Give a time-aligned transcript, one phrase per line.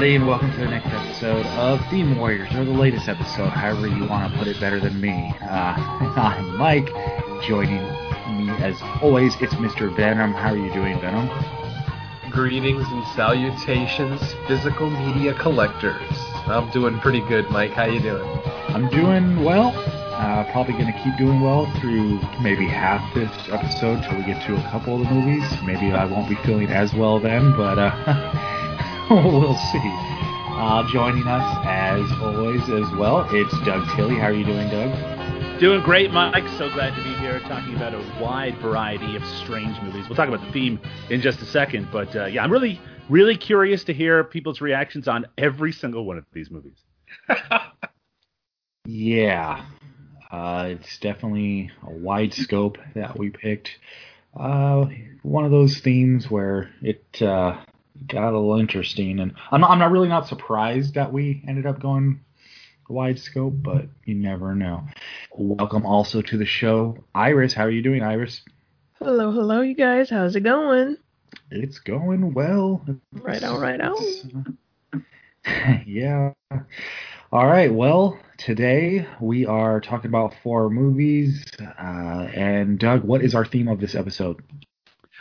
[0.00, 3.86] Everybody, and welcome to the next episode of Theme Warriors, or the latest episode, however
[3.86, 5.34] you want to put it better than me.
[5.42, 5.44] Uh,
[6.16, 6.88] I'm Mike.
[7.46, 7.82] Joining
[8.34, 9.94] me, as always, it's Mr.
[9.94, 10.32] Venom.
[10.32, 11.28] How are you doing, Venom?
[12.30, 16.00] Greetings and salutations, physical media collectors.
[16.46, 17.72] I'm doing pretty good, Mike.
[17.72, 18.40] How you doing?
[18.68, 19.74] I'm doing well.
[19.76, 24.42] Uh, probably going to keep doing well through maybe half this episode till we get
[24.46, 25.44] to a couple of the movies.
[25.62, 28.46] Maybe I won't be feeling as well then, but uh,
[29.12, 29.80] we'll see.
[29.82, 34.14] Uh, joining us, as always, as well, it's Doug Tilley.
[34.14, 35.58] How are you doing, Doug?
[35.58, 36.46] Doing great, Mike.
[36.56, 40.08] So glad to be here talking about a wide variety of strange movies.
[40.08, 43.36] We'll talk about the theme in just a second, but uh, yeah, I'm really, really
[43.36, 46.78] curious to hear people's reactions on every single one of these movies.
[48.86, 49.64] yeah,
[50.30, 53.76] uh, it's definitely a wide scope that we picked.
[54.38, 54.86] Uh,
[55.22, 57.60] one of those themes where it uh,
[58.06, 61.66] got a little interesting, and I'm not, I'm not really not surprised that we ended
[61.66, 62.20] up going
[62.90, 64.84] wide scope, but you never know.
[65.36, 67.54] Welcome also to the show, Iris.
[67.54, 68.42] How are you doing, Iris?
[68.98, 70.10] Hello, hello, you guys.
[70.10, 70.96] How's it going?
[71.50, 72.84] It's going well.
[73.12, 73.98] Right out, right out.
[75.86, 76.32] yeah.
[77.32, 77.72] All right.
[77.72, 81.44] Well, today we are talking about four movies.
[81.60, 84.42] Uh, and Doug, what is our theme of this episode?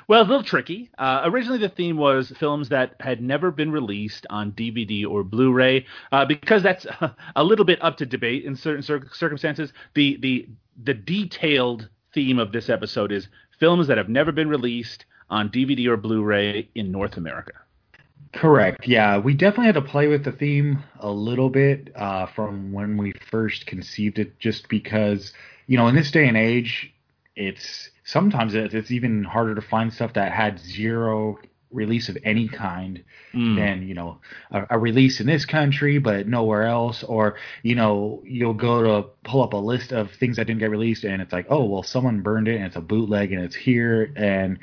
[0.10, 0.90] Well, it's a little tricky.
[0.98, 5.86] Uh, originally, the theme was films that had never been released on DVD or Blu-ray,
[6.12, 6.88] uh, because that's
[7.36, 9.72] a little bit up to debate in certain cir- circumstances.
[9.94, 10.50] The the
[10.84, 13.28] the detailed theme of this episode is
[13.60, 17.54] films that have never been released on DVD or Blu-ray in North America.
[18.34, 18.88] Correct.
[18.88, 22.98] Yeah, we definitely had to play with the theme a little bit uh, from when
[22.98, 25.34] we first conceived it, just because
[25.68, 26.92] you know in this day and age,
[27.40, 31.40] it's sometimes it's even harder to find stuff that had zero
[31.72, 33.56] release of any kind mm.
[33.56, 34.20] than you know
[34.52, 39.08] a, a, release in this country but nowhere else or you know you'll go to
[39.24, 41.84] pull up a list of things that didn't get released and it's like oh well
[41.84, 44.58] someone burned it and it's a bootleg and it's here and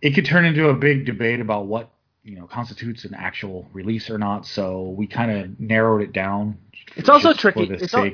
[0.00, 1.90] it could turn into a big debate about what
[2.28, 4.46] you know constitutes an actual release or not.
[4.46, 6.58] So we kind of narrowed it down.
[6.96, 7.68] It's also tricky.
[7.70, 8.10] It's al-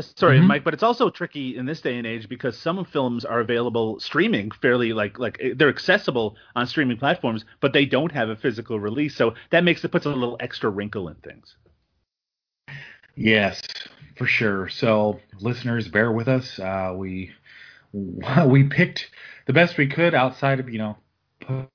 [0.00, 0.46] sorry, mm-hmm.
[0.46, 4.00] Mike, but it's also tricky in this day and age because some films are available
[4.00, 8.36] streaming fairly like like eh, they're accessible on streaming platforms, but they don't have a
[8.36, 9.16] physical release.
[9.16, 11.56] So that makes it puts a little extra wrinkle in things.
[13.14, 13.62] Yes,
[14.16, 14.68] for sure.
[14.68, 16.58] So listeners, bear with us.
[16.58, 17.32] Uh, we
[17.92, 19.10] we picked
[19.46, 20.96] the best we could outside of you know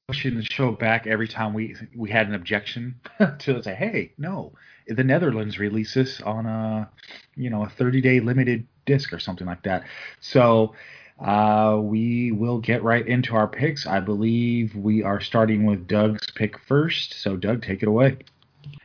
[0.08, 3.00] pushing the show back every time we we had an objection
[3.40, 4.54] to say, hey, no,
[4.88, 6.90] the Netherlands released this on a
[7.36, 9.84] you know a 30 day limited disc or something like that.
[10.20, 10.74] So
[11.20, 13.86] uh, we will get right into our picks.
[13.86, 17.22] I believe we are starting with Doug's pick first.
[17.22, 18.18] So Doug, take it away.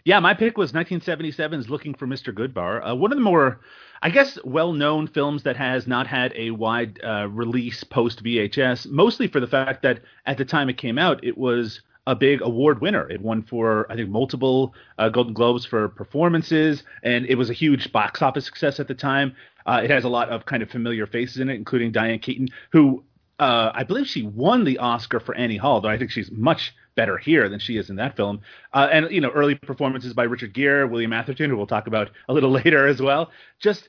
[0.04, 2.32] Yeah, my pick was 1977's Looking for Mr.
[2.32, 2.88] Goodbar.
[2.88, 3.60] Uh, one of the more
[4.02, 9.26] I guess well-known films that has not had a wide uh, release post VHS, mostly
[9.26, 12.80] for the fact that at the time it came out, it was a big award
[12.80, 13.08] winner.
[13.10, 17.54] It won for I think multiple uh, Golden Globes for performances, and it was a
[17.54, 19.34] huge box office success at the time.
[19.66, 22.48] Uh, it has a lot of kind of familiar faces in it, including Diane Keaton,
[22.70, 23.02] who
[23.38, 26.74] uh, I believe she won the Oscar for Annie Hall, though I think she's much
[26.94, 28.40] better here than she is in that film.
[28.72, 32.10] Uh, and you know, early performances by Richard Gere, William Atherton, who we'll talk about
[32.28, 33.30] a little later as well.
[33.58, 33.88] Just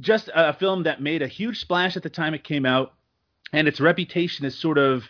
[0.00, 2.94] just a film that made a huge splash at the time it came out,
[3.52, 5.04] and its reputation is sort of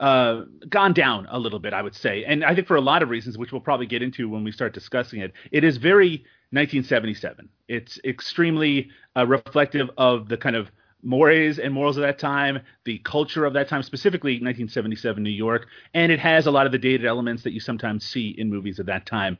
[0.00, 2.24] uh, gone down a little bit, I would say.
[2.24, 4.52] And I think for a lot of reasons, which we'll probably get into when we
[4.52, 7.48] start discussing it, it is very 1977.
[7.68, 10.70] It's extremely uh, reflective of the kind of
[11.02, 15.66] mores and morals of that time, the culture of that time, specifically 1977 New York,
[15.92, 18.78] and it has a lot of the dated elements that you sometimes see in movies
[18.78, 19.38] of that time.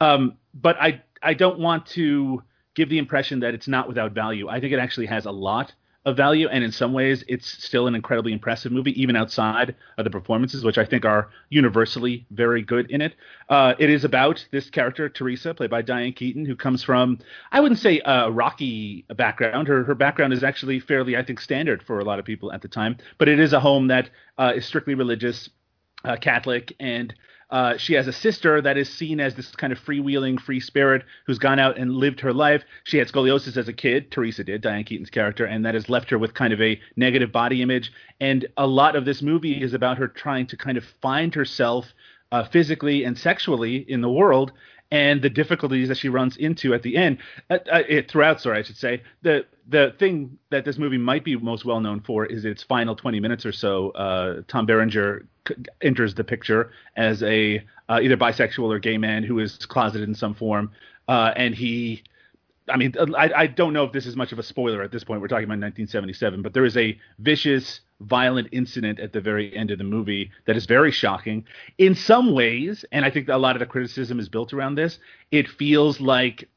[0.00, 2.42] Um, but I I don't want to
[2.74, 4.48] give the impression that it's not without value.
[4.48, 5.72] I think it actually has a lot
[6.04, 10.04] of value, and in some ways, it's still an incredibly impressive movie, even outside of
[10.04, 13.14] the performances, which I think are universally very good in it.
[13.48, 17.18] Uh, it is about this character, Teresa, played by Diane Keaton, who comes from,
[17.52, 19.68] I wouldn't say a rocky background.
[19.68, 22.62] Her, her background is actually fairly, I think, standard for a lot of people at
[22.62, 25.50] the time, but it is a home that uh, is strictly religious,
[26.04, 27.14] uh, Catholic, and
[27.52, 31.04] uh, she has a sister that is seen as this kind of freewheeling, free spirit
[31.26, 32.64] who's gone out and lived her life.
[32.84, 36.08] She had scoliosis as a kid, Teresa did, Diane Keaton's character, and that has left
[36.10, 37.92] her with kind of a negative body image.
[38.20, 41.92] And a lot of this movie is about her trying to kind of find herself
[42.32, 44.52] uh, physically and sexually in the world
[44.92, 47.16] and the difficulties that she runs into at the end,
[47.48, 49.02] uh, uh, throughout, sorry, I should say.
[49.22, 52.94] The the thing that this movie might be most well known for is its final
[52.94, 53.90] 20 minutes or so.
[53.92, 59.22] Uh, Tom Berenger c- enters the picture as a uh, either bisexual or gay man
[59.24, 60.70] who is closeted in some form,
[61.08, 62.02] uh, and he
[62.68, 65.04] I mean, I, I don't know if this is much of a spoiler at this
[65.04, 65.20] point.
[65.20, 69.70] We're talking about 1977, but there is a vicious, violent incident at the very end
[69.70, 71.44] of the movie that is very shocking.
[71.78, 74.98] In some ways, and I think a lot of the criticism is built around this,
[75.30, 76.48] it feels like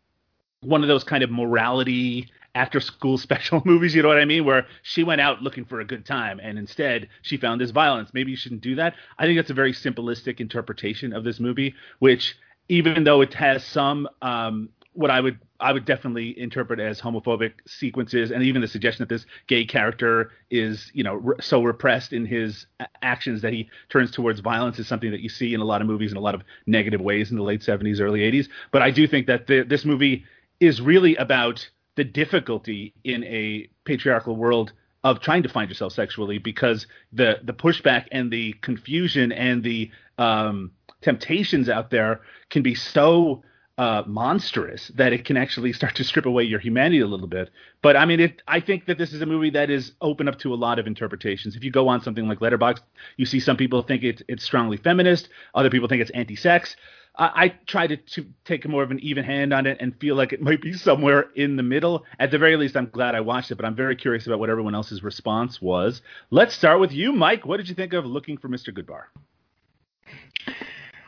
[0.61, 4.45] one of those kind of morality after school special movies, you know what I mean?
[4.45, 8.11] Where she went out looking for a good time and instead she found this violence.
[8.13, 8.95] Maybe you shouldn't do that.
[9.19, 12.35] I think that's a very simplistic interpretation of this movie, which
[12.67, 17.53] even though it has some um, what I would I would definitely interpret as homophobic
[17.67, 22.13] sequences, and even the suggestion that this gay character is, you know, re- so repressed
[22.13, 22.65] in his
[23.01, 25.87] actions that he turns towards violence is something that you see in a lot of
[25.87, 28.47] movies in a lot of negative ways in the late 70s, early 80s.
[28.71, 30.25] But I do think that the, this movie
[30.59, 36.37] is really about the difficulty in a patriarchal world of trying to find yourself sexually
[36.39, 40.71] because the the pushback and the confusion and the um,
[41.01, 43.43] temptations out there can be so
[43.77, 47.49] uh, monstrous that it can actually start to strip away your humanity a little bit.
[47.81, 50.39] But I mean, it, I think that this is a movie that is open up
[50.39, 51.55] to a lot of interpretations.
[51.55, 52.81] If you go on something like Letterboxd,
[53.17, 56.75] you see some people think it, it's strongly feminist, other people think it's anti-sex.
[57.17, 60.15] I, I try to, to take more of an even hand on it and feel
[60.15, 62.05] like it might be somewhere in the middle.
[62.17, 64.49] At the very least, I'm glad I watched it, but I'm very curious about what
[64.49, 66.01] everyone else's response was.
[66.31, 67.45] Let's start with you, Mike.
[67.45, 68.73] What did you think of Looking for Mr.
[68.73, 69.03] Goodbar?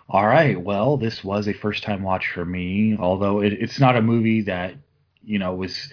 [0.09, 0.59] All right.
[0.61, 4.41] Well, this was a first time watch for me, although it, it's not a movie
[4.43, 4.75] that,
[5.23, 5.89] you know, was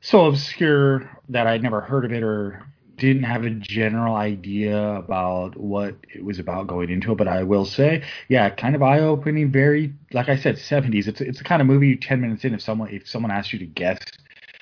[0.00, 2.66] so obscure that I'd never heard of it or
[2.96, 7.18] didn't have a general idea about what it was about going into it.
[7.18, 11.08] But I will say, yeah, kind of eye opening, very, like I said, 70s.
[11.08, 13.58] It's, it's the kind of movie 10 minutes in, if someone, if someone asked you
[13.60, 13.98] to guess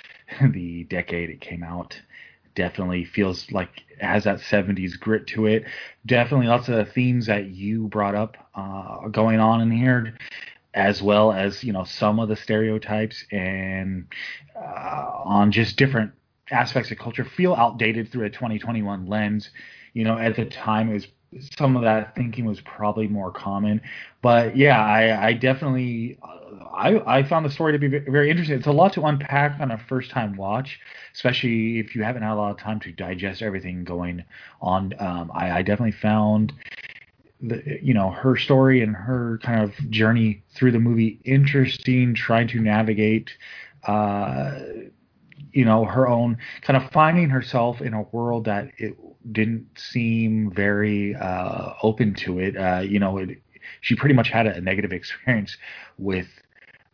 [0.40, 2.00] the decade it came out,
[2.56, 5.64] definitely feels like has that 70s grit to it.
[6.04, 10.18] Definitely lots of the themes that you brought up uh, going on in here,
[10.74, 14.06] as well as you know some of the stereotypes and
[14.56, 16.10] uh, on just different
[16.50, 19.50] aspects of culture feel outdated through a 2021 lens.
[19.92, 21.06] You know, at the time it was
[21.58, 23.80] some of that thinking was probably more common.
[24.22, 26.18] But yeah, I, I definitely
[26.76, 28.58] I, I found the story to be very interesting.
[28.58, 30.78] It's a lot to unpack on a first time watch,
[31.14, 34.24] especially if you haven't had a lot of time to digest everything going
[34.60, 34.94] on.
[34.98, 36.52] Um, I, I definitely found
[37.40, 42.48] the you know her story and her kind of journey through the movie interesting, trying
[42.48, 43.30] to navigate.
[43.84, 44.58] Uh,
[45.52, 48.94] you know her own kind of finding herself in a world that it
[49.32, 52.56] didn't seem very uh, open to it.
[52.56, 53.40] Uh, you know, it,
[53.80, 55.56] she pretty much had a, negative experience
[55.98, 56.28] with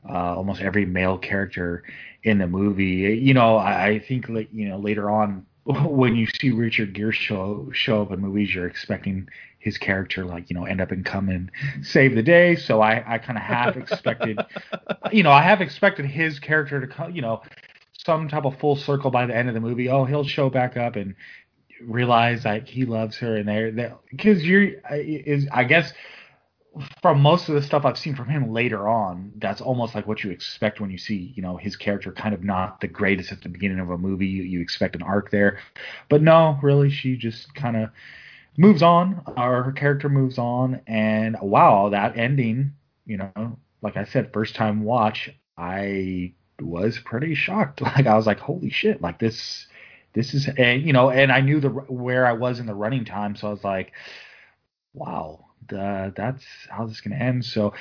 [0.09, 1.85] uh, almost every male character
[2.25, 3.19] in the movie.
[3.23, 7.13] You know, I, I think like you know later on when you see Richard Gere
[7.13, 11.05] show show up in movies, you're expecting his character like you know end up and
[11.05, 11.51] come and
[11.83, 12.57] save the day.
[12.57, 14.39] So I I kind of have expected,
[15.13, 17.43] you know, I have expected his character to come, you know,
[18.05, 19.89] some type of full circle by the end of the movie.
[19.89, 21.15] Oh, he'll show back up and
[21.87, 25.93] realize like he loves her and they're because you're is I guess
[27.03, 30.25] from most of the stuff I've seen from him later on, that's almost like what
[30.25, 33.43] you expect when you see, you know, his character kind of not the greatest at
[33.43, 34.27] the beginning of a movie.
[34.27, 35.59] You, you expect an arc there,
[36.09, 37.91] but no, really, she just kind of
[38.57, 42.73] moves on, or her character moves on, and wow, that ending,
[43.07, 47.81] you know, like I said, first time watch, I was pretty shocked.
[47.97, 49.67] Like I was like, holy shit, like this,
[50.15, 53.05] this is, and you know, and I knew the where I was in the running
[53.05, 53.93] time, so I was like,
[54.95, 57.45] wow uh, that's how this is going to end.
[57.45, 57.75] So,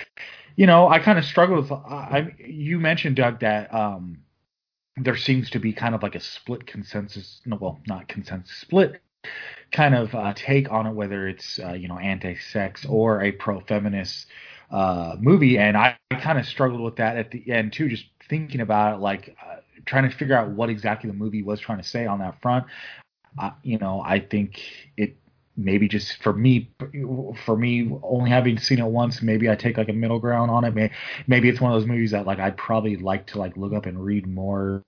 [0.55, 1.71] you know, I kind of struggle with.
[1.71, 4.19] I, you mentioned Doug that um,
[4.97, 7.41] there seems to be kind of like a split consensus.
[7.45, 9.01] No, well, not consensus, split
[9.71, 14.27] kind of uh, take on it, whether it's uh, you know anti-sex or a pro-feminist
[14.69, 15.57] uh, movie.
[15.57, 18.95] And I, I kind of struggled with that at the end too, just thinking about
[18.95, 22.05] it, like uh, trying to figure out what exactly the movie was trying to say
[22.05, 22.65] on that front.
[23.39, 24.59] Uh, you know, I think
[24.97, 25.17] it
[25.57, 26.69] maybe just for me
[27.45, 30.63] for me only having seen it once maybe i take like a middle ground on
[30.63, 30.91] it
[31.27, 33.85] maybe it's one of those movies that like i'd probably like to like look up
[33.85, 34.83] and read more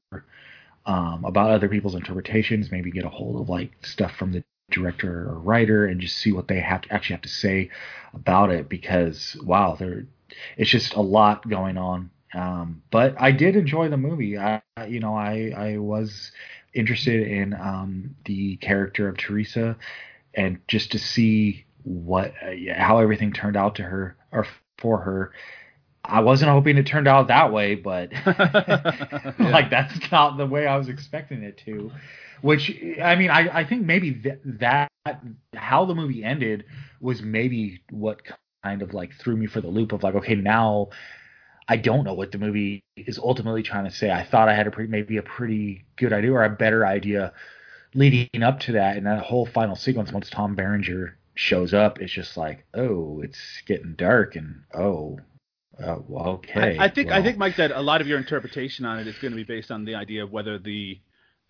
[0.86, 5.30] um, about other people's interpretations maybe get a hold of like stuff from the director
[5.30, 7.70] or writer and just see what they have to actually have to say
[8.14, 10.06] about it because wow there
[10.58, 15.00] it's just a lot going on um, but i did enjoy the movie i you
[15.00, 16.32] know i i was
[16.74, 19.78] interested in um, the character of teresa
[20.34, 24.46] and just to see what uh, how everything turned out to her or
[24.80, 25.32] for her
[26.06, 28.12] I wasn't hoping it turned out that way, but
[29.40, 29.50] Yeah.
[29.52, 31.92] like that's not the way I was expecting it to.
[32.42, 32.70] Which
[33.02, 34.90] I mean, I, I think maybe th- that
[35.56, 36.66] how the movie ended
[37.00, 38.22] was maybe what
[38.64, 40.90] kind of like threw me for the loop of like, okay, now
[41.68, 44.12] I don't know what the movie is ultimately trying to say.
[44.12, 47.34] I thought I had a pretty maybe a pretty good idea or a better idea
[47.96, 52.12] leading up to that, and that whole final sequence once Tom Berenger shows up, it's
[52.12, 55.20] just like, oh, it's getting dark, and oh,
[55.82, 56.78] uh, well, okay.
[56.78, 59.18] I, I think I think Mike that a lot of your interpretation on it is
[59.18, 61.00] going to be based on the idea of whether the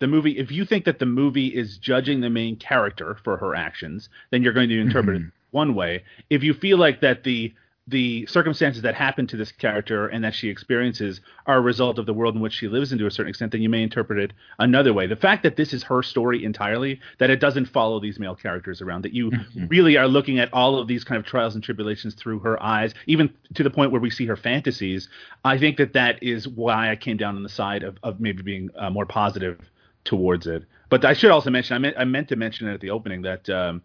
[0.00, 3.54] the movie if you think that the movie is judging the main character for her
[3.54, 6.04] actions, then you're going to interpret it one way.
[6.30, 7.54] If you feel like that the
[7.86, 12.06] the circumstances that happen to this character and that she experiences are a result of
[12.06, 14.18] the world in which she lives in to a certain extent, then you may interpret
[14.18, 15.06] it another way.
[15.06, 18.80] The fact that this is her story entirely, that it doesn't follow these male characters
[18.80, 19.70] around, that you Mhm.
[19.70, 22.94] really are looking at all of these kind of trials and tribulations through her eyes,
[23.06, 25.10] even to the point where we see her fantasies.
[25.44, 28.42] I think that that is why I came down on the side of, of maybe
[28.42, 29.60] being uh, more positive
[30.04, 30.64] towards it.
[30.88, 33.22] But I should also mention, I meant, I meant to mention it at the opening
[33.22, 33.82] that um,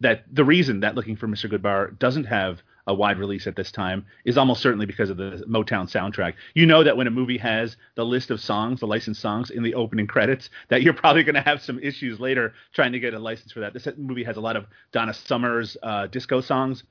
[0.00, 1.50] that the reason that Looking for Mr.
[1.50, 5.44] Goodbar doesn't have a wide release at this time is almost certainly because of the
[5.48, 6.34] Motown soundtrack.
[6.54, 9.62] You know that when a movie has the list of songs, the licensed songs in
[9.62, 13.14] the opening credits, that you're probably going to have some issues later trying to get
[13.14, 13.72] a license for that.
[13.72, 16.84] This movie has a lot of Donna Summers uh, disco songs.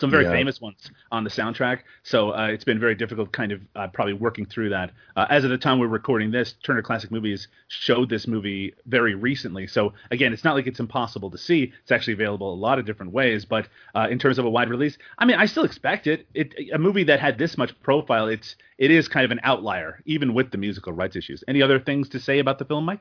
[0.00, 0.30] Some very Yeah.
[0.32, 4.12] famous ones on the soundtrack, so uh, it's been very difficult, kind of uh, probably
[4.12, 4.92] working through that.
[5.16, 9.14] Uh, as of the time we're recording this, Turner Classic Movies showed this movie very
[9.14, 11.72] recently, so again, it's not like it's impossible to see.
[11.82, 14.70] It's actually available a lot of different ways, but uh, in terms of a wide
[14.70, 16.26] release, I mean, I still expect it.
[16.34, 20.00] It a movie that had this much profile, it's it is kind of an outlier,
[20.06, 21.42] even with the musical rights issues.
[21.48, 23.00] Any other things to say about the film, Mike?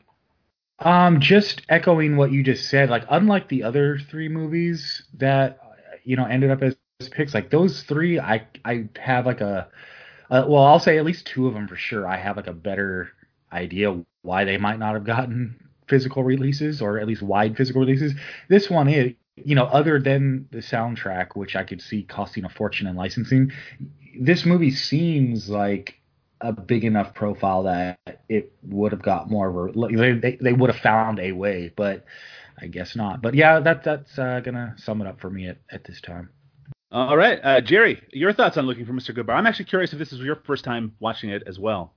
[0.80, 5.60] Um, just echoing what you just said, like unlike the other three movies that
[6.04, 6.75] you know ended up as
[7.18, 9.68] picks, like those three, I I have like a,
[10.30, 12.08] uh, well, I'll say at least two of them for sure.
[12.08, 13.10] I have like a better
[13.51, 18.13] idea why they might not have gotten physical releases or at least wide physical releases.
[18.50, 22.50] This one is, you know, other than the soundtrack, which I could see costing a
[22.50, 23.51] fortune in licensing,
[24.20, 26.00] this movie seems like
[26.42, 28.00] a big enough profile that
[28.30, 32.06] it would have got more of a they they, would have found a way, but
[32.60, 33.22] I guess not.
[33.22, 36.30] But yeah, that that's uh, gonna sum it up for me at, at this time.
[36.91, 39.13] All right, uh, Jerry, your thoughts on Looking for Mr.
[39.15, 39.36] Goodbar?
[39.36, 41.94] I'm actually curious if this is your first time watching it as well.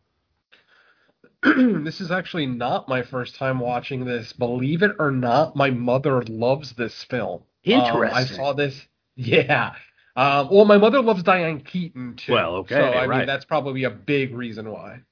[1.43, 4.33] this is actually not my first time watching this.
[4.33, 7.43] Believe it or not, my mother loves this film.
[7.73, 8.87] Um, I saw this.
[9.15, 9.75] Yeah.
[10.17, 12.33] Um, well, my mother loves Diane Keaton too.
[12.33, 13.19] Well, okay, So I right.
[13.19, 15.03] mean, that's probably a big reason why.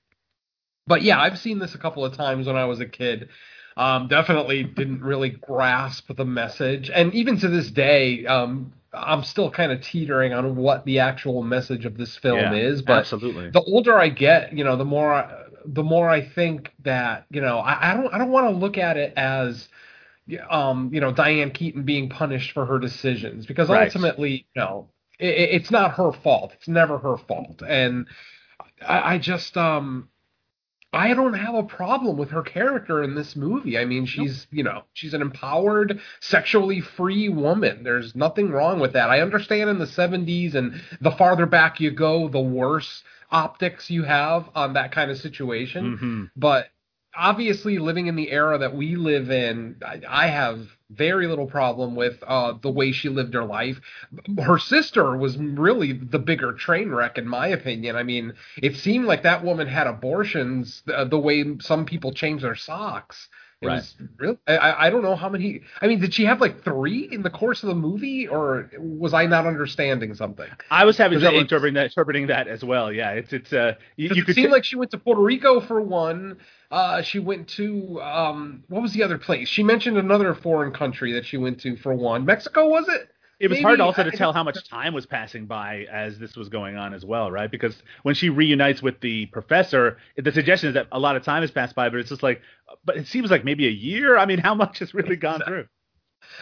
[0.89, 3.29] But yeah, I've seen this a couple of times when I was a kid.
[3.77, 9.51] Um, definitely didn't really grasp the message, and even to this day, um, I'm still
[9.51, 12.83] kind of teetering on what the actual message of this film Yeah, is.
[12.83, 13.51] But absolutely.
[13.51, 17.43] the older I get, you know, the more I- the more I think that you
[17.43, 19.69] know I, I don't I don't want to look at it as
[20.49, 23.89] um you know Diane Keaton being punished for her decisions because Right.
[23.89, 25.27] ultimately you know it,
[25.61, 28.07] it's not her fault it's never her fault and
[28.87, 30.09] I, I just um
[30.93, 33.77] I don't have a problem with her character in this movie.
[33.77, 37.83] I mean, she's, you know, she's an empowered, sexually free woman.
[37.85, 39.11] There's nothing wrong with that.
[39.11, 44.05] I understand in the 70s and the farther back you go, the worse optics you
[44.05, 45.97] have on that kind of situation.
[45.99, 46.69] hmm But
[47.15, 51.95] obviously, living in the era that we live in, I, I have very little problem
[51.95, 53.81] with uh, the way she lived her life.
[54.39, 57.97] Her sister was really the bigger train wreck, in my opinion.
[57.97, 62.43] I mean, it seemed like that woman had abortions the, the way some people change
[62.43, 63.29] their socks.
[63.61, 63.75] It Right.
[63.77, 64.39] was real.
[64.47, 65.63] I- I, I don't know how many.
[65.83, 69.13] I mean, did she have like three in the course of the movie, or was
[69.13, 70.47] I not understanding something?
[70.71, 72.93] I was having trouble interpreting that, interpreting that as well.
[72.93, 75.21] Yeah, it's it's uh, you, you it could seem t- like she went to Puerto
[75.21, 76.39] Rico for one.
[76.71, 79.49] Uh, she went to um, what was the other place?
[79.49, 82.25] She mentioned another foreign country that she went to for one.
[82.25, 83.09] Mexico was it?
[83.41, 86.19] It was maybe- hard also to I- tell how much time was passing by as
[86.19, 87.51] this was going on as well, right?
[87.51, 91.43] Because when she reunites with the professor, the suggestion is that a lot of time
[91.43, 92.41] has passed by, but it's just like,
[92.85, 94.19] but it seems like maybe a year.
[94.19, 95.67] I mean, how much has really gone through?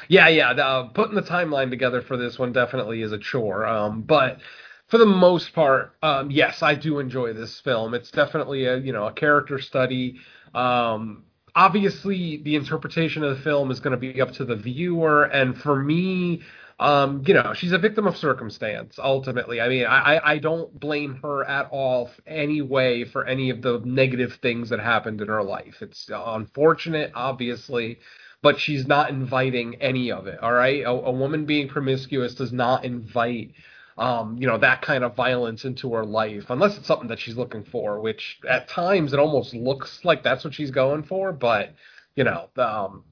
[0.09, 0.53] Yeah, yeah.
[0.55, 3.67] the- Uh, putting the timeline together for this one definitely is a chore.
[3.67, 4.41] Um, but
[4.89, 7.93] for the most part, um, yes, I do enjoy this film.
[7.95, 10.19] It's definitely a you know a character study.
[10.55, 11.25] Um,
[11.55, 15.57] obviously, the interpretation of the film is going to be up to the viewer, and
[15.61, 16.43] for me.
[16.79, 18.99] Um, you know, she's a victim of circumstance.
[18.99, 23.63] Ultimately, I mean, I, I- don't blame her at all, any way, for any of
[23.63, 25.77] the negative things that happened in her life.
[25.81, 27.99] It's unfortunate, obviously,
[28.43, 30.39] but she's not inviting any of it.
[30.43, 33.53] All right, a, a woman being promiscuous does not invite
[33.99, 37.37] um, you know, that kind of violence into her life, unless it's something that she's
[37.37, 41.75] looking for, which at times it almost looks like that's what she's going for, but
[42.15, 43.05] you know, um,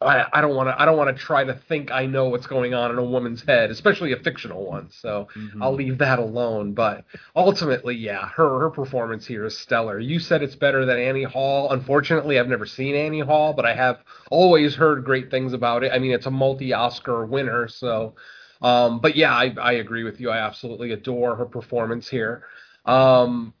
[0.00, 2.46] I, I don't want to I don't want to try to think I know what's
[2.46, 4.90] going on in a woman's head, especially a fictional one.
[4.90, 5.62] So Mhm.
[5.62, 6.74] I'll leave that alone.
[6.74, 9.98] But ultimately, yeah, her her performance here is stellar.
[9.98, 11.72] You said it's better than Annie Hall.
[11.72, 14.00] Unfortunately, I've never seen Annie Hall, but I have
[14.30, 15.92] always heard great things about it.
[15.92, 18.14] I mean, it's a multi Oscar winner, so.
[18.62, 20.30] Um, but yeah, I, I agree with you.
[20.30, 22.44] I absolutely adore her performance here.
[22.86, 23.52] Um,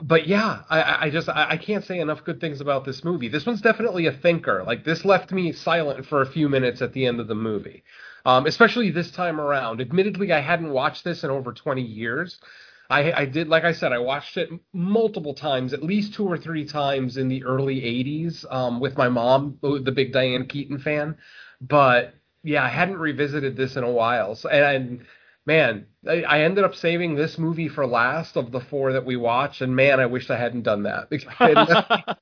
[0.00, 3.28] but yeah, I, I just I, can't say enough good things about this movie.
[3.28, 4.64] This one's definitely a thinker.
[4.66, 7.84] Like this left me silent for a few minutes at the end of the movie,
[8.24, 9.80] um, especially this time around.
[9.80, 12.40] Admittedly, I hadn't watched this in over 20 years.
[12.88, 16.36] I, I did, like I said, I watched it multiple times, at least two or
[16.36, 21.16] three times in the early 80s um, with my mom, the big Diane Keaton fan.
[21.60, 24.34] But yeah, I hadn't revisited this in a while.
[24.34, 25.06] So, and, and
[25.44, 29.16] man, I, I ended up saving this movie for last of the four that we
[29.16, 31.08] watched, and man, I wish I hadn't done that.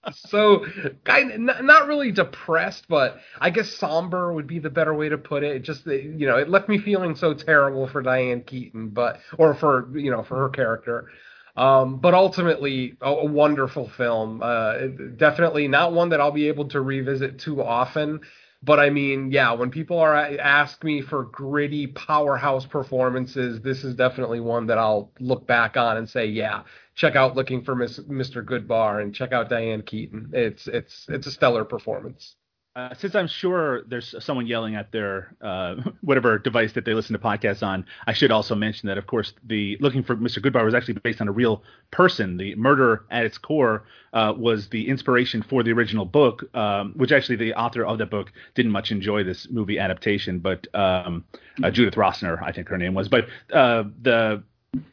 [0.15, 0.65] so,
[1.05, 5.19] kind of, not really depressed, but I guess somber would be the better way to
[5.19, 5.57] put it.
[5.57, 5.63] it.
[5.63, 9.97] Just you know, it left me feeling so terrible for Diane Keaton, but or for
[9.99, 11.09] you know for her character.
[11.57, 14.41] Um, but ultimately, a, a wonderful film.
[14.43, 14.87] Uh,
[15.17, 18.21] definitely not one that I'll be able to revisit too often.
[18.63, 23.85] But I mean, yeah, when people are uh, ask me for gritty powerhouse performances, this
[23.85, 26.65] is definitely one that I'll look back on and say, yeah,
[26.95, 28.45] check out Looking for Miss, Mr.
[28.45, 30.31] Goodbar and check out Diane Keaton.
[30.35, 32.37] It's it's it's a stellar performance.
[32.77, 37.15] Uh, since I'm sure there's someone yelling at their uh, whatever device that they listen
[37.15, 40.39] to podcasts on, I should also mention that, of course, the Looking for Mr.
[40.39, 42.37] Goodbar was actually based on a real person.
[42.37, 47.11] The murder at its core uh, was the inspiration for the original book, um, which
[47.11, 51.25] actually the author of that book didn't much enjoy this movie adaptation, but um,
[51.65, 53.09] uh, Judith Rossner, I think her name was.
[53.09, 54.45] But uh, the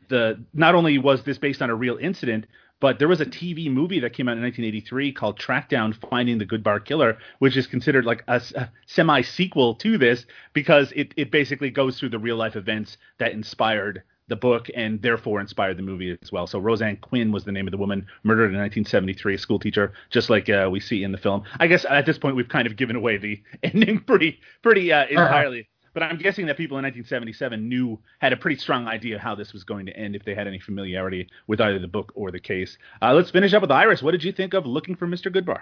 [0.10, 2.48] the not only was this based on a real incident,
[2.80, 6.38] but there was a TV movie that came out in 1983 called Track Down Finding
[6.38, 11.14] the Goodbar Killer, which is considered like a, a semi sequel to this because it,
[11.18, 15.78] it basically goes through the real life events that inspired the book and therefore inspired
[15.78, 16.48] the movie as well.
[16.48, 19.94] So Roseanne Quinn was the name of the woman murdered in 1973, a school teacher,
[20.10, 21.44] just like uh, we see in the film.
[21.60, 25.06] I guess at this point we've kind of given away the ending pretty pretty uh,
[25.08, 25.62] entirely.
[25.62, 25.77] Uh-huh.
[25.98, 29.52] But I'm guessing that people in 1977 knew had a pretty strong idea how this
[29.52, 32.40] was going to end if they had any familiarity with either the book or the
[32.40, 32.78] case.
[33.02, 34.04] Uh, let's finish up with Iris.
[34.04, 35.34] What did you think of Looking for Mr.
[35.34, 35.60] Goodbar?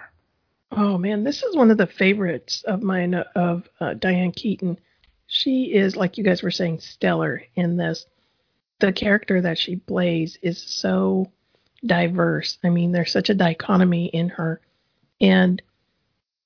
[0.72, 4.78] Oh man, this is one of the favorites of mine of uh, Diane Keaton.
[5.26, 8.04] She is, like you guys were saying, stellar in this.
[8.80, 11.32] The character that she plays is so
[11.86, 12.58] diverse.
[12.62, 14.60] I mean, there's such a dichotomy in her,
[15.18, 15.62] and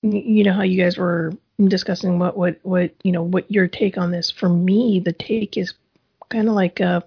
[0.02, 1.32] you know how you guys were
[1.68, 4.30] discussing what what what you know what your take on this.
[4.30, 5.74] For me, the take is
[6.28, 7.00] kind of like uh,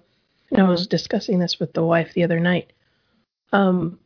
[0.56, 2.72] I was discussing this with the wife the other night.
[3.52, 3.98] Um,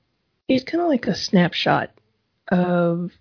[0.49, 1.91] it's kind of like a snapshot
[2.51, 3.13] of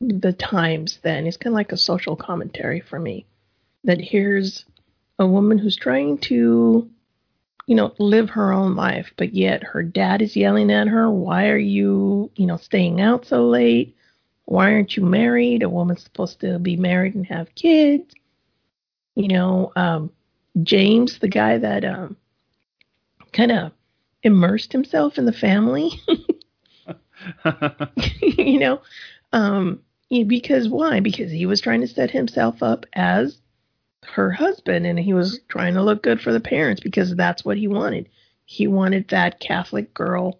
[0.00, 0.98] the times.
[1.02, 3.26] Then it's kind of like a social commentary for me.
[3.84, 4.64] That here's
[5.18, 6.88] a woman who's trying to,
[7.66, 11.10] you know, live her own life, but yet her dad is yelling at her.
[11.10, 13.96] Why are you, you know, staying out so late?
[14.46, 15.62] Why aren't you married?
[15.62, 18.14] A woman's supposed to be married and have kids.
[19.14, 20.10] You know, um,
[20.62, 22.16] James, the guy that um,
[23.32, 23.72] kind of
[24.22, 25.90] immersed himself in the family.
[28.22, 28.80] you know,
[29.32, 31.00] um, because why?
[31.00, 33.38] Because he was trying to set himself up as
[34.04, 37.56] her husband and he was trying to look good for the parents because that's what
[37.56, 38.08] he wanted.
[38.44, 40.38] He wanted that Catholic girl,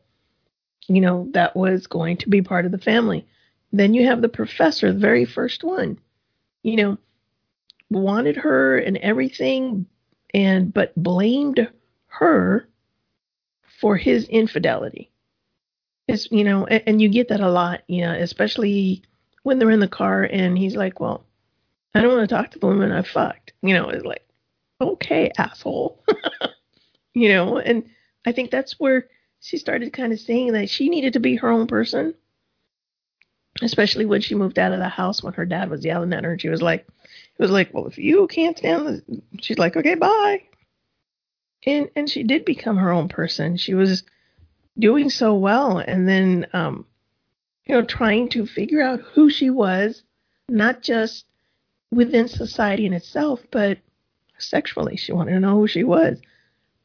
[0.86, 3.26] you know, that was going to be part of the family.
[3.72, 5.98] Then you have the professor, the very first one,
[6.62, 6.98] you know,
[7.90, 9.87] wanted her and everything,
[10.33, 11.68] and but blamed
[12.07, 12.68] her
[13.81, 15.11] for his infidelity.
[16.09, 19.02] It's you know, and, and you get that a lot, you know, especially
[19.42, 21.24] when they're in the car and he's like, "Well,
[21.94, 24.26] I don't want to talk to the woman I fucked." You know, it's like,
[24.81, 26.02] okay, asshole.
[27.14, 27.85] you know, and
[28.24, 29.09] I think that's where
[29.40, 32.14] she started kind of saying that she needed to be her own person
[33.62, 36.32] especially when she moved out of the house when her dad was yelling at her
[36.32, 39.02] and she was like it was like well if you can't stand this
[39.40, 40.42] she's like okay bye.
[41.64, 43.56] And and she did become her own person.
[43.56, 44.04] She was
[44.78, 46.84] doing so well and then um
[47.64, 50.02] you know trying to figure out who she was
[50.48, 51.24] not just
[51.90, 53.78] within society in itself but
[54.38, 54.96] sexually.
[54.96, 56.20] She wanted to know who she was.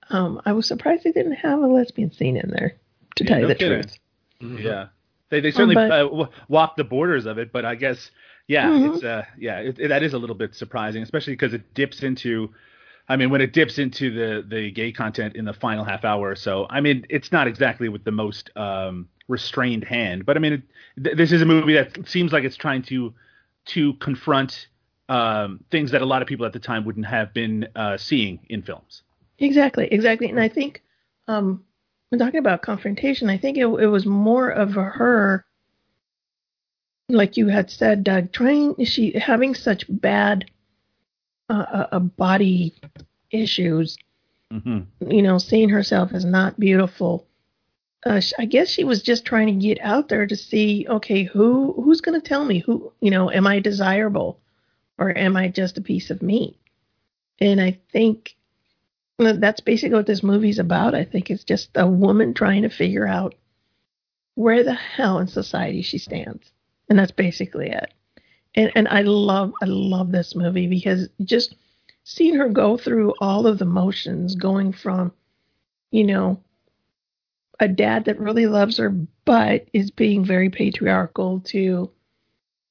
[0.09, 2.75] Um i was surprised they didn't have a lesbian scene in there
[3.17, 3.81] to Yeah, tell you no the kidding.
[3.81, 3.99] truth.
[4.41, 4.57] Mm-hmm.
[4.57, 4.87] Yeah,
[5.31, 8.11] they they certainly but- uh, w- walk the borders of it, but I guess
[8.47, 8.93] yeah, Mhm.
[8.93, 12.03] it's uh yeah, it, it, that is a little bit surprising, especially because it dips
[12.03, 12.53] into.
[13.09, 16.29] I mean, when it dips into the the gay content in the final half hour
[16.29, 20.39] or so, I mean, it's not exactly with the most um, restrained hand, but I
[20.39, 20.61] mean, it,
[21.03, 23.13] th- this is a movie that seems like it's trying to
[23.73, 24.67] to confront
[25.09, 28.39] um, things that a lot of people at the time wouldn't have been uh, seeing
[28.49, 29.03] in films.
[29.39, 30.29] Exactly, exactly.
[30.29, 30.81] And I think
[31.27, 31.63] um,
[32.11, 35.45] when talking about confrontation, I think it, it was more of her,
[37.07, 40.51] like you had said, Doug, trying she having such bad
[41.49, 42.75] uh, uh, uh body
[43.31, 43.97] issues.
[44.51, 45.09] Mm-hmm.
[45.09, 47.25] You know, seeing herself as not beautiful.
[48.05, 51.73] Uh, I guess she was just trying to get out there to see, okay, who
[51.81, 54.37] who's going to tell me who, you know, am I desirable,
[54.97, 56.57] or am I just a piece of meat?
[57.39, 58.35] And I think
[59.21, 60.95] that's basically what this movie's about.
[60.95, 63.35] I think it's just a woman trying to figure out
[64.35, 66.51] where the hell in society she stands,
[66.89, 67.93] and that's basically it.
[68.55, 71.55] And and I love I love this movie because just
[72.03, 75.13] seeing her go through all of the motions, going from,
[75.91, 76.41] you know,
[77.59, 78.89] a dad that really loves her
[79.23, 81.91] but is being very patriarchal to,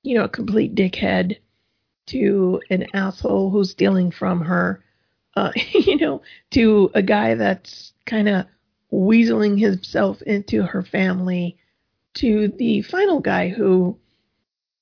[0.03, 1.39] you know, a complete dickhead
[2.07, 4.83] to an asshole who's stealing from her
[5.37, 8.47] uh, you know, to a guy that's kind of
[8.93, 11.57] weaseling himself into her family,
[12.15, 13.97] to the final guy who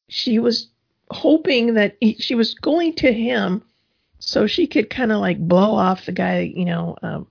[0.09, 0.69] she was
[1.11, 3.63] hoping that he, she was going to him
[4.19, 7.27] so she could kind of like blow off the guy, you know, um,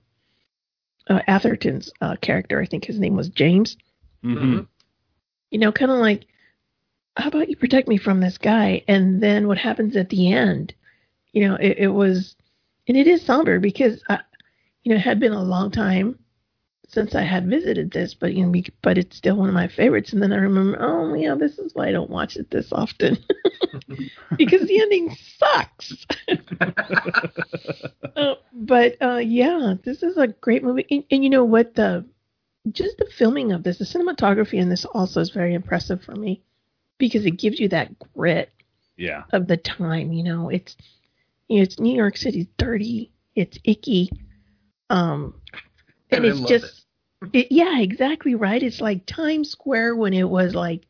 [1.08, 2.60] uh, Atherton's uh, character.
[2.60, 3.76] I think his name was James.
[4.24, 4.60] Mm-hmm.
[5.50, 6.26] You know, kind of like,
[7.16, 8.82] how about you protect me from this guy?
[8.88, 10.74] And then what happens at the end?
[11.32, 12.36] You know, it, it was
[12.88, 14.20] and it is somber because I,
[14.82, 16.18] you know, it had been a long time
[16.88, 20.12] since I had visited this, but you know, but it's still one of my favorites.
[20.12, 23.18] And then I remember, oh yeah, this is why I don't watch it this often
[24.36, 26.06] because the ending sucks.
[28.16, 32.06] uh, but uh, yeah, this is a great movie, and, and you know what the
[32.72, 36.42] just the filming of this, the cinematography in this also is very impressive for me
[36.96, 38.50] because it gives you that grit
[38.96, 39.24] yeah.
[39.32, 40.12] of the time.
[40.12, 40.74] You know, it's
[41.48, 44.10] you know, it's New York City's dirty, it's icky,
[44.90, 45.34] um,
[46.10, 46.84] and, it's just,
[47.22, 47.30] it.
[47.32, 48.62] It, yeah, exactly right.
[48.62, 50.86] It's like Times Square when it was like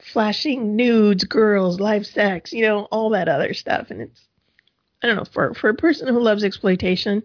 [0.00, 4.26] flashing nudes, girls, live sex, you know, all that other stuff, and it's,
[5.02, 7.22] I don't know, for for a person who loves exploitation,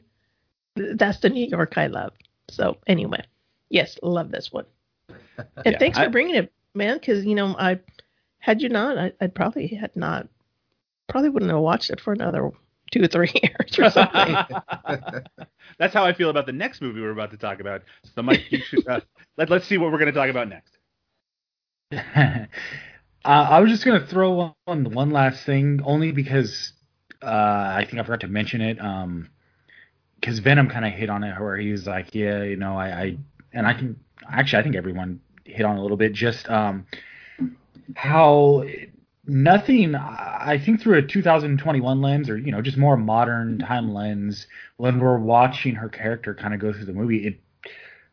[0.76, 2.13] that's the New York I love.
[2.50, 3.24] So anyway,
[3.69, 4.65] yes, love this one,
[5.38, 7.80] and yeah, thanks for I, bringing it, man, because you know I
[8.39, 10.28] had you not, I, I'd probably had not,
[11.08, 12.52] probably wouldn't have watched it for another
[12.93, 14.36] two or three years or something.
[15.79, 17.82] That's how I feel about the next movie we're about to talk about.
[18.15, 19.01] So, Mike, you should, uh,
[19.38, 20.77] let, let's see what we're going to talk about next.
[21.91, 22.47] uh,
[23.25, 26.73] I was just going to throw on one last thing, only because
[27.21, 28.79] uh, I think I forgot to mention it.
[28.79, 29.29] Um,
[30.19, 33.17] because Venom kind of hit on it, where he's like, "Yeah, you know, I, I,"
[33.51, 33.99] and I can
[34.32, 36.86] actually, I think everyone hit on a little bit, just um,
[37.93, 38.63] how
[39.25, 44.47] nothing i think through a 2021 lens or you know just more modern time lens
[44.77, 47.39] when we're watching her character kind of go through the movie it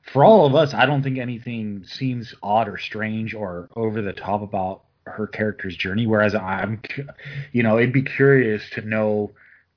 [0.02, 4.12] for all of us i don't think anything seems odd or strange or over the
[4.12, 6.80] top about her character's journey whereas i'm
[7.52, 9.32] you know it'd be curious to know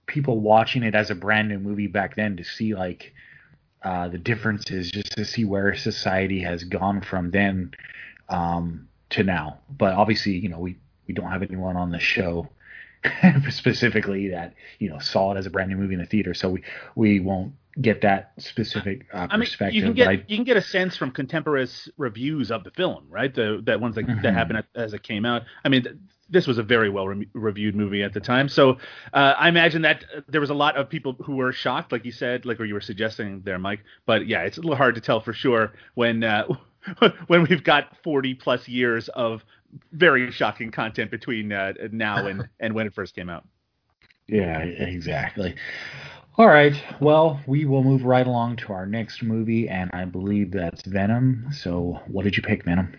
[0.06, 3.14] people watching it as a brand new movie back then to see like
[3.84, 7.72] uh, the differences just to see where society has gone from then
[8.30, 9.60] um, to now.
[9.70, 12.50] But obviously you know we we don't have anyone on the show
[13.50, 16.50] specifically that you know saw it as a brand new movie in the theater, so
[16.50, 16.64] we
[16.96, 19.76] we won't get that specific uh, I mean, perspective.
[19.76, 23.06] You can get I, you can get a sense from contemporaneous reviews of the film,
[23.10, 23.34] right?
[23.34, 24.22] The that ones that, mm-hmm.
[24.22, 25.44] that happened as it came out.
[25.66, 25.96] I mean, th-
[26.30, 28.78] this was a very well re- reviewed movie at the time, so
[29.14, 32.12] uh, I imagine that there was a lot of people who were shocked, like you
[32.12, 33.82] said, like or you were suggesting there, Mike.
[34.06, 36.24] But yeah, it's a little hard to tell for sure when.
[36.24, 36.48] Uh,
[37.28, 39.46] when we've got 40 plus years of
[39.92, 43.48] very shocking content between uh, now and, and when it first came out.
[44.28, 45.56] Yeah, exactly.
[46.38, 46.74] All right.
[47.00, 51.50] Well, we will move right along to our next movie, and I believe that's Venom.
[51.52, 52.98] So, what did you pick, Venom?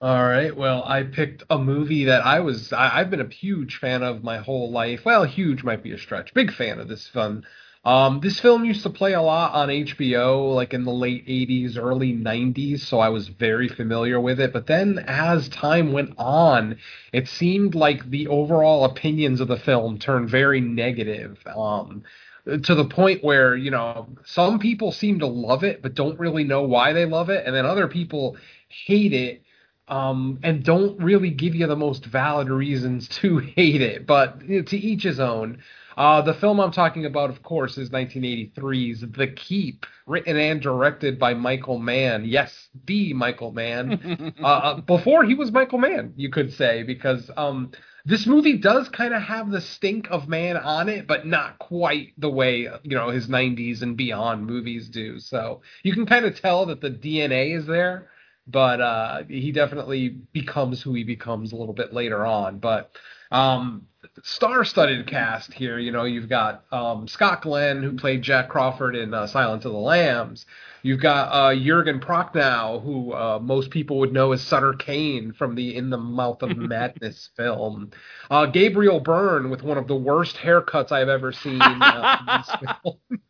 [0.00, 0.56] All right.
[0.56, 4.24] Well, I picked a movie that I was I, have been a huge fan of
[4.24, 5.04] my whole life.
[5.04, 6.32] Well, huge might be a stretch.
[6.34, 7.44] Big fan of this fun
[7.84, 11.76] um, this film used to play a lot on HBO, like in the late 80s,
[11.76, 14.52] early 90s, so I was very familiar with it.
[14.52, 16.78] But then as time went on,
[17.12, 21.38] it seemed like the overall opinions of the film turned very negative.
[21.46, 22.04] Um,
[22.44, 26.44] to the point where, you know, some people seem to love it, but don't really
[26.44, 27.46] know why they love it.
[27.46, 28.36] And then other people
[28.68, 29.42] hate it
[29.88, 34.06] um, and don't really give you the most valid reasons to hate it.
[34.06, 35.58] But you know, to each his own.
[35.96, 41.18] Uh, the film I'm talking about, of course, is 1983's The Keep, written and directed
[41.18, 42.24] by Michael Mann.
[42.24, 44.34] Yes, the Michael Mann.
[44.42, 47.72] uh, uh, before he was Michael Mann, you could say, because um,
[48.04, 52.12] this movie does kind of have the stink of Mann on it, but not quite
[52.18, 55.18] the way you know his 90s and beyond movies do.
[55.20, 58.08] So you can kind of tell that the DNA is there,
[58.46, 62.58] but uh, he definitely becomes who he becomes a little bit later on.
[62.58, 62.90] But
[63.30, 63.86] um,
[64.22, 65.78] star-studded cast here.
[65.78, 69.72] You know, you've got um, Scott Glenn who played Jack Crawford in uh, Silence of
[69.72, 70.46] the Lambs.
[70.82, 75.54] You've got uh, Jurgen Prochnow, who uh, most people would know as Sutter Kane from
[75.54, 77.92] the In the Mouth of Madness film.
[78.30, 82.72] Uh, Gabriel Byrne with one of the worst haircuts I've ever seen uh, in this
[82.82, 83.20] film.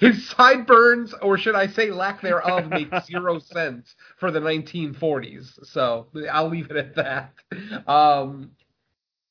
[0.00, 5.64] His sideburns, or should I say lack thereof, make zero sense for the 1940s.
[5.66, 7.32] So I'll leave it at that.
[7.88, 8.50] Um,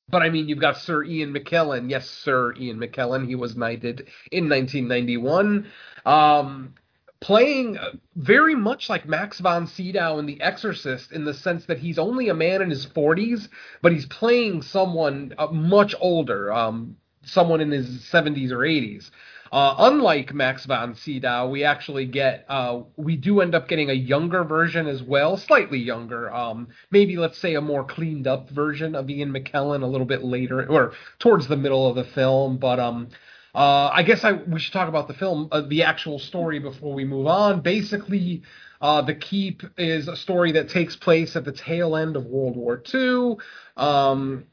[0.10, 1.90] but I mean, you've got Sir Ian McKellen.
[1.90, 3.28] Yes, Sir Ian McKellen.
[3.28, 5.68] He was knighted in 1991.
[6.06, 6.74] Um,
[7.20, 7.78] playing
[8.16, 12.30] very much like Max von Sydow in The Exorcist in the sense that he's only
[12.30, 13.50] a man in his 40s,
[13.82, 19.12] but he's playing someone uh, much older, um, someone in his 70s or 80s.
[19.52, 23.94] Uh, unlike Max von Sydow, we actually get uh, we do end up getting a
[23.94, 26.32] younger version as well, slightly younger.
[26.34, 30.24] Um, maybe let's say a more cleaned up version of Ian McKellen a little bit
[30.24, 32.58] later or towards the middle of the film.
[32.58, 33.10] But um,
[33.56, 36.94] uh, I guess I we should talk about the film, uh, the actual story before
[36.94, 37.62] we move on.
[37.62, 38.44] Basically.
[38.82, 42.56] Uh, the Keep is a story that takes place at the tail end of World
[42.56, 43.36] War II.
[43.76, 44.46] Um,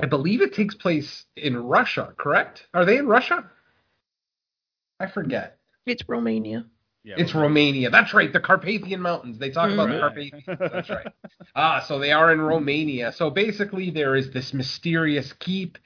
[0.00, 2.66] I believe it takes place in Russia, correct?
[2.72, 3.50] Are they in Russia?
[5.00, 5.58] I forget.
[5.86, 6.66] It's Romania.
[7.02, 7.88] Yeah, it's Romania.
[7.88, 7.90] Romania.
[7.90, 8.32] That's right.
[8.32, 9.38] The Carpathian Mountains.
[9.38, 9.94] They talk about right.
[9.94, 10.44] the Carpathians.
[10.72, 11.06] That's right.
[11.54, 13.12] ah, so they are in Romania.
[13.12, 15.76] So basically, there is this mysterious keep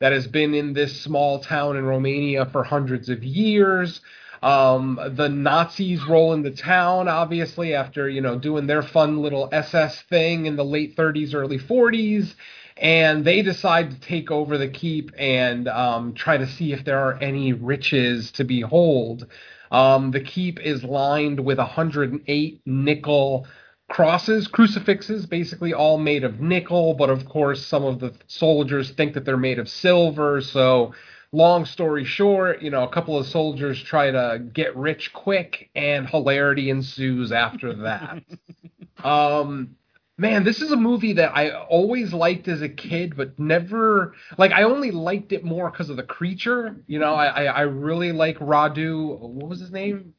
[0.00, 4.02] that has been in this small town in Romania for hundreds of years.
[4.42, 10.02] Um, the Nazis roll into town, obviously, after you know doing their fun little SS
[10.02, 12.34] thing in the late 30s, early 40s,
[12.76, 16.98] and they decide to take over the keep and um, try to see if there
[16.98, 19.26] are any riches to behold.
[19.70, 23.46] Um, the keep is lined with 108 nickel
[23.88, 29.14] crosses, crucifixes, basically all made of nickel, but of course, some of the soldiers think
[29.14, 30.40] that they're made of silver.
[30.40, 30.92] So,
[31.32, 36.08] long story short, you know, a couple of soldiers try to get rich quick, and
[36.08, 38.22] hilarity ensues after that.
[39.04, 39.76] um,
[40.18, 44.52] man, this is a movie that I always liked as a kid, but never like
[44.52, 46.76] I only liked it more because of the creature.
[46.86, 49.18] You know, I, I, I really like Radu.
[49.18, 50.14] What was his name?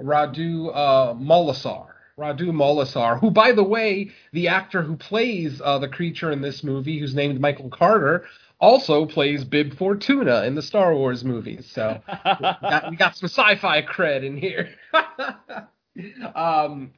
[0.00, 1.88] Radu uh, Molasar.
[2.18, 6.62] Radu Molasar, who, by the way, the actor who plays uh, the creature in this
[6.62, 8.26] movie, who's named Michael Carter,
[8.60, 11.70] also plays Bib Fortuna in the Star Wars movies.
[11.72, 14.68] So we, got, we got some sci-fi cred in here.
[16.34, 16.92] um,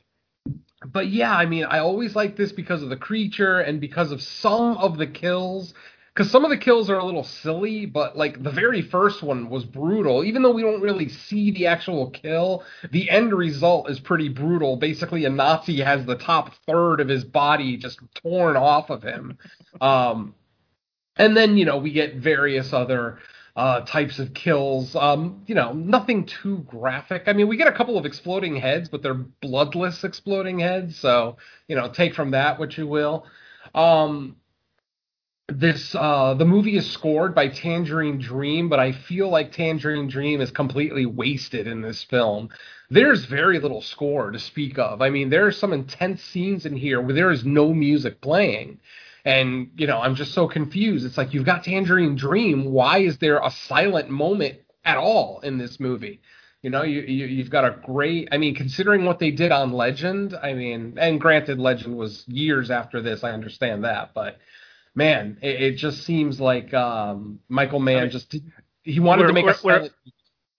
[0.86, 4.22] but yeah, I mean, I always like this because of the creature and because of
[4.22, 5.74] some of the kills.
[6.14, 9.48] Because some of the kills are a little silly, but like the very first one
[9.48, 10.22] was brutal.
[10.24, 14.76] Even though we don't really see the actual kill, the end result is pretty brutal.
[14.76, 19.38] Basically, a Nazi has the top third of his body just torn off of him.
[19.80, 20.34] Um,
[21.16, 23.18] and then, you know, we get various other
[23.54, 24.96] uh, types of kills.
[24.96, 27.24] Um, you know, nothing too graphic.
[27.26, 30.96] I mean, we get a couple of exploding heads, but they're bloodless exploding heads.
[30.98, 31.36] So,
[31.68, 33.26] you know, take from that what you will.
[33.74, 34.36] Um,
[35.48, 40.40] this uh, the movie is scored by Tangerine Dream, but I feel like Tangerine Dream
[40.40, 42.48] is completely wasted in this film.
[42.90, 45.02] There's very little score to speak of.
[45.02, 48.80] I mean, there are some intense scenes in here where there is no music playing.
[49.24, 51.06] And, you know, I'm just so confused.
[51.06, 52.72] It's like you've got Tangerine Dream.
[52.72, 56.20] Why is there a silent moment at all in this movie?
[56.62, 58.28] You know, you, you have got a great.
[58.30, 62.70] I mean, considering what they did on Legend, I mean, and granted, Legend was years
[62.70, 63.24] after this.
[63.24, 64.38] I understand that, but
[64.94, 68.36] man, it, it just seems like um, Michael Mann I mean, just
[68.82, 69.54] he wanted to make a.
[69.54, 69.92] Silent,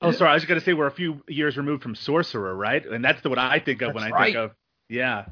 [0.02, 2.86] oh, sorry, I was going to say we're a few years removed from Sorcerer, right?
[2.86, 4.26] And that's the what I think of that's when I right.
[4.26, 4.52] think of.
[4.90, 5.26] Yeah.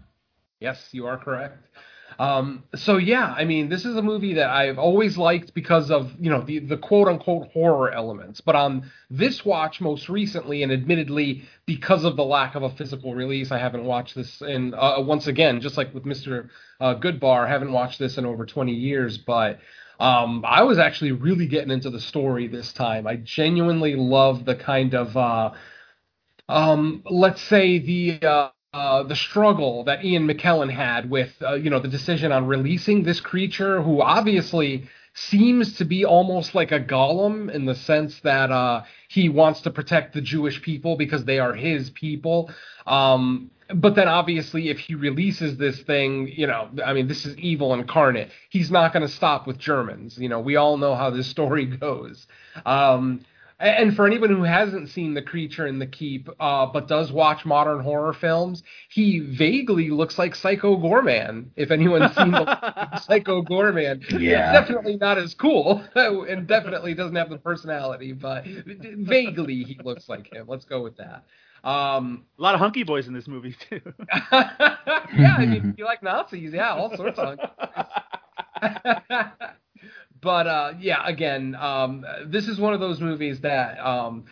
[0.60, 1.58] Yes, you are correct.
[2.19, 6.12] Um, so yeah, I mean, this is a movie that I've always liked because of
[6.19, 8.41] you know the the quote unquote horror elements.
[8.41, 13.15] But on this watch, most recently, and admittedly because of the lack of a physical
[13.15, 14.41] release, I haven't watched this.
[14.41, 18.26] And uh, once again, just like with Mister uh, Goodbar, I haven't watched this in
[18.26, 19.17] over 20 years.
[19.17, 19.60] But
[20.00, 23.08] um, I was actually really getting into the story this time.
[23.08, 25.52] I genuinely love the kind of uh,
[26.50, 31.80] um, let's say the uh, the struggle that Ian McKellen had with uh, you know
[31.80, 37.52] the decision on releasing this creature, who obviously seems to be almost like a golem
[37.54, 41.54] in the sense that uh, he wants to protect the Jewish people because they are
[41.54, 42.50] his people.
[42.88, 47.38] Um, but then obviously if he releases this thing you know i mean this is
[47.38, 48.30] evil incarnate.
[48.50, 50.18] He's not going to stop with germans.
[50.18, 52.28] You know we all know how this story goes.
[52.66, 53.26] Um,
[53.62, 57.45] and for anyone who hasn't seen the creature in the keep uh, but does watch
[57.45, 64.02] modern horror films he vaguely looks like psycho goreman if anyone's seen the psycho goreman
[64.19, 64.52] Yeah.
[64.52, 70.32] definitely not as cool and definitely doesn't have the personality but vaguely he looks like
[70.34, 71.24] him let's go with that
[71.63, 73.82] um, A lot of hunky boys in this movie too.
[74.32, 77.38] yeah, I mean, you like Nazis, yeah, all sorts of.
[80.22, 84.26] But uh, yeah, again, um, this is one of those movies that um,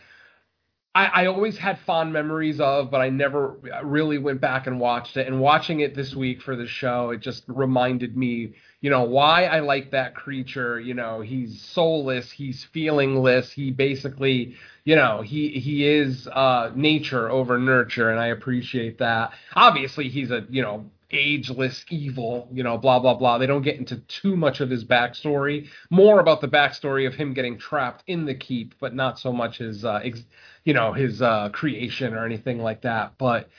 [0.94, 5.18] I, I always had fond memories of, but I never really went back and watched
[5.18, 5.28] it.
[5.28, 9.46] And watching it this week for the show, it just reminded me, you know, why
[9.46, 10.80] I like that creature.
[10.80, 17.30] You know, he's soulless, he's feelingless, he basically you know he he is uh nature
[17.30, 22.78] over nurture and i appreciate that obviously he's a you know ageless evil you know
[22.78, 26.48] blah blah blah they don't get into too much of his backstory more about the
[26.48, 30.26] backstory of him getting trapped in the keep but not so much his uh ex-
[30.66, 33.50] you know his uh creation or anything like that but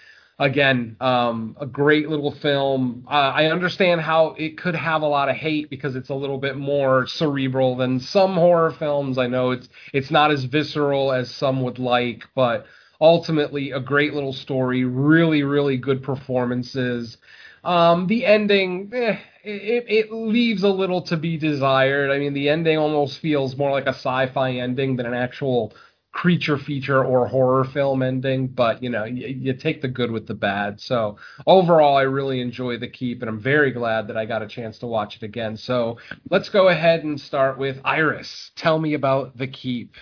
[0.41, 3.05] again, um, a great little film.
[3.07, 6.39] Uh, I understand how it could have a lot of hate because it's a little
[6.39, 9.19] bit more cerebral than some horror films.
[9.19, 12.67] I know it's it's not as visceral as some would like, but
[13.01, 14.85] ultimately a great little story.
[14.85, 17.19] Really, really good performances.
[17.63, 22.11] Um, the ending, eh, it, it leaves a little to be desired.
[22.11, 25.75] I mean, the ending almost feels more like a sci-fi ending than an actual
[26.13, 30.27] creature feature or horror film ending, but you know, you, you take the good with
[30.27, 30.81] the bad.
[30.81, 34.49] So overall, I really enjoy The Keep, and I'm very glad that I got a
[34.49, 35.57] chance to watch it again.
[35.57, 38.51] So let's go ahead and start with Iris.
[38.57, 39.95] Tell me about The Keep.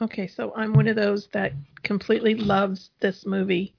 [0.00, 3.74] Okay, so I'm one of those that completely loves this movie.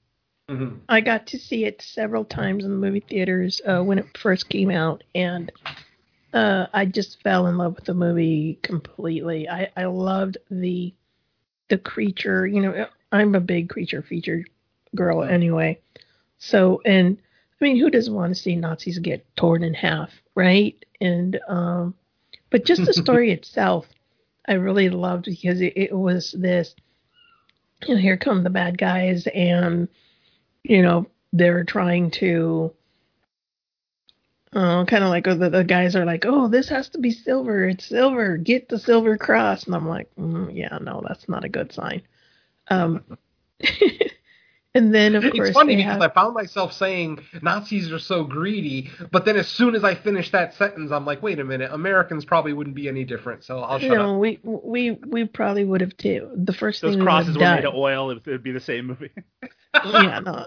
[0.50, 0.76] Mm-hmm.
[0.88, 4.48] I got to see it several times in the movie theaters uh, when it first
[4.50, 5.50] came out, and
[6.34, 9.48] uh, I just fell in love with the movie completely.
[9.48, 10.92] I, I loved the
[11.68, 12.46] the creature.
[12.46, 14.44] You know, I'm a big creature feature
[14.94, 15.80] girl anyway.
[16.36, 17.16] So, and
[17.58, 20.76] I mean, who doesn't want to see Nazis get torn in half, right?
[21.00, 21.94] And um,
[22.50, 23.86] but just the story itself,
[24.46, 26.74] I really loved because it, it was this.
[27.86, 29.88] You know, here come the bad guys, and
[30.64, 32.72] you know they're trying to
[34.52, 37.68] uh, kind of like the, the guys are like oh this has to be silver.
[37.68, 38.36] It's silver.
[38.36, 39.64] Get the silver cross.
[39.64, 42.02] And i'm like mm, yeah no that's not a good sign.
[42.68, 43.04] Um
[44.74, 47.98] and then of course It's funny they because have, I found myself saying Nazis are
[47.98, 51.44] so greedy, but then as soon as I finished that sentence, I'm like, wait a
[51.44, 53.44] minute, Americans probably wouldn't be any different.
[53.44, 54.20] So I'll shut no up.
[54.20, 57.46] we we we probably would have too the first Those thing we crosses would were
[57.46, 58.10] have made of oil.
[58.10, 59.10] It would be the same movie.
[59.84, 60.46] yeah, no.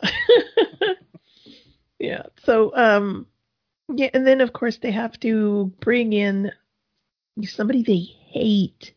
[1.99, 2.23] yeah.
[2.43, 3.27] So, um,
[3.93, 6.51] yeah, and then of course they have to bring in
[7.43, 7.99] somebody they
[8.31, 8.93] hate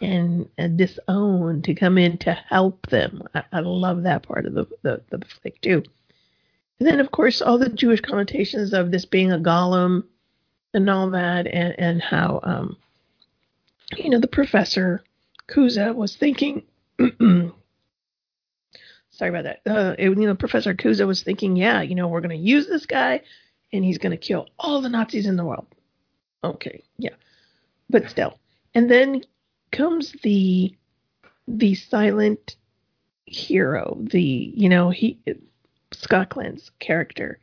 [0.00, 3.22] and, and disown to come in to help them.
[3.34, 5.82] I, I love that part of the, the the flick too.
[6.78, 10.04] And then of course all the Jewish connotations of this being a golem
[10.74, 12.76] and all that, and and how um,
[13.96, 15.02] you know, the professor
[15.48, 16.62] Cuza was thinking.
[16.98, 17.52] sorry
[19.30, 19.60] about that.
[19.66, 22.66] Uh, it- you know, Professor Cuza was thinking, yeah, you know, we're going to use
[22.66, 23.22] this guy,
[23.72, 25.66] and he's going to kill all the Nazis in the world.
[26.44, 27.14] Okay, yeah,
[27.90, 28.38] but still.
[28.74, 29.22] And then
[29.70, 30.74] comes the
[31.46, 32.56] the silent
[33.26, 35.18] hero, the you know he
[35.92, 37.38] Scott Glenn's character,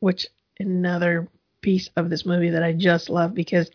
[0.00, 0.26] which
[0.58, 1.28] another
[1.60, 3.70] piece of this movie that I just love because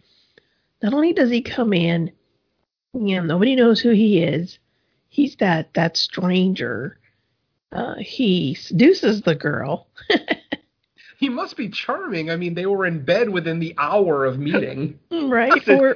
[0.82, 2.12] not only does he come in,
[2.94, 4.60] you know, nobody knows who he is.
[5.10, 6.98] He's that that stranger
[7.74, 9.88] uh, he seduces the girl.
[11.18, 12.30] He must be charming.
[12.32, 15.00] I mean, they were in bed within the hour of meeting.
[15.12, 15.64] Mm, right?
[15.64, 15.96] Sed- Or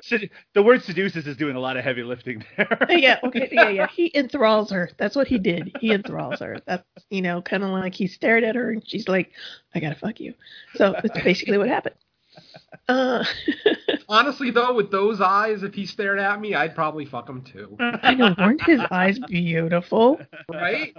[0.54, 2.78] the word seduces is doing a lot of heavy lifting there.
[2.90, 3.88] yeah, okay, yeah, yeah.
[3.88, 4.92] He enthralls her.
[4.98, 5.76] That's what he did.
[5.80, 6.60] He enthralls her.
[6.68, 9.32] That's you know, kind of like he stared at her and she's like,
[9.74, 10.36] "I gotta fuck you."
[10.76, 11.96] So that's basically what happened.
[12.90, 13.22] Uh,
[14.10, 17.76] Honestly, though, with those eyes, if he stared at me, I'd probably fuck him too.
[17.80, 20.22] I know, weren't his eyes beautiful?
[20.50, 20.96] Right?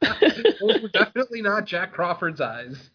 [0.00, 2.90] those were definitely not Jack Crawford's eyes.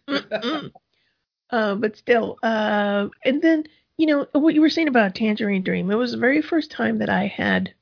[1.50, 3.64] Uh, but still, uh, and then
[3.98, 5.90] you know what you were saying about Tangerine Dream.
[5.90, 7.74] It was the very first time that I had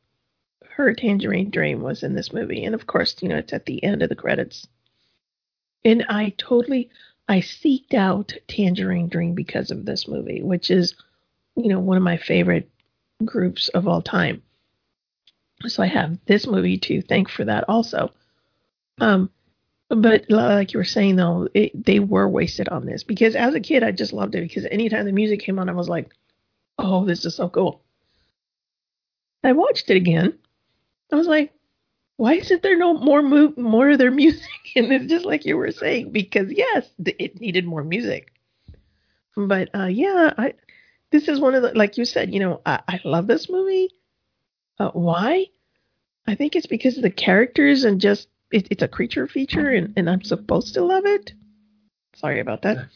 [0.69, 3.85] heard Tangerine Dream was in this movie, and of course, you know it's at the
[3.85, 4.67] end of the credits.
[5.85, 6.91] And I totally
[7.31, 10.97] I seeked out Tangerine Dream because of this movie, which is,
[11.55, 12.69] you know, one of my favorite
[13.25, 14.43] groups of all time.
[15.65, 18.11] So I have this movie to thank for that also.
[19.01, 19.31] Um,
[19.89, 23.61] but like you were saying though, it, they were wasted on this because as a
[23.61, 26.11] kid I just loved it because anytime the music came on I was like,
[26.79, 27.81] oh, this is so cool.
[29.45, 30.37] I watched it again.
[31.13, 31.53] I was like,
[32.21, 34.51] why isn't there no more mo- more of their music?
[34.77, 38.35] And it's just like you were saying because yes, it needed more music.
[39.35, 40.53] But uh, yeah, I
[41.13, 43.89] this is one of the like you said, you know, I, I love this movie.
[44.79, 45.47] Uh, why?
[46.27, 49.95] I think it's because of the characters and just it, it's a creature feature, and,
[49.97, 51.33] and I'm supposed to love it.
[52.17, 52.87] Sorry about that.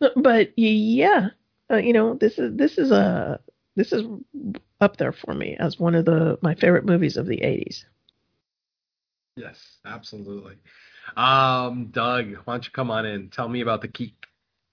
[0.16, 1.30] but yeah,
[1.72, 3.40] uh, you know, this is this is a
[3.74, 4.04] this is
[4.80, 7.84] up there for me as one of the my favorite movies of the 80s.
[9.36, 10.56] Yes, absolutely.
[11.16, 13.30] Um, Doug, why don't you come on in?
[13.30, 14.26] Tell me about the Keep.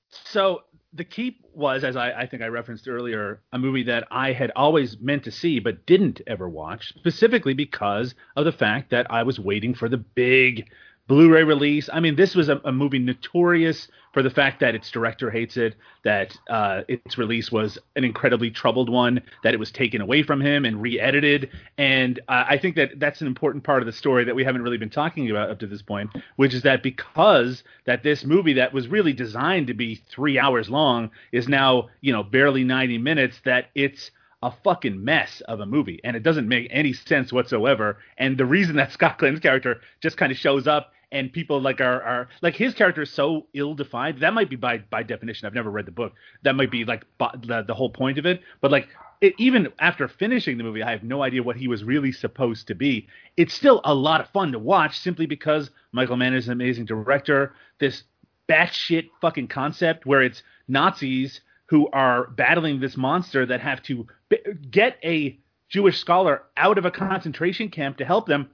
[0.10, 4.34] So the Keep was, as I, I, think I referenced earlier, a movie that I
[4.34, 9.10] had always meant to see but didn't ever watch, specifically because of the fact that
[9.12, 10.70] I was waiting for the big
[11.08, 11.90] Blu-ray release.
[11.92, 13.88] I mean, this was a, a, movie notorious
[14.18, 18.50] for the fact that its director hates it, that uh, its release was an incredibly
[18.50, 22.76] troubled one, that it was taken away from him and re-edited, and uh, I think
[22.78, 25.52] that that's an important part of the story that we haven't really been talking about
[25.52, 29.68] up to this point, which is that because that this movie that was really designed
[29.68, 34.10] to be three hours long is now you know barely 90 minutes, that it's
[34.42, 37.98] a fucking mess of a movie and it doesn't make any sense whatsoever.
[38.18, 41.80] And the reason that Scott Glenn's character just kind of shows up and people like
[41.80, 44.20] are are like his character is so ill defined.
[44.22, 45.46] That might be by by definition.
[45.46, 46.14] I've never read the book.
[46.44, 48.42] That might be like the, the whole point of it.
[48.62, 48.90] But like
[49.22, 52.68] it, even after finishing the movie, I have no idea what he was really supposed
[52.68, 53.08] to be.
[53.36, 56.86] It's still a lot of fun to watch simply because Michael Mann is an amazing
[56.86, 57.54] director.
[57.80, 58.04] This
[58.50, 64.38] batshit fucking concept where it's Nazis who are battling this monster that have to b-
[64.72, 65.38] get a
[65.70, 68.50] Jewish scholar out of a concentration camp to help them.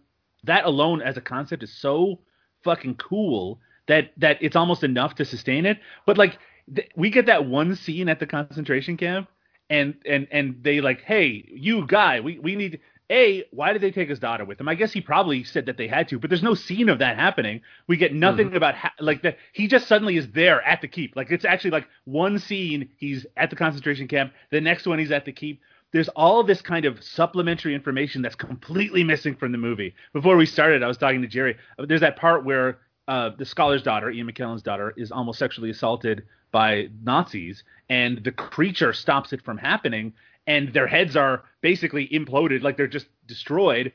[0.45, 2.19] That alone as a concept is so
[2.63, 5.79] fucking cool that that it's almost enough to sustain it.
[6.05, 6.37] But like
[6.73, 9.29] th- we get that one scene at the concentration camp,
[9.69, 12.79] and and and they like, hey, you guy, we we need.
[13.09, 14.69] A, why did they take his daughter with him?
[14.69, 17.17] I guess he probably said that they had to, but there's no scene of that
[17.17, 17.61] happening.
[17.85, 18.55] We get nothing mm-hmm.
[18.55, 19.37] about ha- like that.
[19.51, 21.15] He just suddenly is there at the keep.
[21.15, 25.11] Like it's actually like one scene he's at the concentration camp, the next one he's
[25.11, 25.61] at the keep
[25.93, 29.93] there's all this kind of supplementary information that's completely missing from the movie.
[30.11, 31.55] Before we started, I was talking to Jerry.
[31.77, 36.23] There's that part where uh, the scholar's daughter, Ian McKellen's daughter, is almost sexually assaulted
[36.51, 40.13] by Nazis, and the creature stops it from happening,
[40.47, 43.93] and their heads are basically imploded, like they're just destroyed,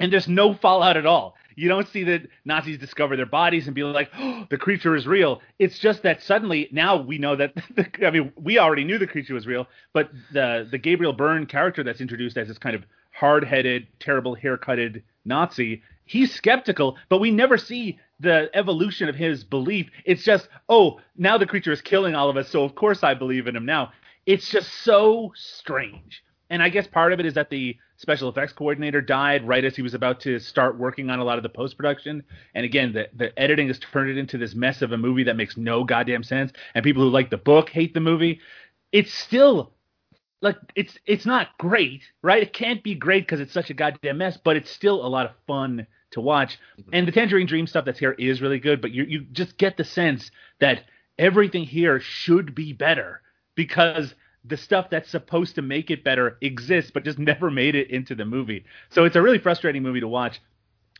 [0.00, 1.36] and there's no fallout at all.
[1.56, 5.06] You don't see that Nazis discover their bodies and be like, oh, the creature is
[5.06, 5.40] real.
[5.58, 7.54] It's just that suddenly now we know that.
[7.74, 11.46] The, I mean, we already knew the creature was real, but the the Gabriel Byrne
[11.46, 17.30] character that's introduced as this kind of hard-headed, terrible haircutted Nazi, he's skeptical, but we
[17.30, 19.88] never see the evolution of his belief.
[20.04, 23.14] It's just, oh, now the creature is killing all of us, so of course I
[23.14, 23.92] believe in him now.
[24.26, 26.22] It's just so strange.
[26.48, 29.74] And I guess part of it is that the special effects coordinator died right as
[29.74, 32.22] he was about to start working on a lot of the post production.
[32.54, 35.36] And again, the, the editing has turned it into this mess of a movie that
[35.36, 36.52] makes no goddamn sense.
[36.74, 38.40] And people who like the book hate the movie.
[38.92, 39.72] It's still
[40.40, 42.42] like it's it's not great, right?
[42.42, 45.26] It can't be great because it's such a goddamn mess, but it's still a lot
[45.26, 46.58] of fun to watch.
[46.78, 46.90] Mm-hmm.
[46.92, 49.76] And the Tangerine Dream stuff that's here is really good, but you you just get
[49.76, 50.30] the sense
[50.60, 50.84] that
[51.18, 53.22] everything here should be better
[53.54, 54.14] because
[54.48, 58.14] the stuff that's supposed to make it better exists, but just never made it into
[58.14, 58.64] the movie.
[58.90, 60.40] So it's a really frustrating movie to watch.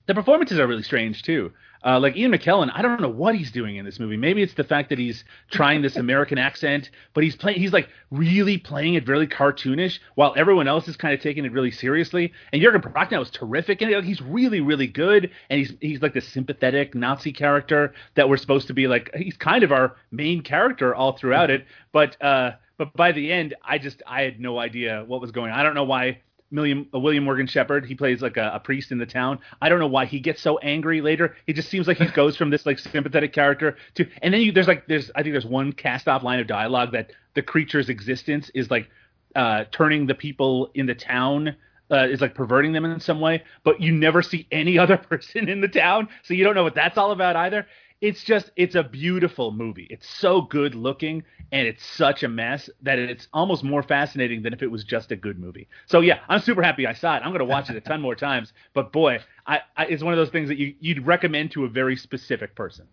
[0.06, 1.52] The performances are really strange too.
[1.84, 4.16] Uh, like Ian McKellen, I don't know what he's doing in this movie.
[4.16, 7.60] Maybe it's the fact that he's trying this American accent, but he's playing.
[7.60, 11.52] He's like really playing it very cartoonish, while everyone else is kind of taking it
[11.52, 12.32] really seriously.
[12.52, 15.30] And Jurgen Prochnow is terrific, and he's really, really good.
[15.50, 19.14] And he's he's like the sympathetic Nazi character that we're supposed to be like.
[19.14, 22.20] He's kind of our main character all throughout it, but.
[22.22, 25.58] uh but by the end, I just I had no idea what was going on.
[25.58, 26.20] I don't know why
[26.52, 27.86] William uh, William Morgan Sheppard.
[27.86, 29.38] He plays like a, a, priest in the town.
[29.60, 31.36] I don't know why he gets so angry later.
[31.46, 34.52] He just seems like he goes from this like sympathetic character to, and then you,
[34.52, 37.88] there's like there's I think there's one cast off line of dialogue that the creature's
[37.88, 38.88] existence is like
[39.34, 41.56] uh, turning the people in the town.
[41.88, 45.48] Uh, is like perverting them in some way, but you never see any other person
[45.48, 47.64] in the town, so you don't know what that's all about either
[48.00, 49.86] it's just it's a beautiful movie.
[49.90, 51.22] It's so good looking
[51.52, 55.12] and it's such a mess that it's almost more fascinating than if it was just
[55.12, 55.68] a good movie.
[55.86, 57.20] So yeah, I'm super happy I saw it.
[57.20, 58.52] I'm going to watch it a ton more times.
[58.74, 61.68] But boy, I, I, it's one of those things that you you'd recommend to a
[61.68, 62.86] very specific person.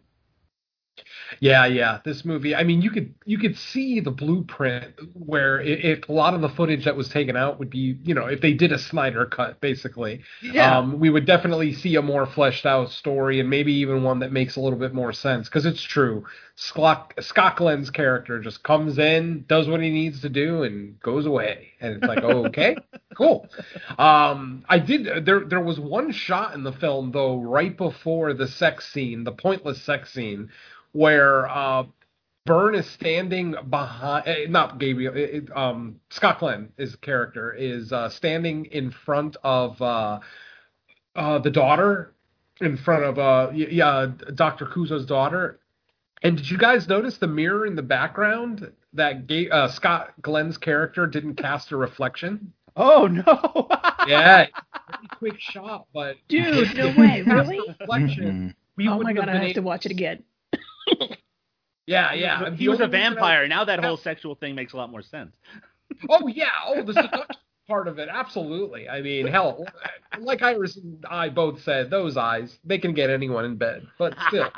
[1.40, 2.00] Yeah, yeah.
[2.06, 6.34] This movie, I mean, you could you could see the blueprint where if, a lot
[6.34, 8.78] of the footage that was taken out would be, you know, if they did a
[8.80, 10.78] Snyder cut, basically, Yeah.
[10.78, 14.32] um, we would definitely see a more fleshed out story and maybe even one that
[14.32, 15.50] makes a little bit more sense.
[15.50, 16.26] Because it's true,
[16.56, 21.26] Scott Scott Glenn's character just comes in, does what he needs to do, and goes
[21.26, 22.76] away, and it's like, oh, okay,
[23.16, 23.48] cool.
[23.98, 25.26] Um, I did.
[25.26, 29.32] There there was one shot in the film though, right before the sex scene, the
[29.32, 30.50] pointless sex scene
[30.92, 31.86] where uh,
[32.46, 37.92] Byrne is standing behind, eh, not Gabriel, eh, eh, um, Scott Glenn, his character, is
[37.94, 40.20] uh, standing in front of uh,
[41.16, 42.14] uh, the daughter,
[42.60, 44.66] in front of uh, yeah, Dr.
[44.66, 45.60] Cuza's daughter.
[46.24, 50.58] And did you guys notice the mirror in the background that Ga- uh, Scott Glenn's
[50.58, 52.54] character didn't cast a reflection?
[52.76, 53.68] Oh no.
[54.06, 54.48] Yeah,
[54.92, 57.58] very quick shot, but Dude, no way, really?
[57.80, 58.50] reflection.
[58.50, 58.56] Mhm.
[58.76, 60.24] We oh my wouldn't god, I been have to watch it again.
[61.86, 62.50] Yeah, yeah.
[62.52, 63.48] he The was a only I- vampire.
[63.48, 65.34] Now that whole sexual thing makes a lot more sense.
[66.10, 66.48] Oh yeah.
[66.66, 67.26] Oh, the seduction
[67.68, 68.10] part of it.
[68.12, 68.88] Absolutely.
[68.90, 69.66] I mean, hell,
[70.20, 73.86] like Iris and I both said, those eyes they can get anyone in bed.
[73.98, 74.50] But still,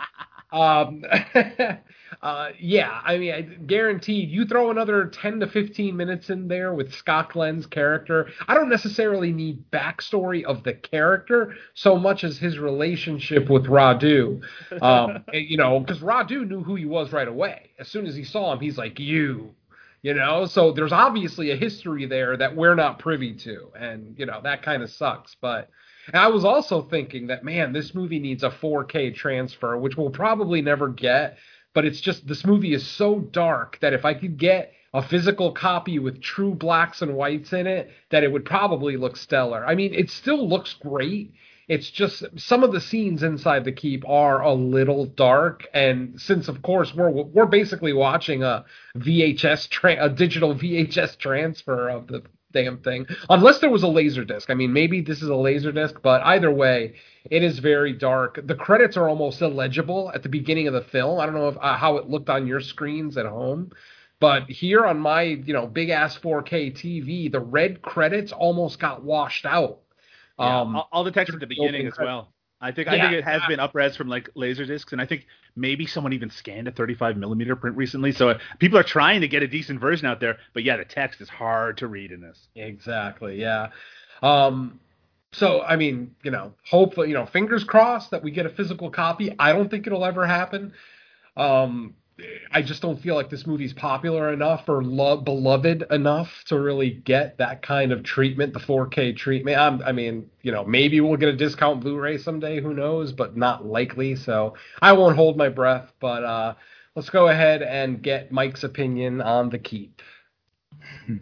[0.56, 1.04] um,
[2.22, 3.02] uh, yeah.
[3.04, 7.34] I mean, I guaranteed you throw another ten to fifteen minutes in there with Scott
[7.34, 8.30] Glenn's character.
[8.48, 14.42] I don't necessarily need backstory of the character so much as his relationship with Radu.
[14.82, 17.72] Um, you know, because Radu knew who he was right away.
[17.78, 19.54] As soon as he saw him, he's like, "You."
[20.02, 24.28] you know so there's obviously a history there that we're not privy to and you
[24.28, 25.72] know that kind of sucks but
[26.08, 30.10] and i was also thinking that man this movie needs a 4k transfer which we'll
[30.10, 31.38] probably never get
[31.74, 35.52] but it's just this movie is so dark that if i could get a physical
[35.52, 39.66] copy with true blacks and whites in it that it would probably look stellar.
[39.66, 41.34] I mean it still looks great.
[41.68, 45.68] It's just some of the scenes inside the keep are a little dark.
[45.74, 48.64] And since of course we're we're basically watching a
[48.98, 52.24] VHS tra- a digital VHS transfer of the
[52.56, 53.06] damn thing.
[53.30, 54.50] Unless there was a laser disc.
[54.50, 56.96] I mean maybe this is a laser disc but either way
[57.30, 58.40] it is very dark.
[58.44, 61.20] The credits are almost illegible at the beginning of the film.
[61.20, 63.72] I don't know if, uh, how it looked on your screens at home
[64.20, 69.04] but here on my you know big ass 4k tv the red credits almost got
[69.04, 69.80] washed out.
[70.40, 72.34] Yeah, um all, all the text at the beginning as well.
[72.62, 73.48] I think I think it has yeah.
[73.56, 77.18] been upres from like laser discs, and I think maybe someone even scanned a 35
[77.18, 78.12] millimeter print recently.
[78.12, 80.86] So uh, people are trying to get a decent version out there, but yeah, the
[80.86, 82.48] text is hard to read in this.
[82.56, 83.40] Exactly.
[83.40, 83.70] Yeah.
[84.22, 84.80] Um,
[85.34, 88.90] so I mean, you know, hopefully, you know, fingers crossed that we get a physical
[88.90, 89.36] copy.
[89.38, 90.74] I don't think it'll ever happen.
[91.36, 91.96] Um,
[92.52, 96.92] I just don't feel like this movie's popular enough or lo- beloved enough to really
[96.92, 99.58] get that kind of treatment, the 4K treatment.
[99.58, 103.36] I'm, I mean, you know, maybe we'll get a discount Blu-ray someday, who knows, but
[103.36, 104.16] not likely.
[104.16, 105.92] So I won't hold my breath.
[106.00, 106.54] But uh,
[106.96, 110.02] let's go ahead and get Mike's opinion on the keep.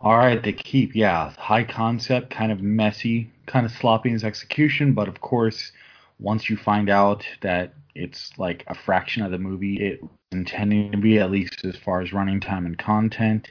[0.00, 4.94] All right, the keep, yeah, high concept, kind of messy, kind of sloppy in execution,
[4.94, 5.70] but of course,
[6.18, 9.76] once you find out that it's like a fraction of the movie.
[9.76, 13.50] It was intending to be, at least as far as running time and content,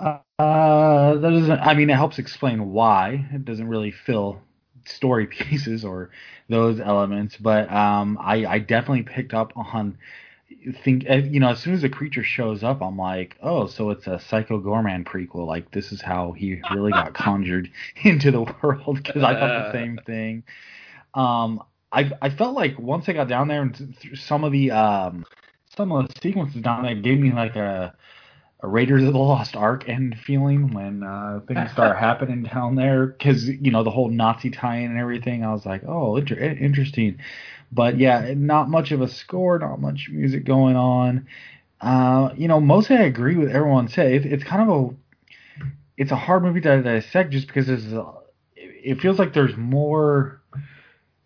[0.00, 1.60] uh, that doesn't.
[1.60, 3.26] I mean, it helps explain why.
[3.32, 4.40] It doesn't really fill
[4.86, 6.10] story pieces or
[6.48, 9.98] those elements, but um, I, I definitely picked up on
[10.82, 13.88] think uh, you know as soon as the creature shows up i'm like oh so
[13.88, 15.46] it's a psycho goreman prequel.
[15.46, 17.70] Like this is how he really got conjured
[18.04, 19.02] into the world.
[19.02, 20.42] Because i thought the same thing.
[21.14, 21.62] Um
[21.92, 25.24] i i felt like once i got down there and some of the um
[25.76, 27.94] some of the sequences down there gave me like a
[28.62, 33.06] a Raiders of the Lost Ark end feeling when uh, things start happening down there
[33.06, 35.44] because you know the whole Nazi tie-in and everything.
[35.44, 37.18] I was like, oh, inter- interesting,
[37.72, 41.26] but yeah, not much of a score, not much music going on.
[41.80, 44.12] Uh, you know, mostly I agree with everyone said.
[44.12, 47.84] It, it's kind of a it's a hard movie to dissect just because it's
[48.56, 50.40] it feels like there's more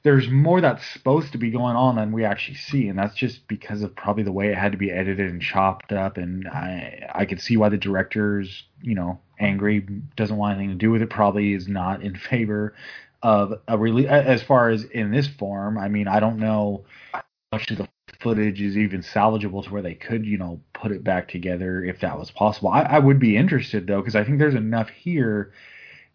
[0.04, 3.48] there's more that's supposed to be going on than we actually see, and that's just
[3.48, 6.18] because of probably the way it had to be edited and chopped up.
[6.18, 9.80] And I I could see why the director's you know angry,
[10.16, 11.08] doesn't want anything to do with it.
[11.08, 12.74] Probably is not in favor
[13.22, 15.78] of a release as far as in this form.
[15.78, 17.88] I mean, I don't know how much of the
[18.20, 22.00] footage is even salvageable to where they could you know put it back together if
[22.00, 22.68] that was possible.
[22.68, 25.52] I, I would be interested though because I think there's enough here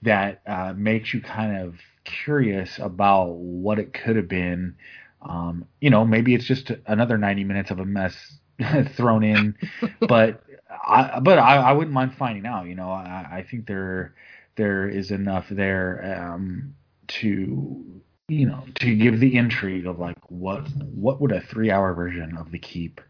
[0.04, 1.76] that uh, makes you kind of
[2.24, 4.76] curious about what it could have been.
[5.22, 8.16] Um, you know, maybe it's just another 90 minutes of a mess
[8.95, 9.55] thrown in,
[10.07, 10.43] but
[10.86, 12.68] I, but I, I wouldn't mind finding out.
[12.68, 14.16] You know, I, I think there
[14.55, 16.76] there is enough there um,
[17.07, 21.93] to you know, to give the intrigue of like what what would a three hour
[21.93, 23.01] version of the keep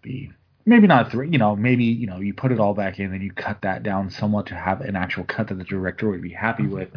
[0.00, 0.30] be?
[0.64, 3.22] Maybe not three, you know, maybe you know you put it all back in, and
[3.22, 6.30] you cut that down somewhat to have an actual cut that the director would be
[6.30, 6.88] happy with.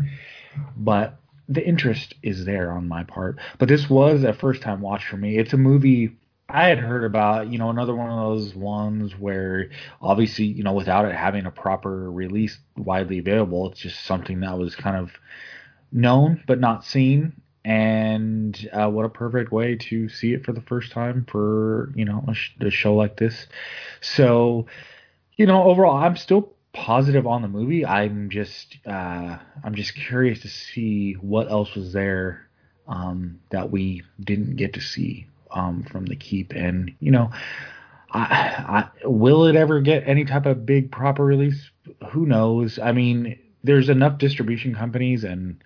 [0.77, 1.19] But
[1.53, 3.37] the interest is there on my part.
[3.57, 5.37] But this was a first time watch for me.
[5.37, 6.17] It's a movie
[6.49, 9.69] I had heard about, you know, another one of those ones where
[10.01, 14.57] obviously, you know, without it having a proper release widely available, it's just something that
[14.57, 15.11] was kind of
[15.91, 17.33] known but not seen.
[17.65, 22.03] And uh, what a perfect way to see it for the first time for, you
[22.03, 23.47] know, a, sh- a show like this.
[24.01, 24.67] So,
[25.37, 27.85] you know, overall, I'm still positive on the movie.
[27.85, 32.47] I'm just, uh, I'm just curious to see what else was there
[32.87, 36.51] um, that we didn't get to see um, from the keep.
[36.53, 37.31] And you know,
[38.11, 41.69] I, I, will it ever get any type of big proper release?
[42.11, 42.79] Who knows?
[42.79, 45.63] I mean, there's enough distribution companies and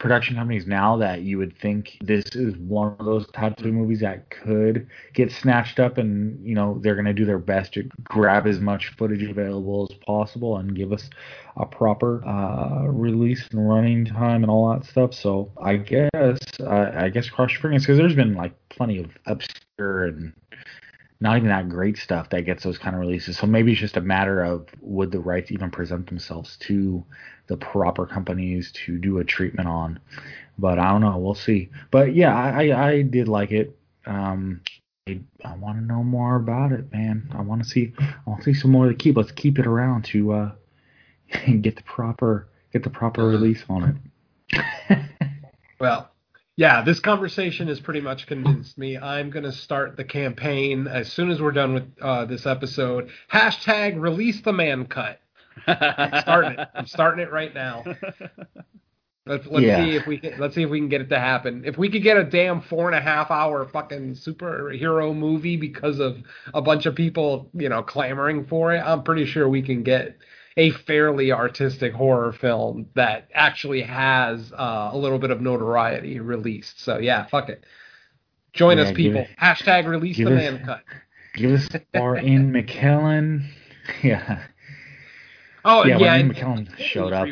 [0.00, 4.00] production companies now that you would think this is one of those types of movies
[4.00, 7.82] that could get snatched up and you know they're going to do their best to
[8.02, 11.10] grab as much footage available as possible and give us
[11.58, 16.10] a proper uh, release and running time and all that stuff so i guess
[16.60, 20.32] uh, i guess cross your fingers because there's been like plenty of obscure and
[21.20, 23.36] not even that great stuff that gets those kind of releases.
[23.36, 27.04] So maybe it's just a matter of would the rights even present themselves to
[27.50, 29.98] the proper companies to do a treatment on.
[30.56, 31.18] But I don't know.
[31.18, 31.68] We'll see.
[31.90, 33.76] But yeah, I I, I did like it.
[34.06, 34.60] Um,
[35.08, 37.28] I, I want to know more about it, man.
[37.34, 37.92] I want to see.
[37.98, 39.16] I want to see some more of the keep.
[39.16, 40.52] Let's keep it around to uh,
[41.60, 44.00] get the proper get the proper release on
[44.52, 44.98] it.
[45.80, 46.08] well,
[46.56, 48.96] yeah, this conversation has pretty much convinced me.
[48.96, 53.10] I'm going to start the campaign as soon as we're done with uh, this episode.
[53.32, 55.19] Hashtag release the Mann cut.
[55.66, 56.68] I'm starting it.
[56.74, 57.84] I'm starting it right now.
[59.26, 59.84] Let's let's yeah.
[59.84, 61.62] see if we can let's see if we can get it to happen.
[61.64, 66.00] If we could get a damn four and a half hour fucking superhero movie because
[66.00, 66.16] of
[66.54, 70.16] a bunch of people, you know, clamoring for it, I'm pretty sure we can get
[70.56, 76.82] a fairly artistic horror film that actually has uh, a little bit of notoriety released.
[76.82, 77.64] So yeah, fuck it.
[78.52, 79.20] Join yeah, us, people.
[79.20, 80.82] It, Hashtag release the us, Mann cut.
[81.34, 83.48] Give us Ian McKellen.
[84.04, 84.44] Yeah.
[85.64, 87.28] Oh yeah, yeah Ian McKellen showed up.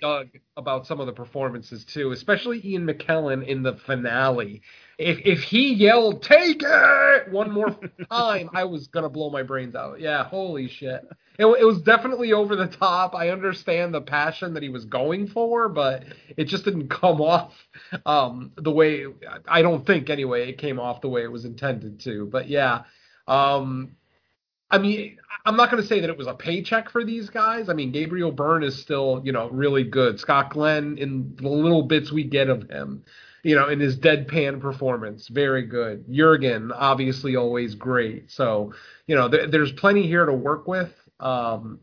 [0.00, 4.62] Doug about some of the performances too, especially Ian McKellen in the finale.
[4.96, 7.76] If if he yelled "Take it" one more
[8.10, 10.00] time, I was gonna blow my brains out.
[10.00, 11.04] Yeah, holy shit
[11.38, 13.14] it, it was definitely over the top.
[13.14, 16.04] I understand the passion that he was going for, but
[16.36, 17.54] it just didn't come off
[18.04, 19.06] um, the way
[19.46, 22.26] I don't think anyway it came off the way it was intended to.
[22.26, 22.82] But yeah,
[23.28, 23.92] um,
[24.70, 27.68] I mean, I'm not going to say that it was a paycheck for these guys.
[27.68, 30.20] I mean, Gabriel Byrne is still, you know, really good.
[30.20, 33.04] Scott Glenn, in the little bits we get of him,
[33.42, 36.04] you know, in his deadpan performance, very good.
[36.10, 38.30] Jurgen, obviously, always great.
[38.30, 38.74] So,
[39.06, 40.92] you know, th- there's plenty here to work with.
[41.18, 41.80] Um,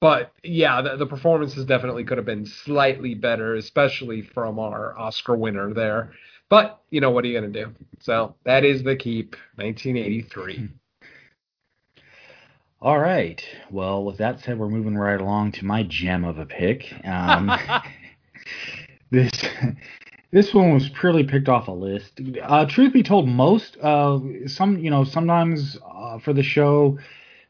[0.00, 5.34] but yeah, the, the performances definitely could have been slightly better, especially from our Oscar
[5.34, 6.12] winner there.
[6.48, 7.72] But you know what are you gonna do?
[8.00, 10.68] So that is the keep, 1983.
[12.80, 13.44] All right.
[13.70, 16.92] Well, with that said, we're moving right along to my gem of a pick.
[17.04, 17.50] Um,
[19.10, 19.32] this
[20.30, 22.20] this one was purely picked off a list.
[22.40, 26.98] Uh, truth be told, most uh, some you know sometimes uh, for the show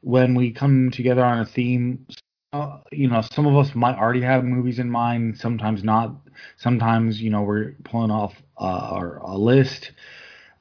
[0.01, 2.07] when we come together on a theme,
[2.53, 6.15] uh, you know, some of us might already have movies in mind, sometimes not.
[6.57, 9.93] Sometimes, you know, we're pulling off uh, our, a list.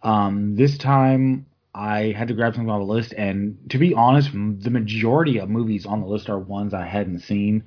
[0.03, 1.45] Um, this time,
[1.77, 5.47] I had to grab something off the list, and to be honest, the majority of
[5.47, 7.65] movies on the list are ones I hadn't seen,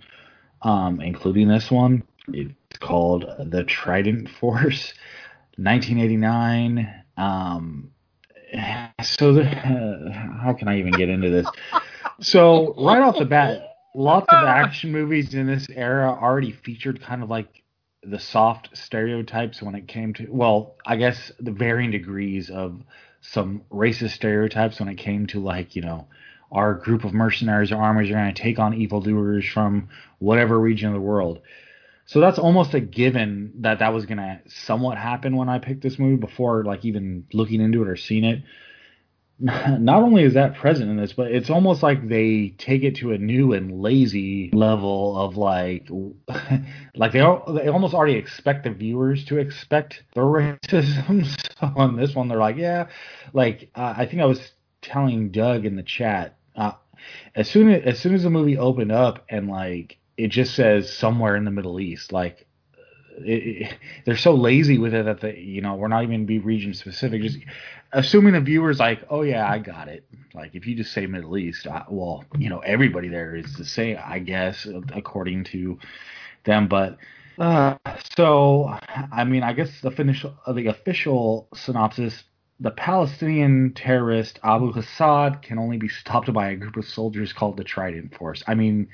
[0.63, 2.03] um, including this one.
[2.33, 4.95] It's called The Trident Force,
[5.57, 6.93] 1989.
[7.17, 7.93] Um,
[9.03, 11.47] so the, uh, how can I even get into this?
[12.21, 17.23] So right off the bat, lots of action movies in this era already featured kind
[17.23, 17.63] of like
[18.03, 22.83] the soft stereotypes when it came to well, I guess the varying degrees of
[23.21, 26.07] some racist stereotypes when it came to like you know
[26.53, 30.89] our group of mercenaries or armies are going to take on evildoers from whatever region
[30.89, 31.41] of the world.
[32.07, 35.97] So that's almost a given that that was gonna somewhat happen when I picked this
[35.97, 38.43] movie before like even looking into it or seeing it.
[39.79, 43.13] Not only is that present in this, but it's almost like they take it to
[43.13, 45.89] a new and lazy level of like,
[46.95, 51.25] like they they almost already expect the viewers to expect the racism.
[51.59, 52.89] So on this one, they're like, yeah,
[53.33, 56.37] like uh, I think I was telling Doug in the chat.
[56.55, 56.73] Uh,
[57.35, 60.93] as soon as, as soon as the movie opened up and like it just says
[60.93, 62.13] somewhere in the Middle East.
[62.13, 62.47] Like
[64.05, 67.23] they're so lazy with it that they, you know, we're not even be region specific.
[67.23, 67.39] Just
[67.93, 70.05] assuming the viewer's like, oh yeah, I got it.
[70.35, 73.65] Like if you just say Middle East, I, well, you know, everybody there is the
[73.65, 75.79] same, I guess, according to
[76.45, 76.69] them.
[76.69, 76.99] But
[77.39, 77.77] uh,
[78.17, 78.79] so,
[79.13, 82.25] I mean, I guess the official, the official synopsis
[82.61, 87.57] the Palestinian terrorist Abu Hassad can only be stopped by a group of soldiers called
[87.57, 88.43] the Trident Force.
[88.47, 88.89] I mean,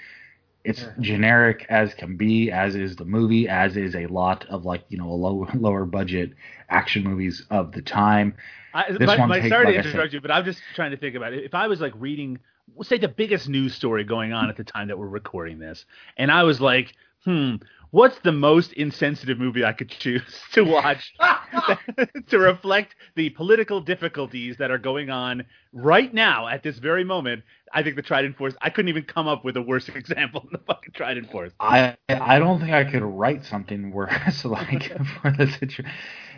[0.66, 0.92] it's yeah.
[1.00, 4.98] generic as can be, as is the movie, as is a lot of like you
[4.98, 6.32] know low, lower budget
[6.68, 8.34] action movies of the time.
[8.74, 11.14] I, this my, my, sorry like to interrupt you, but I'm just trying to think
[11.14, 11.44] about it.
[11.44, 12.38] If I was like reading,
[12.82, 15.86] say the biggest news story going on at the time that we're recording this,
[16.16, 16.94] and I was like,
[17.26, 17.56] hmm,
[17.90, 21.12] what's the most insensitive movie I could choose to watch
[22.28, 27.42] to reflect the political difficulties that are going on right now at this very moment?
[27.72, 28.54] I think the Trident Force.
[28.62, 31.52] I couldn't even come up with a worse example than the fucking Trident Force.
[31.60, 35.86] I I don't think I could write something worse like for the situation.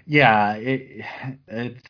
[0.06, 1.04] Yeah, it
[1.46, 1.82] it's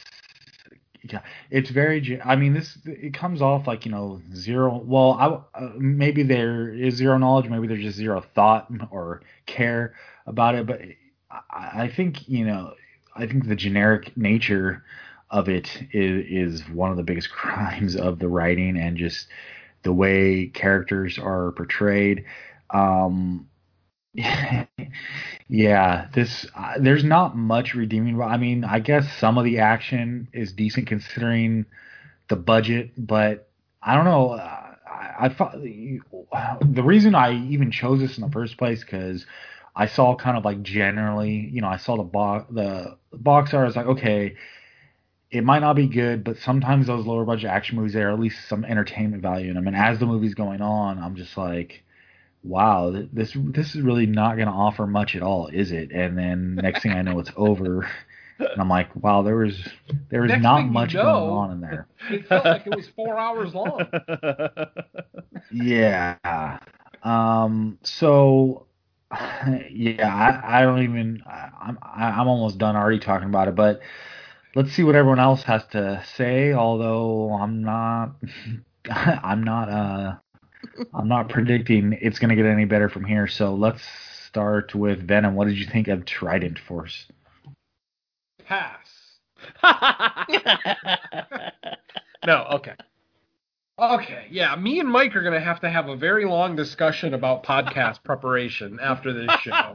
[1.50, 2.20] it's very.
[2.24, 4.82] I mean, this it comes off like you know zero.
[4.84, 7.48] Well, I, uh, maybe there is zero knowledge.
[7.48, 9.94] Maybe there's just zero thought or care
[10.26, 10.66] about it.
[10.66, 10.80] But
[11.30, 12.74] I, I think you know,
[13.14, 14.84] I think the generic nature
[15.30, 19.28] of it is is one of the biggest crimes of the writing and just
[19.82, 22.24] the way characters are portrayed.
[22.70, 23.48] Um,
[25.48, 28.20] yeah, this uh, there's not much redeeming.
[28.20, 31.66] I mean, I guess some of the action is decent considering
[32.28, 33.48] the budget, but
[33.82, 34.30] I don't know.
[34.30, 39.26] Uh, I, I thought the reason I even chose this in the first place because
[39.76, 43.64] I saw kind of like generally, you know, I saw the box the box art.
[43.64, 44.36] I was like, okay,
[45.30, 48.20] it might not be good, but sometimes those lower budget action movies there are at
[48.20, 49.66] least some entertainment value in them.
[49.66, 51.84] And as the movie's going on, I'm just like
[52.42, 55.90] wow, this this is really not going to offer much at all, is it?
[55.92, 57.88] And then next thing I know, it's over.
[58.38, 59.58] And I'm like, wow, there was
[60.10, 61.88] there was Next not much you know, going on in there.
[62.10, 63.82] It felt like it was four hours long.
[65.52, 66.58] yeah.
[67.02, 67.78] Um.
[67.82, 68.66] So,
[69.70, 71.22] yeah, I, I don't even.
[71.26, 73.80] I, I'm I'm almost done already talking about it, but
[74.54, 76.52] let's see what everyone else has to say.
[76.52, 78.14] Although I'm not,
[78.90, 80.14] I'm not uh
[80.94, 83.26] I'm not predicting it's going to get any better from here.
[83.26, 83.82] So let's
[84.26, 85.34] start with Venom.
[85.34, 87.06] What did you think of Trident Force?
[88.44, 89.18] Pass.
[92.26, 92.74] no, okay.
[93.78, 97.14] Okay, yeah, me and Mike are going to have to have a very long discussion
[97.14, 99.74] about podcast preparation after this show.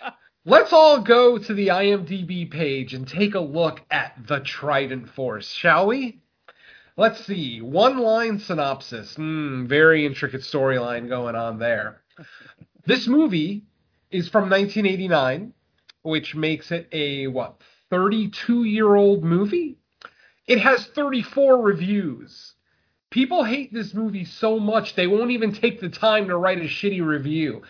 [0.44, 5.50] Let's all go to the IMDb page and take a look at the Trident Force,
[5.50, 6.20] shall we?
[6.96, 7.60] Let's see.
[7.60, 9.16] One line synopsis.
[9.16, 12.02] Hmm, very intricate storyline going on there.
[12.86, 13.64] this movie
[14.12, 15.52] is from 1989,
[16.02, 19.76] which makes it a, what, 32 year old movie?
[20.46, 22.54] It has 34 reviews.
[23.10, 26.64] People hate this movie so much they won't even take the time to write a
[26.64, 27.62] shitty review.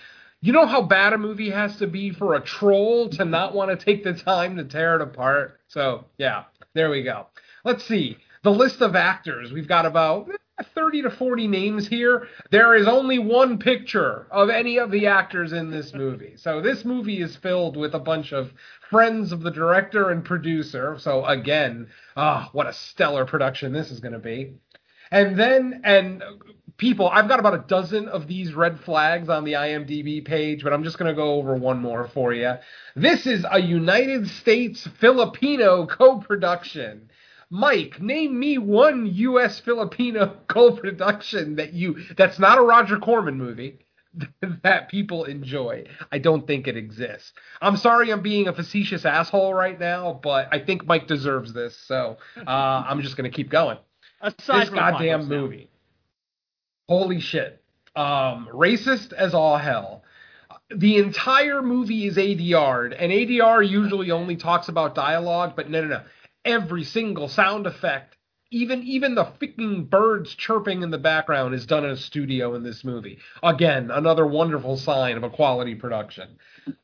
[0.43, 3.71] You know how bad a movie has to be for a troll to not want
[3.71, 5.61] to take the time to tear it apart?
[5.69, 6.45] So, yeah,
[6.75, 7.29] there we go.
[7.65, 9.53] Let's see the list of actors.
[9.53, 10.29] We've got about
[10.75, 12.29] 30 to 40 names here.
[12.51, 16.35] There is only one picture of any of the actors in this movie.
[16.37, 18.53] So this movie is filled with a bunch of
[18.91, 20.97] friends of the director and producer.
[20.99, 24.53] So again, ah, oh, what a stellar production this is going to be.
[25.11, 26.23] And then, and
[26.77, 30.73] people, I've got about a dozen of these red flags on the IMDb page, but
[30.73, 32.55] I'm just going to go over one more for you.
[32.95, 37.11] This is a United States Filipino co production.
[37.55, 39.61] Mike, name me one U.S.
[39.61, 43.79] Filipino co-production that you that's not a Roger Corman movie
[44.65, 45.85] that people enjoy.
[46.11, 47.33] I don't think it exists.
[47.63, 51.77] I'm sorry I'm being a facetious asshole right now, but I think Mike deserves this,
[51.77, 53.79] so uh, I'm just gonna keep going.
[54.21, 55.71] Aside this goddamn movie.
[56.89, 57.63] Holy shit.
[57.95, 60.03] Um, racist as all hell.
[60.75, 65.87] The entire movie is ADR'd, and ADR usually only talks about dialogue, but no, no,
[65.87, 66.03] no
[66.45, 68.17] every single sound effect,
[68.51, 72.63] even even the freaking birds chirping in the background is done in a studio in
[72.63, 73.19] this movie.
[73.43, 76.39] Again, another wonderful sign of a quality production.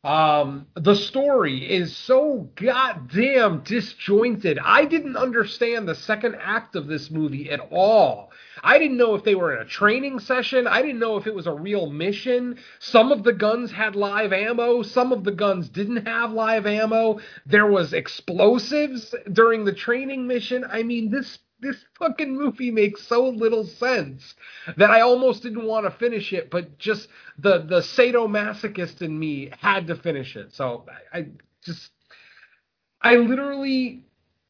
[0.04, 4.58] Um, the story is so goddamn disjointed.
[4.62, 8.30] I didn't understand the second act of this movie at all.
[8.62, 10.66] I didn't know if they were in a training session.
[10.66, 12.58] I didn't know if it was a real mission.
[12.78, 14.82] Some of the guns had live ammo.
[14.82, 17.20] Some of the guns didn't have live ammo.
[17.46, 20.64] There was explosives during the training mission.
[20.68, 24.34] I mean, this this fucking movie makes so little sense
[24.76, 27.08] that I almost didn't want to finish it, but just
[27.40, 30.54] the the sadomasochist in me had to finish it.
[30.54, 31.26] So I, I
[31.64, 31.90] just
[33.00, 34.04] I literally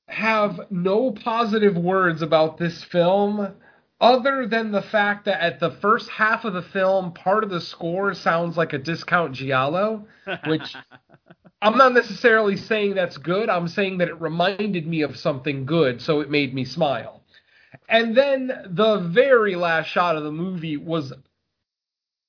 [0.08, 3.54] have no positive words about this film
[4.00, 7.60] other than the fact that at the first half of the film, part of the
[7.60, 10.06] score sounds like a discount Giallo,
[10.46, 10.74] which
[11.62, 13.50] I'm not necessarily saying that's good.
[13.50, 17.22] I'm saying that it reminded me of something good, so it made me smile.
[17.88, 21.12] And then the very last shot of the movie was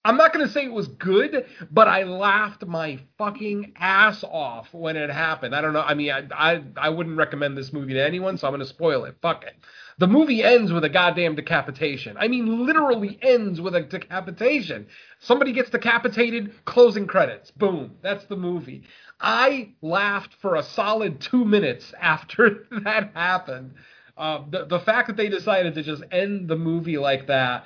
[0.04, 4.74] I'm not going to say it was good, but I laughed my fucking ass off
[4.74, 5.56] when it happened.
[5.56, 5.82] I don't know.
[5.82, 8.66] I mean, I I, I wouldn't recommend this movie to anyone, so I'm going to
[8.66, 9.16] spoil it.
[9.22, 9.54] Fuck it.
[10.00, 12.18] The movie ends with a goddamn decapitation.
[12.18, 14.88] I mean, literally ends with a decapitation.
[15.20, 17.52] Somebody gets decapitated, closing credits.
[17.52, 17.98] Boom.
[18.02, 18.84] That's the movie.
[19.20, 23.76] I laughed for a solid two minutes after that happened.
[24.18, 27.66] Uh, the, the fact that they decided to just end the movie like that,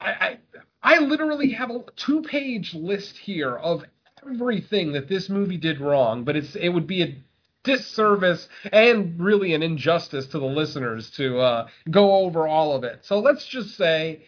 [0.00, 0.38] I, I,
[0.82, 3.84] I literally have a two page list here of
[4.26, 7.16] everything that this movie did wrong, but it's it would be a
[7.64, 13.00] disservice and really an injustice to the listeners to uh, go over all of it.
[13.02, 14.22] So let's just say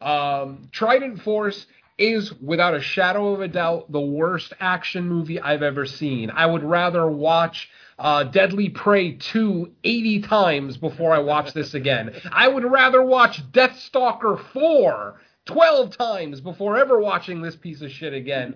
[0.00, 5.62] um, Trident Force is without a shadow of a doubt the worst action movie I've
[5.62, 6.30] ever seen.
[6.30, 12.14] I would rather watch uh, Deadly Prey 2 80 times before I watch this again.
[12.32, 18.14] I would rather watch Deathstalker 4 12 times before ever watching this piece of shit
[18.14, 18.54] again.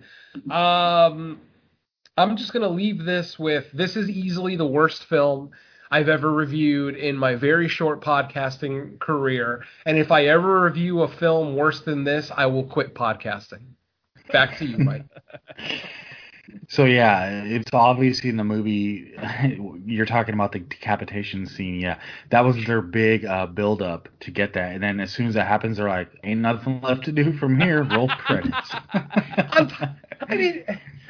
[0.50, 1.40] Um,
[2.16, 5.50] I'm just going to leave this with this is easily the worst film
[5.90, 9.64] I've ever reviewed in my very short podcasting career.
[9.86, 13.62] And if I ever review a film worse than this, I will quit podcasting.
[14.32, 15.04] Back to you, Mike.
[16.68, 19.14] So yeah, it's obviously in the movie.
[19.86, 21.80] You're talking about the decapitation scene.
[21.80, 21.98] Yeah,
[22.30, 25.34] that was their big uh, build up to get that, and then as soon as
[25.34, 28.70] that happens, they're like, "Ain't nothing left to do from here." Roll credits.
[28.92, 29.96] I
[30.28, 30.64] mean,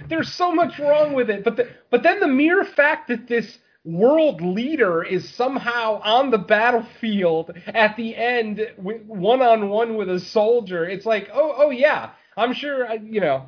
[0.09, 3.59] there's so much wrong with it, but the, but then the mere fact that this
[3.85, 10.21] world leader is somehow on the battlefield at the end, one on one with a
[10.21, 13.47] soldier, it's like, oh, oh yeah, I'm sure, you know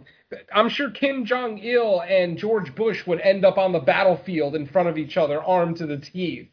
[0.53, 4.67] I'm sure Kim Jong Il and George Bush would end up on the battlefield in
[4.67, 6.49] front of each other, armed to the teeth.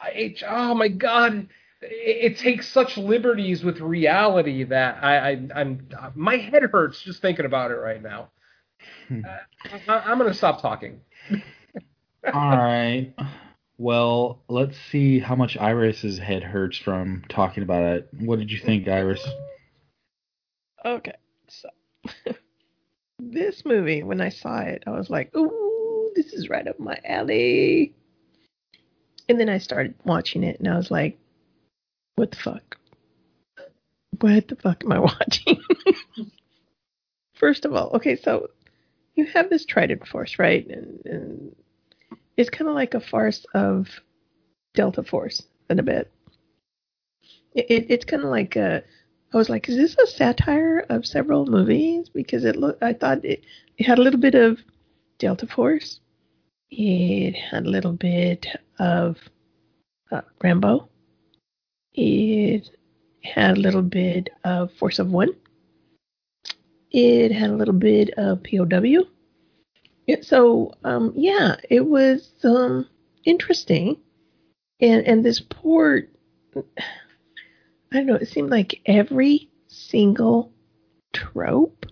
[0.00, 1.48] I, oh my God,
[1.80, 7.22] it, it, takes such liberties with reality that I, I, am my head hurts just
[7.22, 8.30] thinking about it right now.
[9.08, 9.22] Hmm.
[9.24, 11.00] Uh, I, I'm gonna stop talking.
[12.32, 13.14] All right.
[13.76, 18.08] Well, let's see how much Iris's head hurts from talking about it.
[18.20, 19.26] What did you think, Iris?
[20.84, 21.14] Okay,
[21.48, 21.70] so
[23.32, 26.98] this movie, when I saw it, I was like, ooh, this is right up my
[27.04, 27.94] alley.
[29.28, 31.18] And then I started watching it and I was like,
[32.16, 32.76] what the fuck?
[34.20, 35.60] What the fuck am I watching?
[37.34, 38.48] First of all, okay, so
[39.14, 40.66] you have this Trident Force, right?
[40.66, 41.56] And, and
[42.36, 43.88] it's kind of like a farce of
[44.74, 46.10] Delta Force in a bit.
[47.54, 48.82] It, it, it's kind of like a
[49.34, 52.08] I was like, is this a satire of several movies?
[52.08, 53.42] Because it looked, I thought it,
[53.76, 54.60] it had a little bit of
[55.18, 55.98] Delta Force.
[56.70, 58.46] It had a little bit
[58.78, 59.16] of
[60.12, 60.88] uh, Rambo.
[61.94, 62.70] It
[63.24, 65.30] had a little bit of Force of One.
[66.92, 69.04] It had a little bit of POW.
[70.06, 72.86] Yeah, so um, yeah, it was um,
[73.24, 73.96] interesting,
[74.80, 76.10] and and this port
[77.94, 80.50] I don't know, it seemed like every single
[81.12, 81.86] trope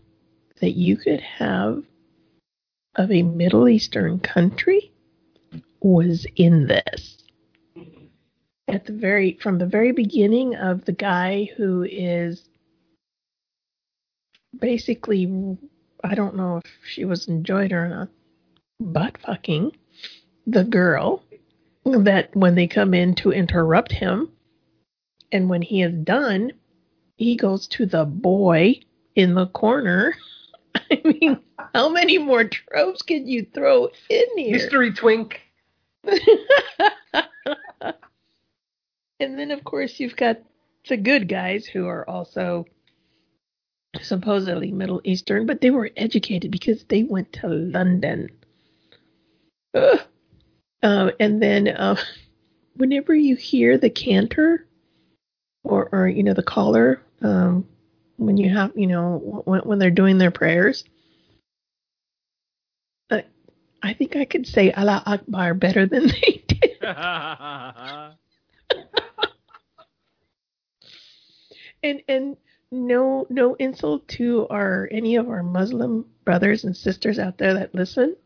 [0.61, 1.85] that you could have
[2.97, 4.91] of a Middle Eastern country
[5.81, 7.19] was in this.
[8.67, 12.49] At the very from the very beginning of the guy who is
[14.59, 15.57] basically
[16.03, 18.09] I don't know if she was enjoyed or not,
[18.81, 19.77] butt fucking
[20.49, 21.23] the girl
[21.85, 24.33] that when they come in to interrupt him
[25.33, 26.53] and when he is done,
[27.17, 28.81] he goes to the boy
[29.17, 30.15] in the corner.
[30.75, 31.41] I mean,
[31.75, 34.53] how many more tropes can you throw in here?
[34.53, 35.41] Mystery twink.
[36.05, 36.19] and
[39.21, 40.39] then, of course, you've got
[40.89, 42.67] the good guys who are also
[44.01, 48.29] supposedly Middle Eastern, but they were educated because they went to London.
[49.75, 49.99] Uh,
[50.83, 51.97] and then, uh,
[52.77, 54.67] whenever you hear the cantor,
[55.65, 57.67] or, or you know the caller um,
[58.17, 60.85] when you have you know when, when they're doing their prayers.
[63.11, 63.25] I,
[63.83, 66.83] I think I could say Allah Akbar better than they did.
[71.83, 72.37] and and
[72.71, 77.75] no no insult to our any of our Muslim brothers and sisters out there that
[77.75, 78.17] listen.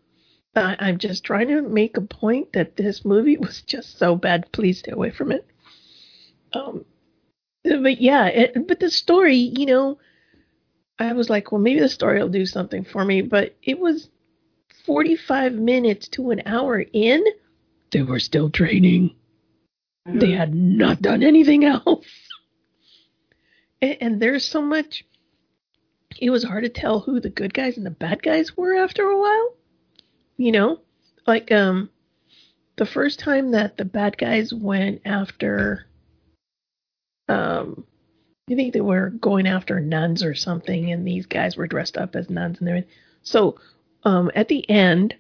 [0.55, 4.51] I, I'm just trying to make a point that this movie was just so bad.
[4.53, 5.47] Please stay away from it.
[6.55, 6.87] Um,
[7.83, 9.99] but yeah, it, but the story, you know,
[10.99, 13.23] I was like, well, maybe the story will do something for me.
[13.23, 14.09] But it was
[14.85, 17.25] 45 minutes to an hour in.
[17.91, 19.15] They were still training.
[20.07, 22.07] They had not done anything else.
[23.83, 25.05] And, and there's so much.
[26.19, 29.03] It was hard to tell who the good guys and the bad guys were after
[29.03, 29.55] a while.
[30.37, 30.81] You know,
[31.27, 31.91] like um,
[32.77, 35.87] the first time that the bad guys went after
[37.29, 37.85] um
[38.49, 42.15] I think they were going after nuns or something, and these guys were dressed up
[42.15, 42.91] as nuns and everything.
[43.23, 43.59] So,
[44.05, 45.17] um, at the end,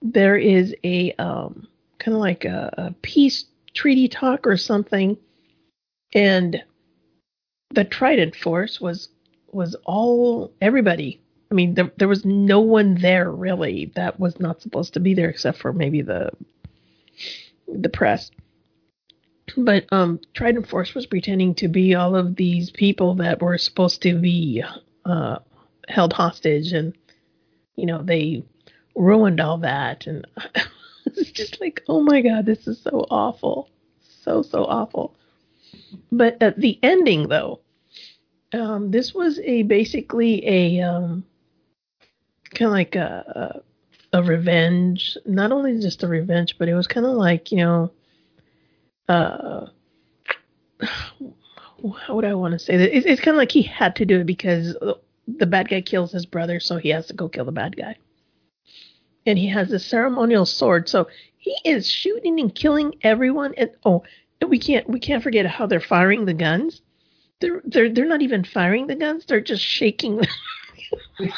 [0.00, 3.44] there is a um, kind of like a, a peace
[3.74, 5.18] treaty talk or something,
[6.14, 6.62] and
[7.74, 9.10] the Trident Force was
[9.52, 11.20] was all everybody.
[11.50, 15.12] I mean, there there was no one there really that was not supposed to be
[15.12, 16.30] there except for maybe the
[17.68, 18.30] the press
[19.56, 24.02] but um, Trident Force was pretending to be all of these people that were supposed
[24.02, 24.62] to be
[25.04, 25.38] uh,
[25.88, 26.96] held hostage, and
[27.76, 28.44] you know they
[28.94, 30.26] ruined all that, and
[31.06, 33.68] it's just like, oh my god, this is so awful,
[34.22, 35.14] so so awful.
[36.12, 37.60] But at the ending, though,
[38.52, 41.24] um, this was a basically a um,
[42.54, 43.62] kind of like a,
[44.12, 47.58] a a revenge, not only just a revenge, but it was kind of like you
[47.58, 47.92] know
[49.10, 49.66] uh,
[51.82, 52.74] would I want to say?
[52.74, 54.76] It's, it's kind of like he had to do it because
[55.26, 57.96] the bad guy kills his brother, so he has to go kill the bad guy.
[59.26, 63.54] And he has a ceremonial sword, so he is shooting and killing everyone.
[63.56, 64.02] And oh,
[64.46, 66.80] we can't we can't forget how they're firing the guns.
[67.40, 70.16] They're they're they're not even firing the guns; they're just shaking.
[70.18, 70.26] them.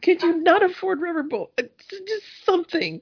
[0.00, 1.86] Could you not afford rubber bullets?
[1.88, 3.00] Just something.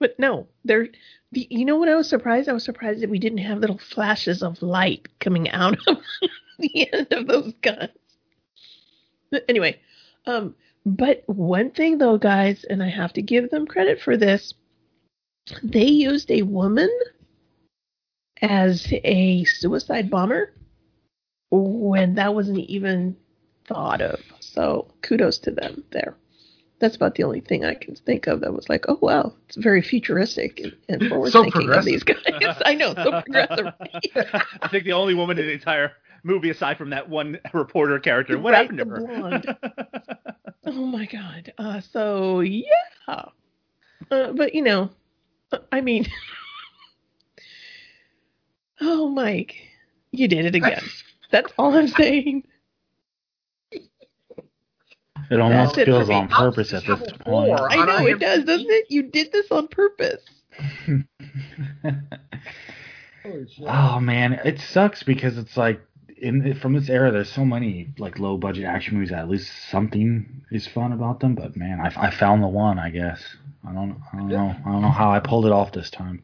[0.00, 0.88] But no, they're
[1.34, 2.48] the, you know what I was surprised?
[2.48, 5.98] I was surprised that we didn't have little flashes of light coming out of
[6.58, 7.90] the end of those guns.
[9.30, 9.80] But Anyway,
[10.26, 10.54] um,
[10.86, 14.54] but one thing though, guys, and I have to give them credit for this,
[15.62, 16.90] they used a woman
[18.40, 20.52] as a suicide bomber
[21.50, 23.16] when that wasn't even
[23.66, 24.20] thought of.
[24.40, 26.16] So kudos to them there
[26.84, 29.56] that's about the only thing I can think of that was like, oh wow, it's
[29.56, 32.18] very futuristic and, and forward so thinking of these guys.
[32.66, 33.72] I know, so progressive.
[34.62, 35.92] I think the only woman in the entire
[36.24, 40.36] movie, aside from that one reporter character, what right, happened to her?
[40.66, 41.52] Oh my god.
[41.56, 42.64] Uh, so yeah,
[43.08, 43.30] uh,
[44.10, 44.90] but you know,
[45.72, 46.06] I mean,
[48.82, 49.56] oh Mike,
[50.10, 50.84] you did it again.
[51.30, 52.44] That's all I'm saying.
[55.30, 57.58] It almost feels on purpose at this point.
[57.58, 58.86] I know it does, doesn't it?
[58.90, 60.22] You did this on purpose.
[63.66, 65.80] oh man, it sucks because it's like
[66.16, 69.10] in from this era, there's so many like low budget action movies.
[69.10, 71.34] That at least something is fun about them.
[71.34, 72.78] But man, I, I found the one.
[72.78, 73.22] I guess
[73.66, 76.22] I don't I don't know I don't know how I pulled it off this time.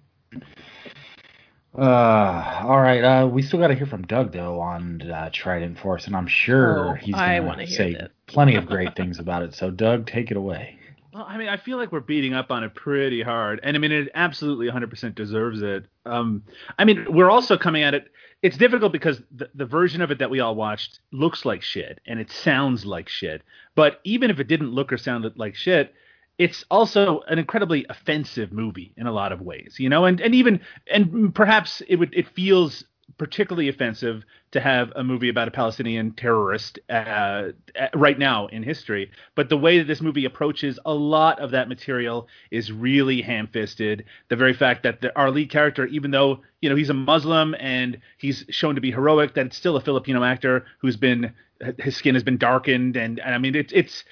[1.76, 3.02] Uh, all right.
[3.02, 6.26] Uh, we still got to hear from Doug though on uh, Trident Force, and I'm
[6.26, 7.96] sure Oh, he's going wanna say
[8.26, 9.54] plenty of great things about it.
[9.54, 10.78] So, Doug, take it away.
[11.12, 13.80] Well, I mean, I feel like we're beating up on it pretty hard, and I
[13.80, 15.86] mean, it absolutely 100% deserves it.
[16.06, 16.44] Um,
[16.78, 18.10] I mean, we're also coming at it.
[18.42, 22.00] It's difficult because the, the version of it that we all watched looks like shit,
[22.06, 23.42] and it sounds like shit.
[23.74, 25.94] But even if it didn't look or sound like shit,
[26.40, 30.34] it's also an incredibly offensive movie in a lot of ways, you know, and and
[30.34, 32.82] even and perhaps it would it feels
[33.18, 37.50] particularly offensive to have a movie about a Palestinian terrorist uh, uh,
[37.94, 39.10] right now in history.
[39.34, 44.06] But the way that this movie approaches a lot of that material is really ham-fisted.
[44.30, 47.54] The very fact that the, our lead character, even though you know he's a Muslim
[47.60, 51.34] and he's shown to be heroic, that it's still a Filipino actor who's been
[51.76, 54.04] his skin has been darkened, and, and I mean it's it's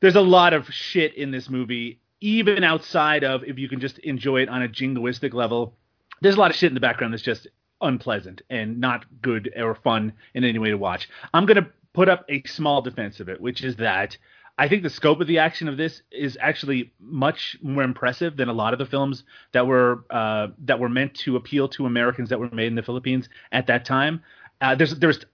[0.00, 3.98] there's a lot of shit in this movie, even outside of if you can just
[3.98, 5.74] enjoy it on a jingoistic level.
[6.20, 7.46] There's a lot of shit in the background that's just
[7.80, 11.08] unpleasant and not good or fun in any way to watch.
[11.32, 14.16] I'm gonna put up a small defense of it, which is that
[14.58, 18.50] I think the scope of the action of this is actually much more impressive than
[18.50, 22.28] a lot of the films that were uh, that were meant to appeal to Americans
[22.28, 24.22] that were made in the Philippines at that time.
[24.60, 25.24] Uh, there's there's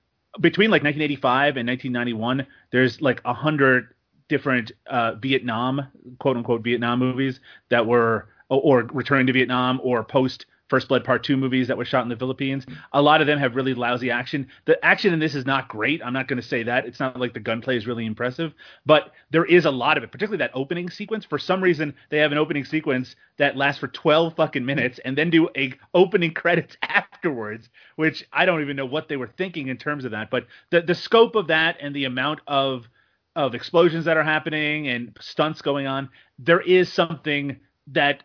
[0.40, 3.88] between like 1985 and 1991, there's like a hundred
[4.28, 5.86] different uh, Vietnam
[6.18, 11.04] quote unquote Vietnam movies that were or, or returning to Vietnam or post First Blood
[11.04, 12.66] Part Two movies that were shot in the Philippines.
[12.92, 14.48] A lot of them have really lousy action.
[14.64, 16.02] The action in this is not great.
[16.04, 16.86] I'm not going to say that.
[16.86, 18.52] It's not like the gunplay is really impressive,
[18.84, 21.24] but there is a lot of it, particularly that opening sequence.
[21.24, 25.16] For some reason, they have an opening sequence that lasts for 12 fucking minutes and
[25.16, 29.68] then do a opening credits afterwards, which I don't even know what they were thinking
[29.68, 30.30] in terms of that.
[30.30, 32.88] But the the scope of that and the amount of
[33.36, 36.08] of explosions that are happening and stunts going on,
[36.38, 38.24] there is something that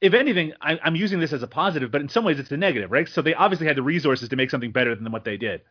[0.00, 2.56] if anything, I, am using this as a positive, but in some ways it's a
[2.56, 3.08] negative, right?
[3.08, 5.62] So they obviously had the resources to make something better than what they did.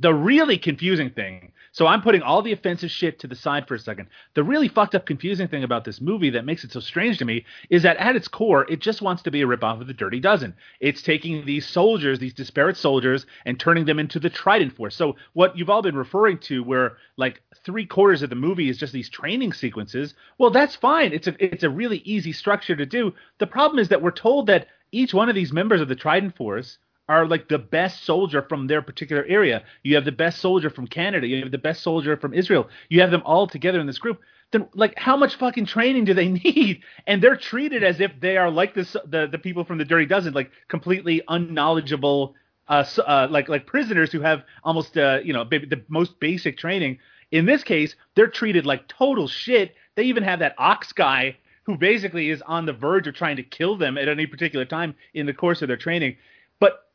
[0.00, 3.74] The really confusing thing, so I'm putting all the offensive shit to the side for
[3.74, 4.08] a second.
[4.34, 7.24] The really fucked up confusing thing about this movie that makes it so strange to
[7.24, 9.94] me is that at its core, it just wants to be a ripoff of the
[9.94, 10.54] Dirty Dozen.
[10.80, 14.94] It's taking these soldiers, these disparate soldiers, and turning them into the Trident Force.
[14.94, 18.78] So what you've all been referring to, where like three quarters of the movie is
[18.78, 21.12] just these training sequences, well, that's fine.
[21.12, 23.14] It's a it's a really easy structure to do.
[23.38, 26.36] The problem is that we're told that each one of these members of the Trident
[26.36, 26.78] Force
[27.08, 29.62] are like the best soldier from their particular area.
[29.82, 31.26] You have the best soldier from Canada.
[31.26, 32.68] You have the best soldier from Israel.
[32.88, 34.20] You have them all together in this group.
[34.50, 36.82] Then, like, how much fucking training do they need?
[37.06, 40.06] And they're treated as if they are like this, the the people from the Dirty
[40.06, 42.34] Dozen, like completely unknowledgeable,
[42.68, 46.98] uh, uh like like prisoners who have almost, uh, you know, the most basic training.
[47.30, 49.74] In this case, they're treated like total shit.
[49.96, 53.42] They even have that ox guy who basically is on the verge of trying to
[53.42, 56.16] kill them at any particular time in the course of their training.
[56.58, 56.87] But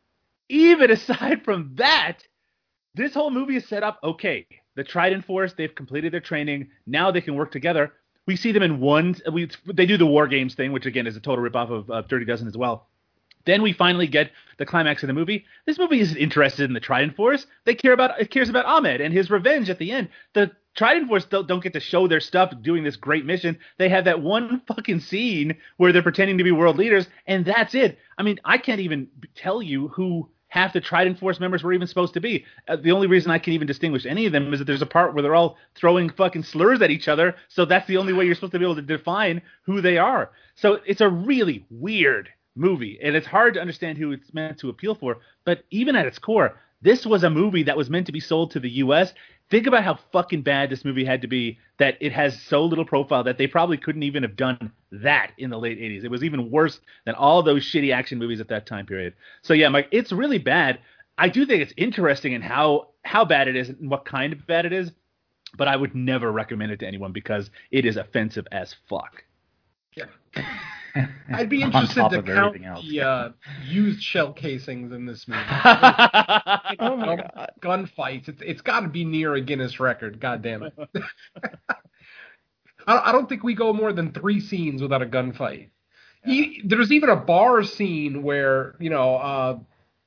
[0.50, 2.20] even aside from that,
[2.96, 4.46] this whole movie is set up okay.
[4.76, 6.70] The Trident Force, they've completed their training.
[6.88, 7.94] Now they can work together.
[8.26, 9.16] We see them in one.
[9.32, 12.02] We, they do the War Games thing, which again is a total ripoff of uh,
[12.04, 12.88] Dirty Dozen as well.
[13.46, 15.46] Then we finally get the climax of the movie.
[15.66, 17.46] This movie isn't interested in the Trident Force.
[17.66, 20.10] They care about it cares about Ahmed and his revenge at the end.
[20.34, 23.58] The Trident Force don't, don't get to show their stuff doing this great mission.
[23.78, 27.76] They have that one fucking scene where they're pretending to be world leaders, and that's
[27.76, 28.00] it.
[28.18, 31.88] I mean, I can't even tell you who half the Trident Force members were even
[31.88, 32.46] supposed to be.
[32.68, 34.88] Uh, the only reason I can even distinguish any of them is that there's a
[34.88, 37.36] part where they're all throwing fucking slurs at each other.
[37.48, 40.32] So that's the only way you're supposed to be able to define who they are.
[40.56, 44.70] So it's a really weird movie, and it's hard to understand who it's meant to
[44.70, 45.18] appeal for.
[45.44, 48.52] But even at its core, this was a movie that was meant to be sold
[48.52, 49.14] to the U.S.
[49.54, 52.86] Think about how fucking bad this movie had to be that it has so little
[52.86, 56.04] profile that they probably couldn't even have done that in the late 80s.
[56.04, 59.14] It was even worse than all those shitty action movies at that time period.
[59.44, 60.80] So yeah, Mike, it's really bad.
[61.20, 64.48] I do think it's interesting in how how bad it is and what kind of
[64.48, 64.92] bad it is,
[65.56, 69.24] but I would never recommend it to anyone because it is offensive as fuck.
[70.36, 71.08] Yeah.
[71.34, 72.58] I'd be interested to count
[72.88, 73.30] the uh,
[73.66, 75.42] used shell casings in this movie.
[76.80, 77.52] oh my god!
[77.62, 78.30] Gunfights.
[78.30, 80.20] It's it's got to be near a Guinness record.
[80.20, 80.74] God damn it!
[82.88, 85.70] I, I don't think we go more than three scenes without a gunfight.
[86.26, 86.34] Yeah.
[86.34, 89.60] He, there's even a bar scene where you know uh,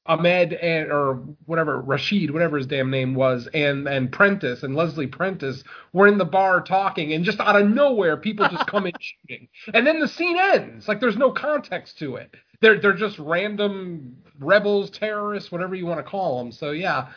[0.09, 1.15] Ahmed and or
[1.47, 6.19] whatever Rashid, whatever his damn name was, and and Prentice and Leslie Prentice were in
[6.19, 10.01] the bar talking, and just out of nowhere, people just come in shooting, and then
[10.01, 10.89] the scene ends.
[10.89, 12.35] Like there's no context to it.
[12.61, 16.53] They're they're just random rebels, terrorists, whatever you want to call them.
[16.53, 17.09] So yeah,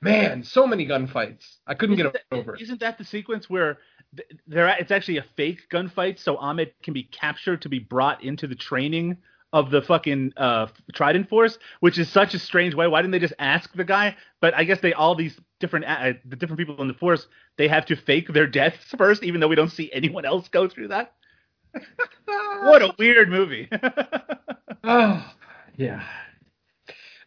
[0.00, 1.56] man, so many gunfights.
[1.66, 2.56] I couldn't isn't get that, over.
[2.56, 3.78] Isn't that the sequence where
[4.46, 8.46] there it's actually a fake gunfight, so Ahmed can be captured to be brought into
[8.46, 9.16] the training
[9.54, 12.88] of the fucking uh, Trident Force, which is such a strange way.
[12.88, 14.16] Why didn't they just ask the guy?
[14.40, 17.68] But I guess they all these different uh, the different people in the Force they
[17.68, 20.88] have to fake their deaths first, even though we don't see anyone else go through
[20.88, 21.14] that.
[22.24, 23.68] what a weird movie.
[24.82, 25.32] oh
[25.76, 26.02] yeah,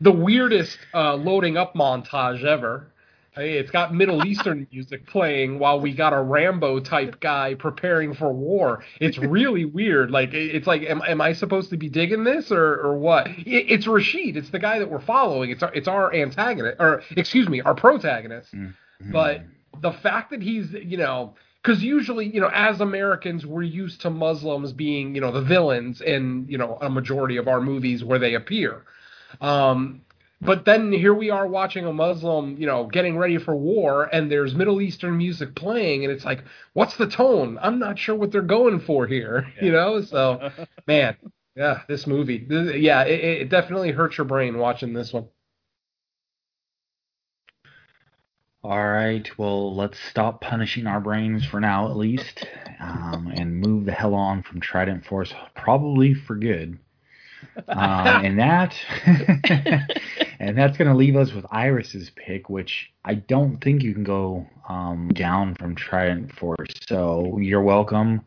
[0.02, 2.92] the weirdest uh, loading up montage ever.
[3.38, 8.16] Hey, it's got Middle Eastern music playing while we got a Rambo type guy preparing
[8.16, 8.84] for war.
[9.00, 10.10] It's really weird.
[10.10, 13.28] Like it's like, am, am I supposed to be digging this or or what?
[13.28, 14.38] It, it's Rashid.
[14.38, 15.52] It's the guy that we're following.
[15.52, 18.56] It's our it's our antagonist or excuse me, our protagonist.
[18.56, 19.12] Mm-hmm.
[19.12, 19.44] But
[19.84, 24.10] the fact that he's you know because usually you know as Americans we're used to
[24.10, 28.18] Muslims being you know the villains in you know a majority of our movies where
[28.18, 28.84] they appear.
[29.42, 30.02] Um,
[30.40, 34.32] but then here we are watching a Muslim, you know, getting ready for war, and
[34.32, 36.44] there's Middle Eastern music playing, and it's like,
[36.74, 37.58] what's the tone?
[37.62, 39.64] I'm not sure what they're going for here, yeah.
[39.66, 40.02] you know.
[40.02, 40.52] So,
[40.86, 41.18] man,
[41.56, 45.28] yeah, this movie, this, yeah, it, it definitely hurts your brain watching this one.
[48.64, 52.46] All right, well, let's stop punishing our brains for now, at least,
[52.80, 56.78] um, and move the hell on from Trident Force, probably for good.
[57.70, 58.76] Um, and that
[60.40, 64.04] and that's going to leave us with Iris's pick, which I don't think you can
[64.04, 66.70] go um, down from Trident Force.
[66.88, 68.22] So you're welcome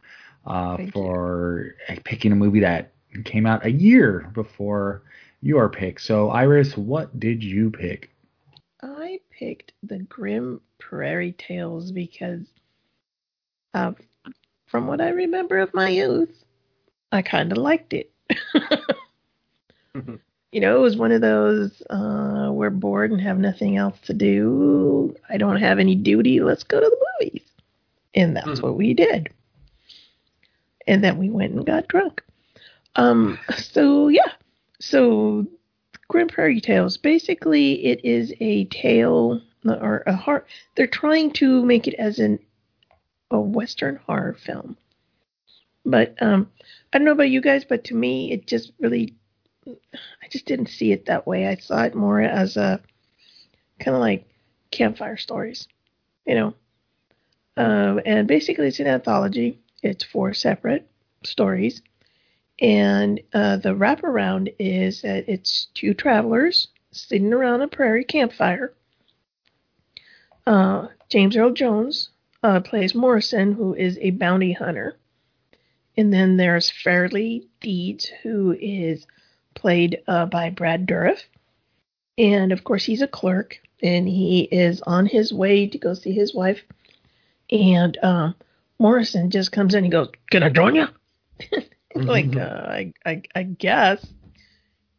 [0.46, 1.96] uh, for you.
[2.04, 2.92] picking a movie that
[3.24, 5.02] came out a year before
[5.42, 5.98] your pick.
[5.98, 8.10] So, Iris, what did you pick?
[8.82, 12.46] I picked the Grim Prairie Tales because,
[13.74, 13.92] uh,
[14.66, 16.44] from what I remember of my youth,
[17.12, 18.10] I kind of liked it.
[20.52, 24.14] you know, it was one of those uh, we're bored and have nothing else to
[24.14, 25.14] do.
[25.28, 26.40] I don't have any duty.
[26.40, 27.42] Let's go to the movies,
[28.14, 28.62] and that's Mhm.
[28.62, 29.28] what we did.
[30.86, 32.22] And then we went and got drunk.
[32.96, 33.38] Um.
[33.56, 34.32] So yeah.
[34.80, 35.46] So
[36.08, 36.96] Grim Prairie Tales.
[36.96, 40.46] Basically, it is a tale or a horror.
[40.74, 42.38] They're trying to make it as an
[43.30, 44.76] a Western horror film.
[45.84, 46.50] But um,
[46.92, 49.14] I don't know about you guys, but to me, it just really,
[50.22, 51.46] I just didn't see it that way.
[51.46, 52.80] I saw it more as a
[53.78, 54.28] kind of like
[54.70, 55.68] campfire stories,
[56.26, 56.54] you know.
[57.56, 59.58] Um, and basically, it's an anthology.
[59.82, 60.88] It's four separate
[61.24, 61.82] stories,
[62.60, 68.74] and uh, the wraparound is that it's two travelers sitting around a prairie campfire.
[70.46, 72.10] Uh, James Earl Jones
[72.42, 74.96] uh, plays Morrison, who is a bounty hunter.
[75.96, 79.06] And then there's Farley Deeds, who is
[79.54, 81.22] played uh, by Brad Dourif.
[82.18, 86.12] And of course, he's a clerk, and he is on his way to go see
[86.12, 86.62] his wife.
[87.50, 88.34] And um,
[88.78, 90.88] Morrison just comes in and goes, Can I join you?
[91.94, 94.04] like, uh, I, I, I guess.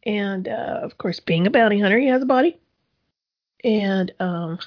[0.04, 2.58] And uh, of course, being a bounty hunter, he has a body.
[3.62, 4.58] And um,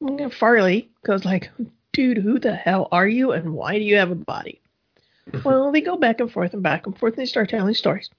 [0.30, 1.50] Farley goes like,
[1.92, 4.60] "Dude, who the hell are you, and why do you have a body?"
[5.44, 8.10] well, they go back and forth and back and forth, and they start telling stories.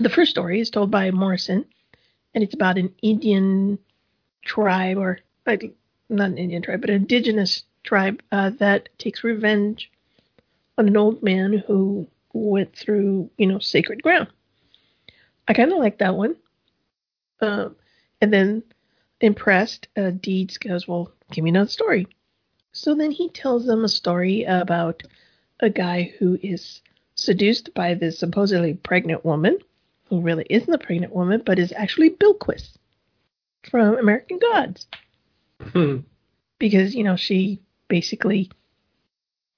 [0.00, 1.64] The first story is told by Morrison,
[2.32, 3.80] and it's about an Indian
[4.44, 9.90] tribe, or not an Indian tribe, but an indigenous tribe uh, that takes revenge
[10.76, 14.28] on an old man who went through, you know, sacred ground.
[15.48, 16.36] I kind of like that one.
[17.40, 17.74] Um,
[18.20, 18.62] and then
[19.20, 22.06] impressed, uh, Deeds goes, Well, give me another story.
[22.72, 25.02] So then he tells them a story about
[25.58, 26.82] a guy who is
[27.16, 29.58] seduced by this supposedly pregnant woman,
[30.08, 32.76] who really isn't a pregnant woman, but is actually Bilquis
[33.70, 34.86] from American Gods.
[36.58, 38.50] Because, you know, she basically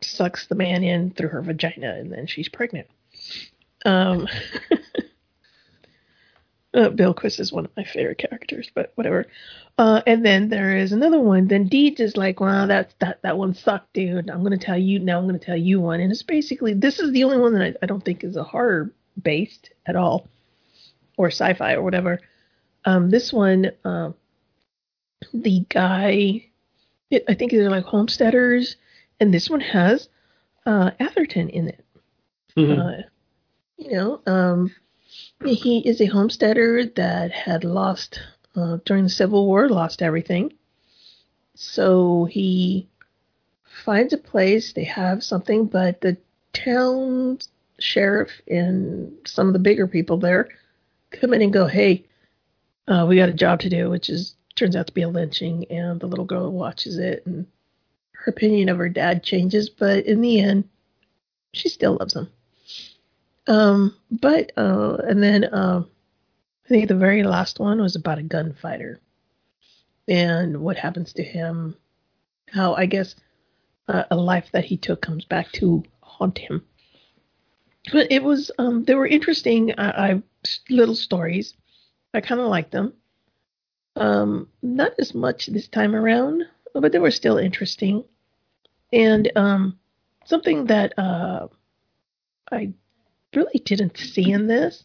[0.03, 2.89] sucks the man in through her vagina and then she's pregnant.
[3.85, 4.27] Um,
[6.75, 9.27] uh, Bilquis is one of my favorite characters, but whatever.
[9.79, 11.49] Uh, and then there is another one.
[11.49, 14.29] Then Deeds is like, "Wow, that's that that one sucked, dude.
[14.29, 15.19] I'm gonna tell you now.
[15.19, 17.75] I'm gonna tell you one." And it's basically this is the only one that I,
[17.83, 20.29] I don't think is a horror based at all,
[21.21, 22.19] or sci-fi or whatever.
[22.85, 24.15] Um, this one, um,
[25.35, 26.47] the guy,
[27.11, 28.77] it, I think they're like homesteaders,
[29.21, 30.09] and this one has
[30.65, 31.85] uh, Atherton in it.
[32.57, 33.03] Uh,
[33.77, 34.75] you know, um,
[35.45, 38.21] he is a homesteader that had lost
[38.57, 40.55] uh, during the Civil War, lost everything.
[41.55, 42.89] So he
[43.85, 44.73] finds a place.
[44.73, 46.17] They have something, but the
[46.55, 47.39] town
[47.79, 50.49] sheriff and some of the bigger people there
[51.11, 52.07] come in and go, "Hey,
[52.89, 55.65] uh, we got a job to do," which is turns out to be a lynching.
[55.71, 57.47] And the little girl watches it, and
[58.13, 60.69] her opinion of her dad changes, but in the end,
[61.53, 62.29] she still loves him.
[63.47, 65.91] Um, but uh, and then um,
[66.67, 69.01] I think the very last one was about a gunfighter
[70.07, 71.77] and what happens to him.
[72.53, 73.15] How I guess
[73.89, 76.65] uh, a life that he took comes back to haunt him.
[77.93, 79.73] But it was um, they were interesting.
[79.79, 80.23] I, I
[80.69, 81.55] little stories.
[82.15, 82.95] I kind of liked them.
[83.97, 86.45] Um, not as much this time around,
[86.75, 88.05] but they were still interesting.
[88.93, 89.79] And um,
[90.25, 91.49] something that uh,
[92.51, 92.73] I
[93.35, 94.85] really didn't see in this,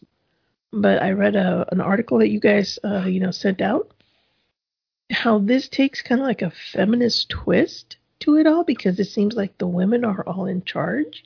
[0.72, 3.92] but I read a, an article that you guys, uh, you know, sent out.
[5.10, 9.36] How this takes kind of like a feminist twist to it all because it seems
[9.36, 11.24] like the women are all in charge.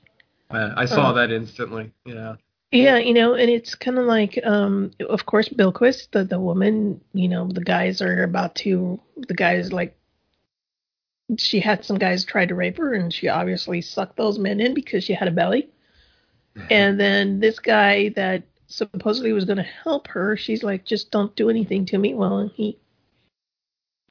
[0.51, 1.91] I I saw Uh, that instantly.
[2.05, 2.35] Yeah.
[2.71, 7.01] Yeah, you know, and it's kind of like, um, of course, Bilquis, the the woman,
[7.13, 9.97] you know, the guys are about to, the guys like,
[11.37, 14.73] she had some guys try to rape her, and she obviously sucked those men in
[14.73, 15.69] because she had a belly.
[16.69, 21.33] And then this guy that supposedly was going to help her, she's like, just don't
[21.35, 22.13] do anything to me.
[22.13, 22.77] Well, and he,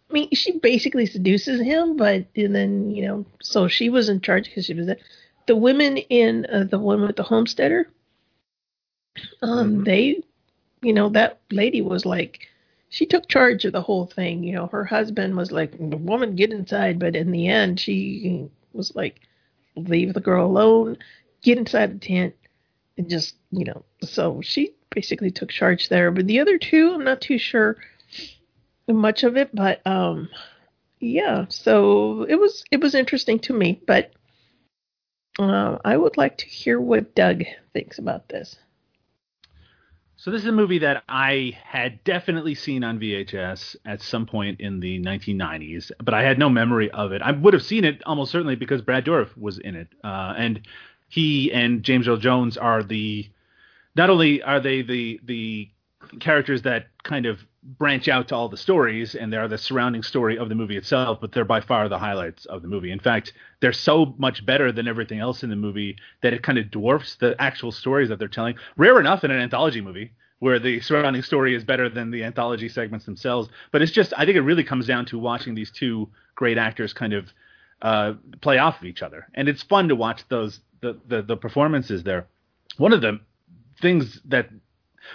[0.08, 4.20] I mean, she basically seduces him, but and then you know, so she was in
[4.20, 4.96] charge because she was the,
[5.46, 7.88] the women in uh, the one with the homesteader.
[9.42, 9.84] Um, Mhm.
[9.84, 10.22] they,
[10.82, 12.48] you know, that lady was like,
[12.88, 14.42] she took charge of the whole thing.
[14.44, 18.48] You know, her husband was like, the woman get inside, but in the end, she
[18.72, 19.20] was like,
[19.76, 20.98] leave the girl alone,
[21.42, 22.34] get inside the tent,
[22.98, 26.10] and just you know, so she basically took charge there.
[26.10, 27.76] But the other two, I'm not too sure
[28.88, 30.28] much of it, but um,
[31.00, 31.46] yeah.
[31.48, 34.12] So it was it was interesting to me, but
[35.38, 38.56] uh, I would like to hear what Doug thinks about this.
[40.20, 44.60] So this is a movie that I had definitely seen on VHS at some point
[44.60, 47.22] in the 1990s, but I had no memory of it.
[47.22, 50.60] I would have seen it almost certainly because Brad Dourif was in it, uh, and
[51.08, 53.30] he and James Earl Jones are the
[53.96, 55.70] not only are they the the
[56.18, 60.38] characters that kind of branch out to all the stories and they're the surrounding story
[60.38, 62.90] of the movie itself, but they're by far the highlights of the movie.
[62.90, 66.58] In fact, they're so much better than everything else in the movie that it kind
[66.58, 68.56] of dwarfs the actual stories that they're telling.
[68.76, 72.68] Rare enough in an anthology movie where the surrounding story is better than the anthology
[72.68, 73.50] segments themselves.
[73.72, 76.94] But it's just, I think it really comes down to watching these two great actors
[76.94, 77.26] kind of
[77.82, 81.36] uh, play off of each other, and it's fun to watch those the, the the
[81.36, 82.26] performances there.
[82.76, 83.20] One of the
[83.80, 84.50] things that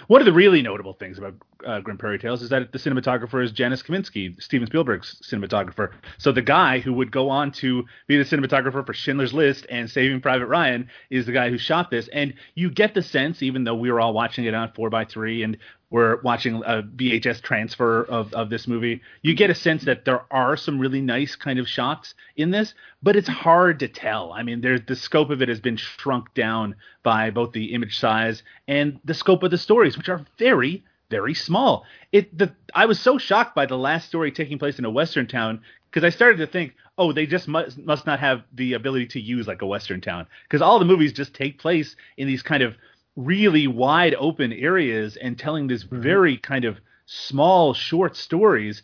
[0.08, 1.34] one of the really notable things about
[1.64, 5.92] uh, Grim Prairie Tales is that the cinematographer is Janusz Kaminski, Steven Spielberg's cinematographer.
[6.18, 9.90] So the guy who would go on to be the cinematographer for Schindler's List and
[9.90, 12.08] Saving Private Ryan is the guy who shot this.
[12.12, 15.58] And you get the sense, even though we were all watching it on 4x3 and
[15.90, 20.24] we're watching a VHS transfer of, of this movie, you get a sense that there
[20.30, 24.32] are some really nice kind of shots in this, but it's hard to tell.
[24.32, 27.98] I mean, there's the scope of it has been shrunk down by both the image
[27.98, 31.84] size and the scope of the stories, which are very very small.
[32.12, 35.26] It the I was so shocked by the last story taking place in a western
[35.26, 39.06] town because I started to think, oh, they just must must not have the ability
[39.08, 42.42] to use like a western town because all the movies just take place in these
[42.42, 42.74] kind of
[43.16, 46.02] really wide open areas and telling this mm-hmm.
[46.02, 48.82] very kind of small short stories.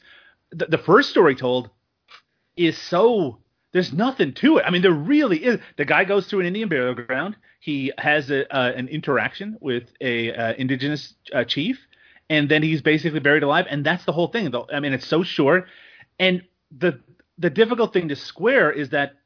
[0.50, 1.70] The, the first story told
[2.56, 3.38] is so
[3.72, 4.64] there's nothing to it.
[4.66, 5.60] I mean, there really is.
[5.76, 7.36] The guy goes to an Indian burial ground.
[7.60, 11.78] He has a, uh, an interaction with a uh, indigenous uh, chief
[12.32, 14.54] and then he's basically buried alive, and that's the whole thing.
[14.72, 15.66] I mean, it's so short,
[16.18, 16.42] and
[16.76, 16.98] the
[17.36, 19.16] the difficult thing to square is that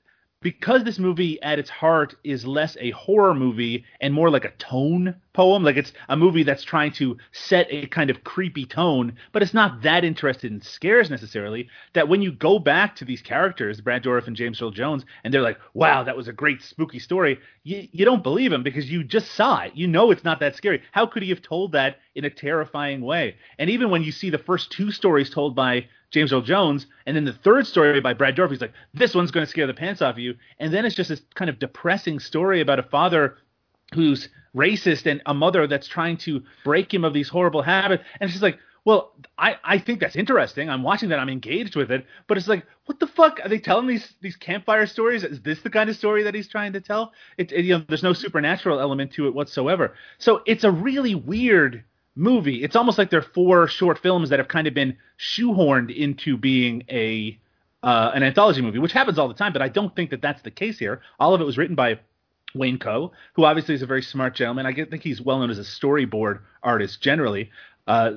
[0.42, 4.50] because this movie at its heart is less a horror movie and more like a
[4.52, 9.14] tone poem like it's a movie that's trying to set a kind of creepy tone
[9.32, 13.20] but it's not that interested in scares necessarily that when you go back to these
[13.22, 16.62] characters brad dourif and james earl jones and they're like wow that was a great
[16.62, 19.72] spooky story you, you don't believe him because you just saw it.
[19.74, 20.82] You know it's not that scary.
[20.92, 23.34] How could he have told that in a terrifying way?
[23.58, 27.16] And even when you see the first two stories told by James Earl Jones, and
[27.16, 29.74] then the third story by Brad Dourif, he's like, this one's going to scare the
[29.74, 32.84] pants off of you, and then it's just this kind of depressing story about a
[32.84, 33.36] father
[33.94, 38.30] who's racist and a mother that's trying to break him of these horrible habits, and
[38.30, 40.70] just like, well, I, I think that's interesting.
[40.70, 41.18] I'm watching that.
[41.18, 42.06] I'm engaged with it.
[42.28, 45.24] But it's like, what the fuck are they telling these these campfire stories?
[45.24, 47.12] Is this the kind of story that he's trying to tell?
[47.36, 49.94] It, it you know, there's no supernatural element to it whatsoever.
[50.18, 51.82] So it's a really weird
[52.16, 52.64] movie.
[52.64, 56.82] It's almost like they're four short films that have kind of been shoehorned into being
[56.90, 57.38] a
[57.82, 59.52] uh, an anthology movie, which happens all the time.
[59.52, 61.02] But I don't think that that's the case here.
[61.20, 62.00] All of it was written by
[62.54, 64.66] Wayne Coe, who obviously is a very smart gentleman.
[64.66, 67.50] I think he's well known as a storyboard artist generally.
[67.86, 68.12] Uh,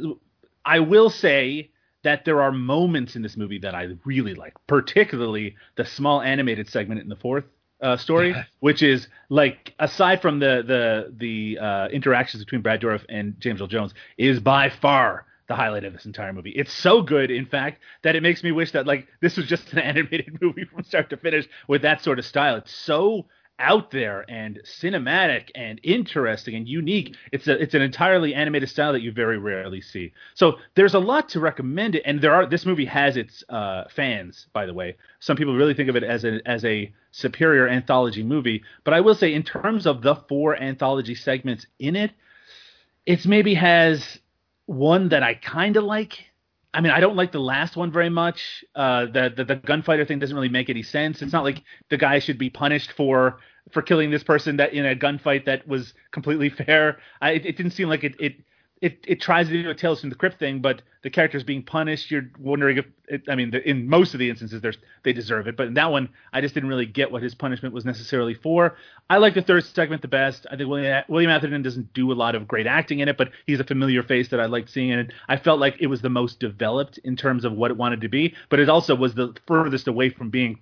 [0.65, 1.69] I will say
[2.03, 6.69] that there are moments in this movie that I really like, particularly the small animated
[6.69, 7.43] segment in the fourth
[7.81, 13.05] uh, story, which is like aside from the the the uh, interactions between Brad Dourif
[13.09, 16.51] and James Earl Jones, is by far the highlight of this entire movie.
[16.51, 19.73] It's so good, in fact, that it makes me wish that like this was just
[19.73, 22.55] an animated movie from start to finish with that sort of style.
[22.55, 23.25] It's so
[23.59, 27.15] out there and cinematic and interesting and unique.
[27.31, 30.13] It's a it's an entirely animated style that you very rarely see.
[30.33, 33.83] So there's a lot to recommend it, and there are this movie has its uh,
[33.89, 34.95] fans, by the way.
[35.19, 39.01] Some people really think of it as a as a superior anthology movie, but I
[39.01, 42.11] will say in terms of the four anthology segments in it,
[43.05, 44.19] it's maybe has
[44.65, 46.28] one that I kind of like.
[46.73, 48.63] I mean, I don't like the last one very much.
[48.75, 51.21] Uh, the, the the gunfighter thing doesn't really make any sense.
[51.21, 53.39] It's not like the guy should be punished for
[53.71, 56.99] for killing this person that in a gunfight that was completely fair.
[57.21, 58.35] I, it, it didn't seem like it, it
[58.81, 61.63] it it tries to do a Tales from the Crypt thing, but the character's being
[61.63, 62.11] punished.
[62.11, 65.47] You're wondering if it, I mean, the, in most of the instances, there's they deserve
[65.47, 68.33] it, but in that one, I just didn't really get what his punishment was necessarily
[68.33, 68.77] for.
[69.09, 70.47] I like the third segment the best.
[70.49, 73.31] I think William William Atherton doesn't do a lot of great acting in it, but
[73.45, 75.13] he's a familiar face that I liked seeing And.
[75.27, 78.09] I felt like it was the most developed in terms of what it wanted to
[78.09, 80.59] be, but it also was the furthest away from being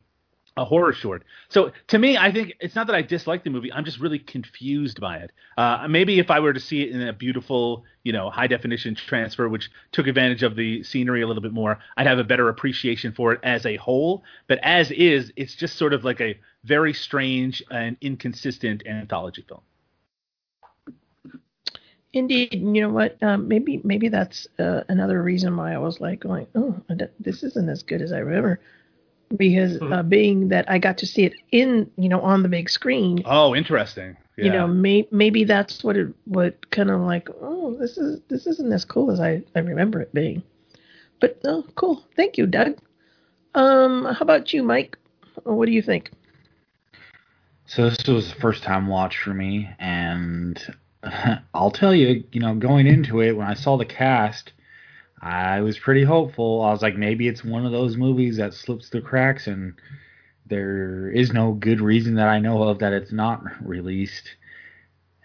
[0.58, 1.24] a horror short.
[1.50, 3.72] So to me, I think it's not that I dislike the movie.
[3.72, 5.32] I'm just really confused by it.
[5.58, 8.96] Uh, maybe if I were to see it in a beautiful, you know, high definition
[8.96, 12.50] transfer, which took advantage of the scenery a little bit more, I'd have a better
[12.50, 14.24] appreciation for it as a whole.
[14.48, 19.62] But as is, it's just sort of like a very strange and inconsistent anthology film.
[22.14, 23.22] Indeed, you know what?
[23.22, 26.76] Um, maybe maybe that's uh, another reason why I was like going, oh,
[27.20, 28.60] this isn't as good as I remember,
[29.36, 29.92] because Mhm.
[29.94, 33.22] uh, being that I got to see it in you know on the big screen,
[33.26, 34.16] Oh, interesting.
[34.38, 34.46] Yeah.
[34.46, 38.46] you know, may, maybe that's what it what kind of like, oh, this is this
[38.46, 40.44] isn't as cool as I I remember it being.
[41.20, 42.06] But oh, cool.
[42.16, 42.78] Thank you, Doug.
[43.56, 44.98] Um, how about you, Mike?
[45.44, 46.12] What do you think?
[47.66, 50.62] So this was the first time watch for me, and
[51.54, 54.54] I'll tell you, you know, going into it, when I saw the cast,
[55.22, 56.62] I was pretty hopeful.
[56.62, 59.74] I was like, maybe it's one of those movies that slips through cracks, and
[60.46, 64.36] there is no good reason that I know of that it's not released.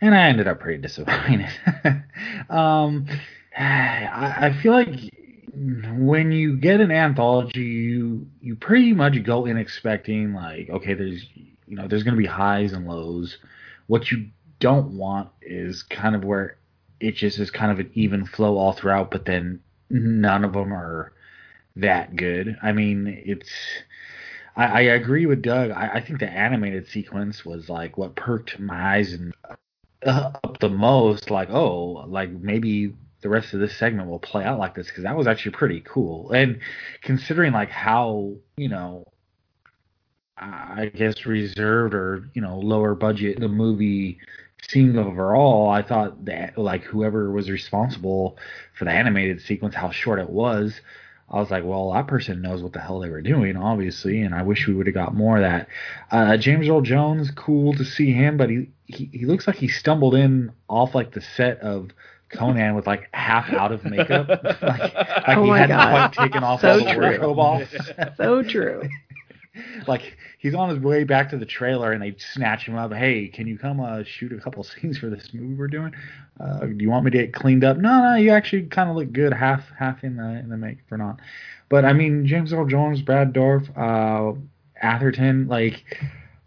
[0.01, 1.51] And I ended up pretty disappointed.
[2.51, 3.06] um,
[3.56, 4.89] I, I feel like
[5.55, 11.24] when you get an anthology, you you pretty much go in expecting like, okay, there's
[11.66, 13.39] you know, there's going to be highs and lows.
[13.86, 14.28] What you
[14.59, 16.56] don't want is kind of where
[17.01, 19.60] it just is kind of an even flow all throughout, but then
[19.93, 21.12] none of them are
[21.77, 22.56] that good.
[22.62, 23.51] I mean, it's.
[24.56, 25.70] I, I agree with Doug.
[25.70, 29.35] I, I think the animated sequence was like what perked my eyes and
[30.06, 31.31] uh, up the most.
[31.31, 35.05] Like, oh, like maybe the rest of this segment will play out like this because
[35.05, 36.32] that was actually pretty cool.
[36.32, 36.60] And
[37.02, 39.06] considering like how you know
[40.36, 44.19] I guess reserved or you know lower budget the movie
[44.68, 45.68] seemed overall.
[45.70, 48.39] I thought that like whoever was responsible
[48.78, 50.80] for the animated sequence, how short it was,
[51.30, 54.34] I was like, well, that person knows what the hell they were doing, obviously, and
[54.34, 55.68] I wish we would have got more of that.
[56.10, 59.68] Uh, James Earl Jones, cool to see him, but he, he he looks like he
[59.68, 61.90] stumbled in off like the set of
[62.30, 64.28] Conan with like half out of makeup,
[64.62, 64.94] like,
[65.26, 65.90] like Oh he my hadn't God.
[65.90, 67.01] quite taken off So all the true.
[67.01, 67.62] wardrobe off.
[68.16, 68.82] So true.
[69.87, 72.93] like he's on his way back to the trailer and they snatch him up.
[72.93, 75.95] Hey, can you come uh, shoot a couple scenes for this movie we're doing?
[76.41, 77.77] Uh, do you want me to get cleaned up?
[77.77, 80.79] No, no, you actually kind of look good, half half in the in the make
[80.89, 81.20] for not.
[81.69, 84.39] But I mean, James Earl Jones, Brad Dorff, uh,
[84.81, 85.85] Atherton, like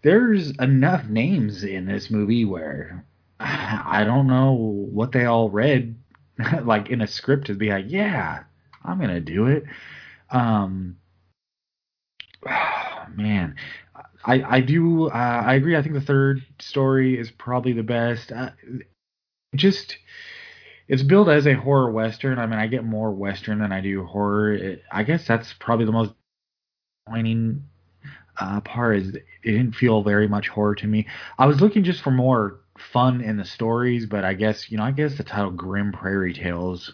[0.01, 3.05] there's enough names in this movie where
[3.39, 5.95] I don't know what they all read
[6.63, 8.43] like in a script to be like, yeah,
[8.83, 9.63] I'm gonna do it.
[10.29, 10.97] Um,
[13.17, 13.55] man,
[14.25, 15.75] I I do uh, I agree.
[15.75, 18.31] I think the third story is probably the best.
[18.31, 18.51] Uh,
[19.55, 19.97] just
[20.87, 22.39] it's billed as a horror western.
[22.39, 24.53] I mean, I get more western than I do horror.
[24.53, 26.13] It, I guess that's probably the most
[27.05, 27.63] disappointing
[28.39, 28.97] uh, part.
[28.97, 31.07] Is it didn't feel very much horror to me.
[31.37, 32.61] I was looking just for more
[32.91, 36.33] fun in the stories, but I guess you know I guess the title Grim Prairie
[36.33, 36.93] Tales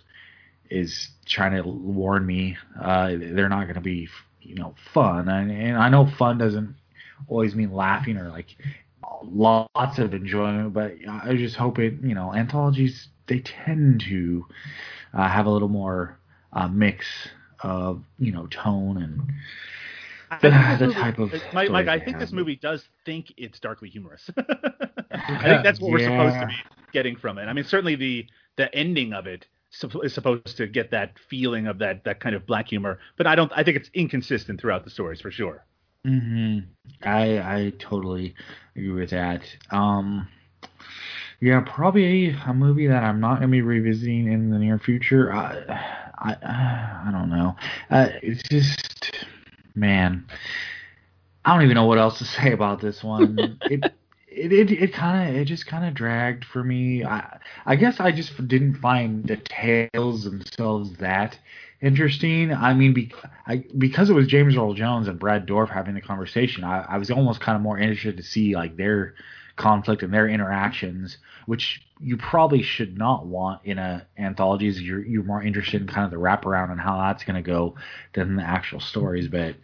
[0.69, 4.07] is trying to warn me uh, they're not going to be
[4.41, 6.75] you know fun and, and i know fun doesn't
[7.27, 8.55] always mean laughing or like
[9.23, 14.45] lots of enjoyment but i just hope it you know anthologies they tend to
[15.13, 16.17] uh, have a little more
[16.53, 17.05] uh, mix
[17.63, 19.21] of you know tone and
[20.41, 20.49] the,
[20.79, 24.29] the movie- type of Mike, I think this movie does think it's darkly humorous.
[24.37, 26.55] I think that's what we're supposed to be
[26.93, 27.45] getting from it.
[27.45, 29.47] I mean, certainly the the ending of it
[30.03, 33.35] is supposed to get that feeling of that that kind of black humor, but I
[33.35, 33.51] don't.
[33.55, 35.65] I think it's inconsistent throughout the stories for sure.
[36.05, 36.59] hmm
[37.03, 38.35] I I totally
[38.75, 39.43] agree with that.
[39.71, 40.27] Um,
[41.39, 45.33] yeah, probably a movie that I'm not gonna be revisiting in the near future.
[45.33, 45.57] I
[46.17, 46.35] I,
[47.07, 47.55] I don't know.
[47.89, 49.25] Uh, it's just
[49.75, 50.25] man,
[51.45, 53.59] I don't even know what else to say about this one.
[53.67, 53.83] it
[54.31, 57.03] it it, it kind of it just kind of dragged for me.
[57.03, 61.37] I I guess I just didn't find the tales themselves that
[61.81, 62.53] interesting.
[62.53, 63.13] I mean, be,
[63.45, 66.97] I, because it was James Earl Jones and Brad Dorf having the conversation, I, I
[66.97, 69.15] was almost kind of more interested to see like their
[69.57, 74.81] conflict and their interactions, which you probably should not want in a anthologies.
[74.81, 77.75] You're you're more interested in kind of the wraparound and how that's going to go
[78.13, 79.55] than the actual stories, but.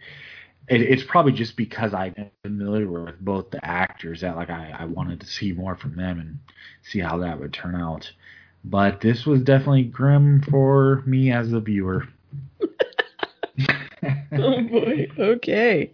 [0.68, 4.84] It, it's probably just because I'm familiar with both the actors that like I, I
[4.84, 6.38] wanted to see more from them and
[6.82, 8.10] see how that would turn out.
[8.64, 12.06] But this was definitely grim for me as a viewer.
[14.32, 15.08] oh boy.
[15.18, 15.92] Okay.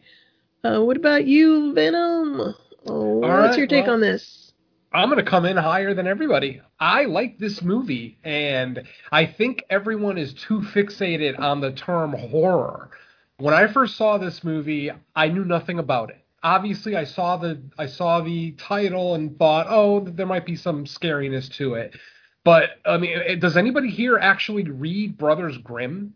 [0.64, 2.54] Uh, what about you, Venom?
[2.86, 4.40] Oh, what's right, your take well- on this?
[4.92, 6.60] I'm going to come in higher than everybody.
[6.78, 12.90] I like this movie, and I think everyone is too fixated on the term horror.
[13.38, 16.24] When I first saw this movie, I knew nothing about it.
[16.42, 20.84] Obviously, I saw the I saw the title and thought, oh, there might be some
[20.84, 21.96] scariness to it.
[22.44, 26.14] But I mean, does anybody here actually read Brothers Grimm?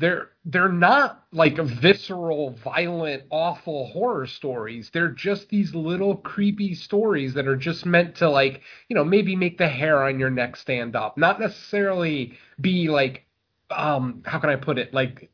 [0.00, 4.90] they're they're not like visceral, violent, awful horror stories.
[4.92, 9.36] They're just these little creepy stories that are just meant to like, you know, maybe
[9.36, 11.18] make the hair on your neck stand up.
[11.18, 13.26] Not necessarily be like
[13.70, 14.94] um how can I put it?
[14.94, 15.30] Like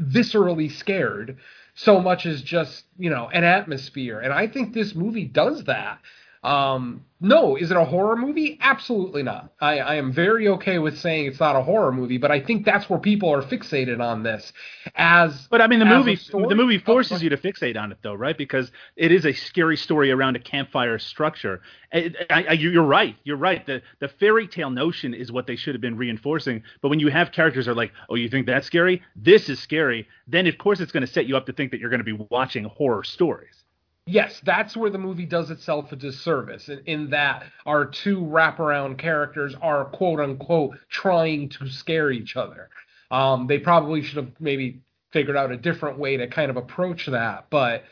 [0.00, 1.38] viscerally scared
[1.74, 4.20] so much as just, you know, an atmosphere.
[4.20, 5.98] And I think this movie does that.
[6.42, 8.58] Um, no, is it a horror movie?
[8.60, 9.52] Absolutely not.
[9.60, 12.64] I, I am very okay with saying it's not a horror movie, but I think
[12.64, 14.52] that's where people are fixated on this.
[14.96, 16.16] As but I mean, the movie
[16.48, 18.36] the movie Oh, forces go you to fixate on it, though, right?
[18.36, 21.60] Because it is a scary story around a campfire structure.
[21.92, 23.14] I, I, I- you're right.
[23.22, 23.64] You're right.
[23.64, 26.64] The the fairy tale notion is what they should have been reinforcing.
[26.80, 29.00] But when you have characters that are like, oh, you think that's scary?
[29.14, 30.08] This is scary.
[30.26, 32.16] Then of course it's going to set you up to think that you're going to
[32.16, 33.61] be watching horror stories.
[34.06, 38.98] Yes, that's where the movie does itself a disservice in, in that our two wraparound
[38.98, 42.68] characters are quote unquote trying to scare each other.
[43.12, 47.06] Um, they probably should have maybe figured out a different way to kind of approach
[47.06, 47.84] that, but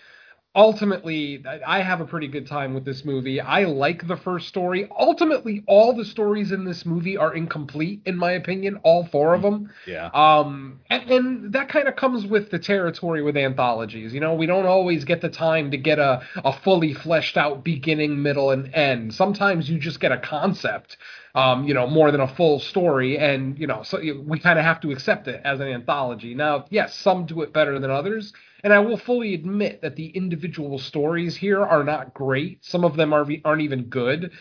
[0.55, 3.41] ultimately I I have a pretty good time with this movie.
[3.41, 4.89] I like the first story.
[4.99, 9.43] Ultimately, all the stories in this movie are incomplete in my opinion, all four of
[9.43, 9.73] them.
[9.87, 10.11] Yeah.
[10.13, 14.13] Um, and, and that kind of comes with the territory with anthologies.
[14.13, 17.65] You know, we don't always get the time to get a, a fully fleshed out
[17.65, 19.15] beginning, middle, and end.
[19.15, 20.97] Sometimes you just get a concept,
[21.35, 24.65] um, you know, more than a full story, and you know, so we kind of
[24.65, 26.35] have to accept it as an anthology.
[26.35, 28.33] Now, yes, some do it better than others,
[28.65, 32.65] and I will fully admit that the individual stories here are not great.
[32.65, 34.33] Some of them are aren't even good.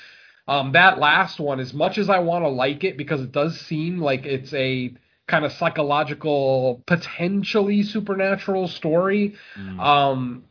[0.48, 3.60] Um, that last one, as much as I want to like it because it does
[3.62, 4.94] seem like it's a
[5.28, 9.36] kind of psychological, potentially supernatural story.
[9.80, 10.44] Um,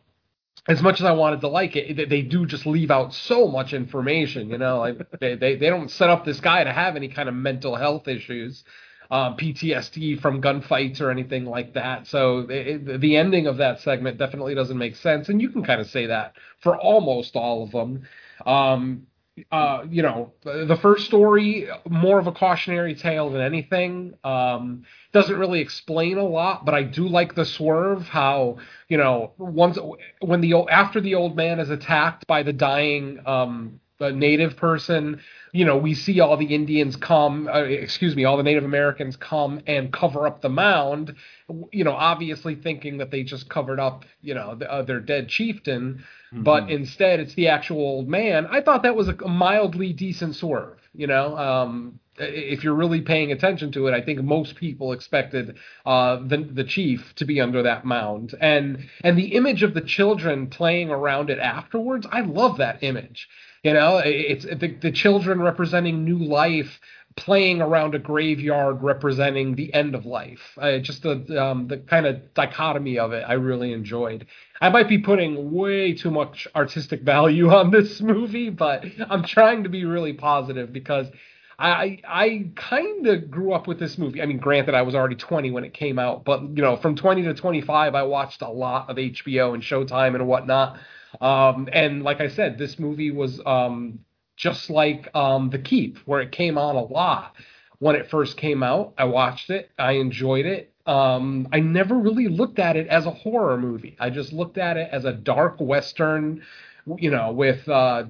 [0.68, 3.48] as much as I wanted to like it, they- they do just leave out so
[3.48, 4.50] much information.
[4.50, 7.28] You know, like they, they they don't set up this guy to have any kind
[7.28, 8.64] of mental health issues,
[9.10, 12.06] um, PTSD from gunfights or anything like that.
[12.06, 15.80] So it, the ending of that segment definitely doesn't make sense, and you can kind
[15.80, 18.06] of say that for almost all of them.
[18.44, 19.06] Um,
[19.52, 24.14] uh, you know, the first story more of a cautionary tale than anything.
[24.24, 28.08] Um, doesn't really explain a lot, but I do like the swerve.
[28.08, 28.58] How
[28.88, 29.78] you know once
[30.20, 35.20] when the after the old man is attacked by the dying um, native person,
[35.52, 39.16] you know we see all the Indians come, uh, excuse me, all the Native Americans
[39.16, 41.14] come and cover up the mound.
[41.72, 45.28] You know, obviously thinking that they just covered up, you know, the, uh, their dead
[45.28, 48.46] chieftain but instead it's the actual old man.
[48.46, 50.78] I thought that was a mildly decent swerve.
[50.94, 55.56] You know, um, if you're really paying attention to it, I think most people expected
[55.86, 59.80] uh, the the chief to be under that mound, and and the image of the
[59.80, 62.06] children playing around it afterwards.
[62.10, 63.28] I love that image.
[63.62, 66.78] You know, it's the, the children representing new life
[67.18, 70.56] playing around a graveyard representing the end of life.
[70.56, 74.26] Uh, just the um, the kind of dichotomy of it, I really enjoyed.
[74.60, 79.64] I might be putting way too much artistic value on this movie, but I'm trying
[79.64, 81.08] to be really positive because
[81.58, 84.22] I I kind of grew up with this movie.
[84.22, 86.94] I mean, granted, I was already 20 when it came out, but you know, from
[86.94, 90.78] 20 to 25, I watched a lot of HBO and Showtime and whatnot.
[91.20, 94.00] Um, and like I said, this movie was um,
[94.36, 97.34] just like um, The Keep, where it came on a lot
[97.80, 98.94] when it first came out.
[98.96, 100.72] I watched it, I enjoyed it.
[100.86, 103.96] Um, I never really looked at it as a horror movie.
[104.00, 106.42] I just looked at it as a dark western,
[106.96, 108.04] you know, with uh,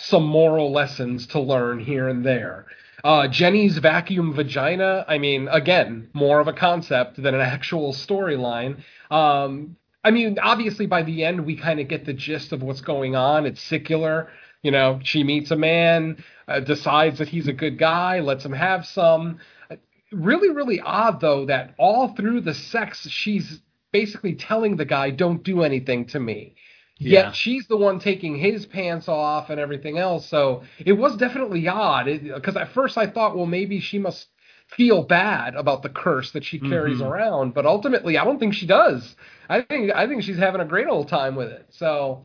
[0.00, 2.66] some moral lessons to learn here and there.
[3.02, 8.82] Uh, Jenny's vacuum vagina, I mean, again, more of a concept than an actual storyline.
[9.10, 12.80] Um, I mean, obviously, by the end, we kind of get the gist of what's
[12.80, 13.46] going on.
[13.46, 14.28] It's secular.
[14.62, 18.52] You know, she meets a man, uh, decides that he's a good guy, lets him
[18.52, 19.38] have some.
[20.12, 23.62] Really, really odd, though, that all through the sex, she's
[23.92, 26.56] basically telling the guy, don't do anything to me.
[27.00, 27.24] Yeah.
[27.24, 30.26] Yet she's the one taking his pants off and everything else.
[30.28, 32.06] So it was definitely odd.
[32.06, 34.28] Because at first I thought, well, maybe she must
[34.68, 37.10] feel bad about the curse that she carries Mhm.
[37.10, 37.54] around.
[37.54, 39.16] But ultimately, I don't think she does.
[39.48, 41.66] I think I think she's having a great old time with it.
[41.70, 42.24] So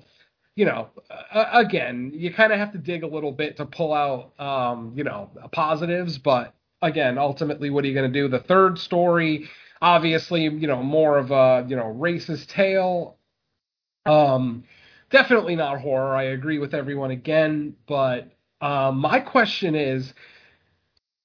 [0.55, 0.87] you know,
[1.33, 4.93] uh, again, you kind of have to dig a little bit to pull out, um,
[4.95, 6.17] you know, positives.
[6.17, 8.29] But again, ultimately, what are you going to do?
[8.29, 9.49] The third story,
[9.81, 13.17] obviously, you know, more of a you know racist tale.
[14.05, 14.63] Um,
[15.09, 16.15] definitely not horror.
[16.15, 20.13] I agree with everyone again, but um, my question is.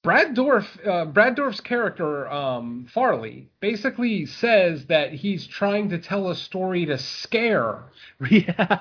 [0.03, 6.31] Brad Dorf, uh, Brad Dorf's character um, Farley basically says that he's trying to tell
[6.31, 7.85] a story to scare
[8.31, 8.81] yeah.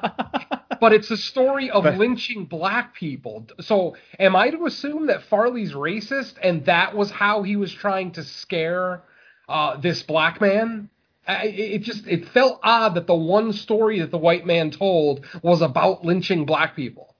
[0.79, 3.47] but it's a story of lynching black people.
[3.59, 8.11] So, am I to assume that Farley's racist and that was how he was trying
[8.13, 9.03] to scare
[9.49, 10.89] uh, this black man.
[11.29, 15.25] I, it just it felt odd that the one story that the white man told
[15.43, 17.15] was about lynching black people,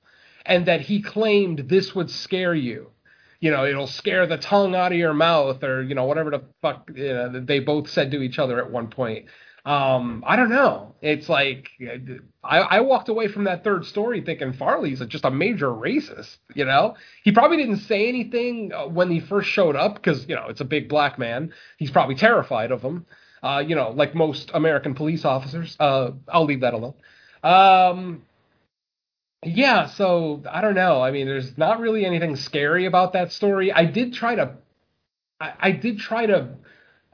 [0.45, 2.89] and that he claimed this would scare you.
[3.39, 6.41] You know, it'll scare the tongue out of your mouth, or you know, whatever the
[6.59, 9.27] fuck you know, they both said to each other at one point.
[9.63, 10.95] Um, I don't know.
[11.01, 11.69] It's like
[12.43, 16.37] I, I walked away from that third story thinking Farley's just a major racist.
[16.55, 20.33] You know, he probably didn't say anything uh, when he first showed up because you
[20.33, 21.53] know it's a big black man.
[21.77, 23.05] He's probably terrified of him.
[23.41, 25.75] Uh, you know, like most American police officers.
[25.79, 26.95] Uh, I'll leave that alone.
[27.43, 28.23] Um,
[29.43, 31.01] yeah, so I don't know.
[31.01, 33.71] I mean, there's not really anything scary about that story.
[33.71, 34.55] I did try to,
[35.39, 36.49] I, I did try to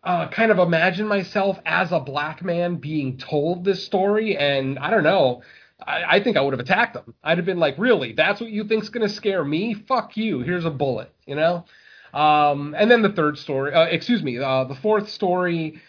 [0.04, 4.90] uh, kind of imagine myself as a black man being told this story, and I
[4.90, 5.44] don't know.
[5.86, 7.14] I, I think I would have attacked them.
[7.24, 8.14] I'd have been like, "Really?
[8.14, 9.74] That's what you think's gonna scare me?
[9.74, 10.40] Fuck you!
[10.42, 11.66] Here's a bullet," you know.
[12.14, 15.82] Um, and then the third story, uh, excuse me, uh, the fourth story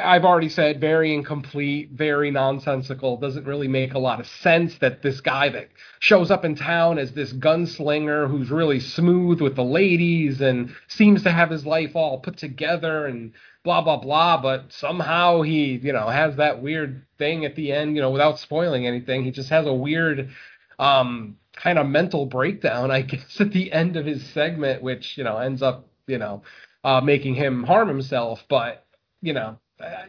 [0.00, 3.16] I've already said very incomplete, very nonsensical.
[3.16, 5.68] Doesn't really make a lot of sense that this guy that
[6.00, 11.22] shows up in town as this gunslinger who's really smooth with the ladies and seems
[11.22, 13.32] to have his life all put together and
[13.62, 17.94] blah blah blah, but somehow he, you know, has that weird thing at the end,
[17.94, 19.22] you know, without spoiling anything.
[19.24, 20.30] He just has a weird
[20.78, 25.24] um kind of mental breakdown, I guess, at the end of his segment, which, you
[25.24, 26.42] know, ends up, you know,
[26.82, 28.84] uh, making him harm himself, but
[29.22, 29.58] you know,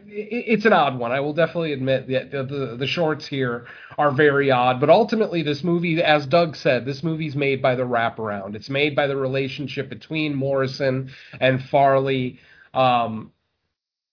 [0.06, 1.12] it's an odd one.
[1.12, 3.66] I will definitely admit that the, the, the, shorts here
[3.96, 4.80] are very odd.
[4.80, 8.54] But ultimately, this movie, as Doug said, this movie's made by the wraparound.
[8.54, 11.10] It's made by the relationship between Morrison
[11.40, 12.38] and Farley.
[12.74, 13.32] Um,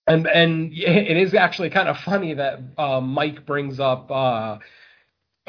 [0.08, 4.58] and and it is actually kind of funny that uh, Mike brings up uh,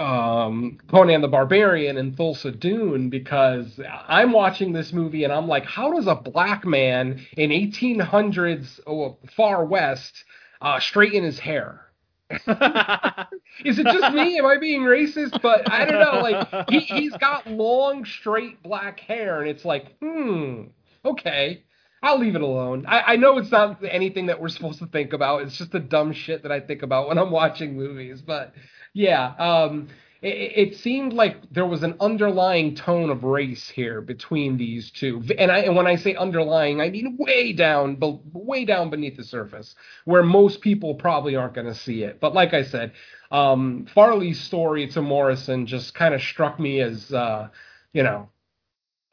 [0.01, 3.79] um, Conan the Barbarian and Thulsa Doom because
[4.09, 9.19] I'm watching this movie and I'm like, how does a black man in 1800s oh,
[9.37, 10.25] Far West
[10.61, 11.87] uh, straighten his hair?
[12.31, 14.39] Is it just me?
[14.39, 15.43] Am I being racist?
[15.43, 16.21] But I don't know.
[16.21, 20.63] Like he, he's got long, straight black hair, and it's like, hmm,
[21.05, 21.65] okay.
[22.03, 22.87] I'll leave it alone.
[22.87, 25.43] I, I know it's not anything that we're supposed to think about.
[25.43, 28.23] It's just the dumb shit that I think about when I'm watching movies.
[28.23, 28.55] But
[28.95, 29.89] yeah, um,
[30.23, 35.23] it, it, seemed like there was an underlying tone of race here between these two,
[35.39, 37.99] and I and when I say underlying, I mean way down,
[38.33, 39.75] way down beneath the surface,
[40.05, 42.19] where most people probably aren't going to see it.
[42.19, 42.93] But like I said,
[43.31, 47.49] um, Farley's story to Morrison just kind of struck me as, uh,
[47.93, 48.31] you know,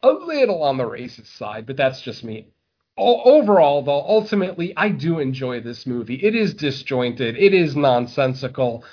[0.03, 2.47] a little on the racist side, but that's just me
[2.97, 6.15] overall though ultimately i do enjoy this movie.
[6.15, 7.37] It is disjointed.
[7.37, 8.83] It is nonsensical.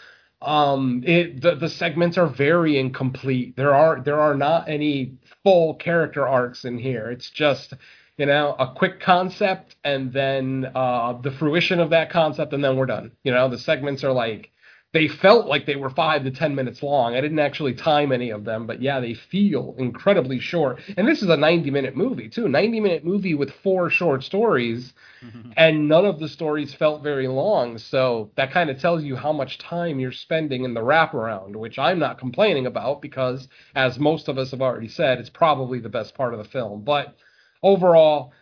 [0.43, 3.57] Um it the, the segments are very incomplete.
[3.57, 7.11] There are there are not any full character arcs in here.
[7.11, 7.75] It's just
[8.19, 12.77] you know a quick concept and then uh the fruition of that concept and then
[12.77, 13.13] we're done.
[13.25, 14.51] You know the segments are like
[14.95, 17.17] they felt like they were five to ten minutes long.
[17.17, 20.81] I didn't actually time any of them, but yeah, they feel incredibly short.
[20.97, 24.95] And this is a 90 minute movie too, 90 minute movie with four short stories,
[25.21, 25.51] mm-hmm.
[25.57, 27.77] and none of the stories felt very long.
[27.77, 31.77] So that kind of tells you how much time you're spending in the wraparound, which
[31.77, 35.89] I'm not complaining about because, as most of us have already said, it's probably the
[35.89, 36.85] best part of the film.
[36.85, 37.17] But
[37.65, 38.33] overall,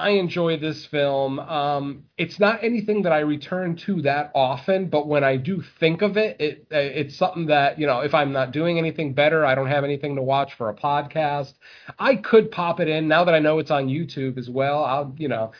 [0.00, 1.38] I enjoy this film.
[1.38, 6.02] Um, it's not anything that I return to that often, but when I do think
[6.02, 9.54] of it, it it's something that you know if I'm not doing anything better, I
[9.54, 11.54] don't have anything to watch for a podcast.
[11.98, 14.84] I could pop it in now that I know it's on YouTube as well.
[14.84, 15.52] I'll you know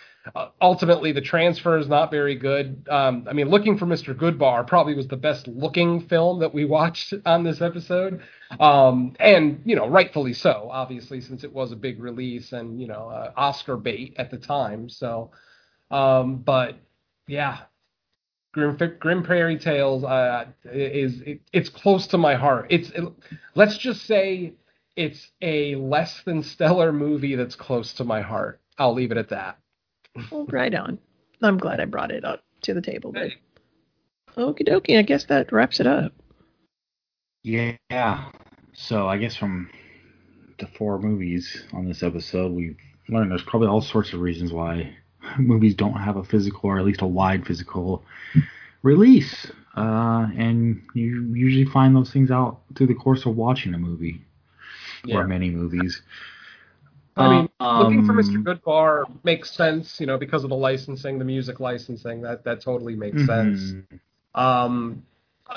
[0.60, 2.86] ultimately, the transfer is not very good.
[2.90, 4.14] Um, I mean, Looking for Mr.
[4.14, 8.22] Goodbar probably was the best looking film that we watched on this episode,
[8.58, 12.86] um, and you know, rightfully so, obviously, since it was a big release and you
[12.86, 14.88] know, uh, Oscar bait at the time.
[14.88, 15.30] So,
[15.90, 16.76] um, but
[17.26, 17.58] yeah,
[18.52, 22.66] Grim, Grim Prairie Tales uh, is it, it's close to my heart.
[22.70, 23.04] It's it,
[23.54, 24.54] let's just say
[24.96, 28.60] it's a less than stellar movie that's close to my heart.
[28.76, 29.58] I'll leave it at that.
[30.30, 30.98] Well, right on.
[31.42, 33.12] I'm glad I brought it up to the table.
[33.12, 33.30] But
[34.36, 36.12] okie dokie, I guess that wraps it up.
[37.42, 38.30] Yeah.
[38.74, 39.70] So I guess from
[40.58, 42.76] the four movies on this episode, we've
[43.08, 44.94] learned there's probably all sorts of reasons why
[45.38, 48.04] movies don't have a physical or at least a wide physical
[48.82, 49.50] release.
[49.76, 54.20] Uh, and you usually find those things out through the course of watching a movie
[55.04, 55.16] yeah.
[55.16, 56.02] or many movies.
[57.20, 58.42] I mean, um, looking for Mr.
[58.42, 62.22] Goodbar makes sense, you know, because of the licensing, the music licensing.
[62.22, 63.56] That that totally makes mm-hmm.
[63.56, 64.00] sense.
[64.34, 65.02] Um,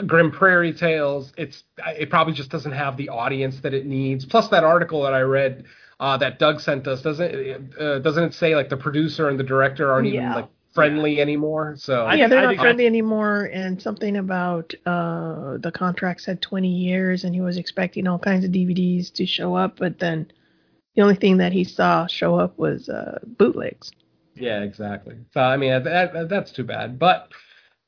[0.07, 4.26] Grim Prairie Tales, it's it probably just doesn't have the audience that it needs.
[4.26, 5.65] Plus, that article that I read
[5.99, 9.44] uh, that Doug sent us doesn't uh, doesn't it say like the producer and the
[9.44, 10.22] director aren't yeah.
[10.22, 11.76] even like friendly anymore.
[11.77, 13.45] So yeah, they're not think- friendly anymore.
[13.53, 18.44] And something about uh, the contract said 20 years, and he was expecting all kinds
[18.44, 20.31] of DVDs to show up, but then
[20.95, 23.91] the only thing that he saw show up was uh, bootlegs.
[24.36, 25.15] Yeah, exactly.
[25.34, 26.99] So I mean, that, that, that's too bad.
[26.99, 27.30] But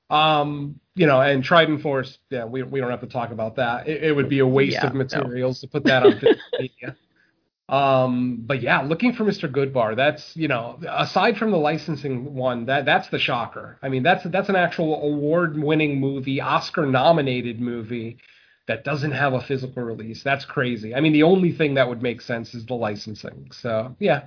[0.10, 3.88] um, you know, and Trident Force, yeah, we we don't have to talk about that.
[3.88, 4.98] It, it would be a waste Yeah, of no.
[4.98, 6.96] materials to put that on Wikipedia.
[7.68, 9.48] Um, but yeah, looking for Mr.
[9.50, 13.80] Goodbar, that's you know, aside from the licensing one, that that's the shocker.
[13.82, 18.20] I mean, that's that's an actual award-winning movie, Oscar-nominated movie
[18.68, 20.24] that doesn't have a physical release.
[20.24, 20.96] That's crazy.
[20.96, 23.50] I mean, the only thing that would make sense is the licensing.
[23.52, 24.26] So yeah,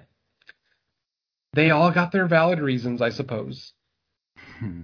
[1.55, 3.73] they all got their valid reasons, I suppose.
[4.59, 4.83] Hmm.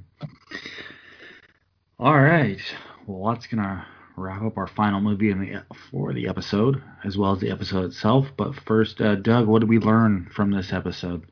[1.99, 2.61] All right.
[3.07, 3.87] Well, that's gonna
[4.17, 7.85] wrap up our final movie in the for the episode, as well as the episode
[7.85, 8.27] itself.
[8.37, 11.27] But first, uh, Doug, what did we learn from this episode?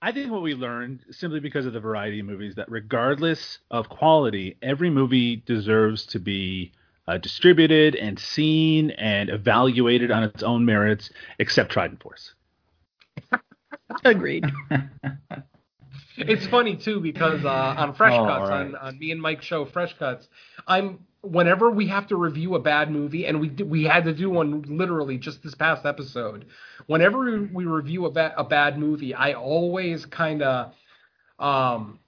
[0.00, 3.88] I think what we learned, simply because of the variety of movies, that regardless of
[3.88, 6.72] quality, every movie deserves to be
[7.08, 11.10] uh, distributed and seen and evaluated on its own merits,
[11.40, 12.34] except Trident Force.
[14.04, 14.44] Agreed.
[16.20, 17.48] It's funny too because uh,
[17.78, 18.60] on Fresh Oh, Cuts, right.
[18.66, 20.26] on, on me and Mike show Fresh Cuts,
[20.66, 24.28] I'm whenever we have to review a bad movie, and we we had to do
[24.28, 26.46] one literally just this past episode.
[26.86, 30.72] Whenever we, we review a bad a bad movie, I always kind of
[31.38, 32.00] um.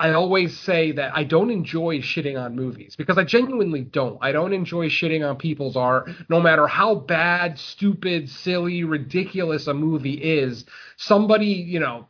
[0.00, 4.16] I always say that I don't enjoy shitting on movies because I genuinely don't.
[4.22, 9.74] I don't enjoy shitting on people's art, no matter how bad, stupid, silly, ridiculous a
[9.74, 10.64] movie is.
[10.96, 12.08] Somebody, you know,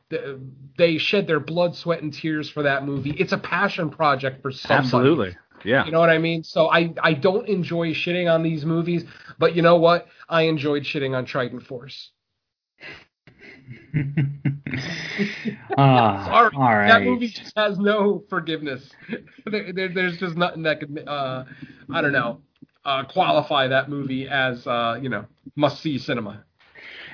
[0.78, 3.10] they shed their blood, sweat, and tears for that movie.
[3.18, 4.84] It's a passion project for somebody.
[4.84, 5.36] Absolutely.
[5.64, 5.84] Yeah.
[5.84, 6.44] You know what I mean?
[6.44, 9.04] So I, I don't enjoy shitting on these movies,
[9.38, 10.06] but you know what?
[10.28, 12.12] I enjoyed shitting on Trident Force.
[15.78, 16.88] Ah, Sorry, all right.
[16.88, 18.90] that movie just has no forgiveness.
[19.46, 21.44] there, there- there's just nothing that could, uh,
[21.92, 22.40] I don't know,
[22.84, 25.26] uh, qualify that movie as, uh, you know,
[25.56, 26.44] must see cinema.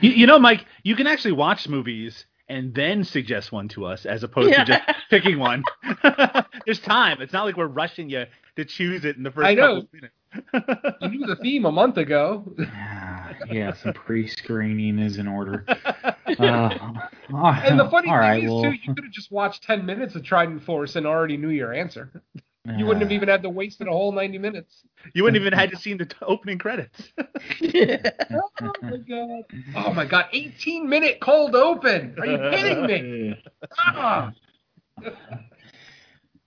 [0.00, 4.06] You, you know, Mike, you can actually watch movies and then suggest one to us
[4.06, 4.64] as opposed Yeah.
[4.64, 5.64] to just picking one.
[6.64, 7.20] There's time.
[7.20, 8.24] It's not like we're rushing you
[8.56, 9.82] to choose it in the first I know.
[9.82, 10.14] couple minutes.
[11.00, 12.54] You knew the theme a month ago.
[12.72, 15.64] Ah, yeah, some pre-screening is in order.
[16.38, 19.86] Uh, And the funny thing right, is, well, too, you could have just watched 10
[19.86, 22.10] minutes of Trident Force and already knew your answer.
[22.76, 24.82] You wouldn't have uh, even had to waste a whole 90 minutes.
[25.14, 27.12] you wouldn't even had to see the t- opening credits.
[28.30, 29.42] Oh my god.
[29.76, 30.26] Oh my god.
[30.32, 32.14] 18 minute cold open.
[32.18, 33.34] Are you kidding me?
[33.78, 34.32] Ah.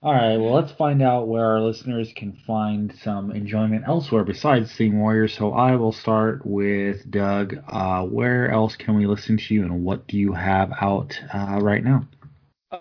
[0.02, 4.72] All right, well, let's find out where our listeners can find some enjoyment elsewhere besides
[4.74, 5.36] Theme Warriors.
[5.36, 7.56] So I will start with Doug.
[7.68, 11.58] Uh, where else can we listen to you, and what do you have out uh,
[11.60, 12.08] right now?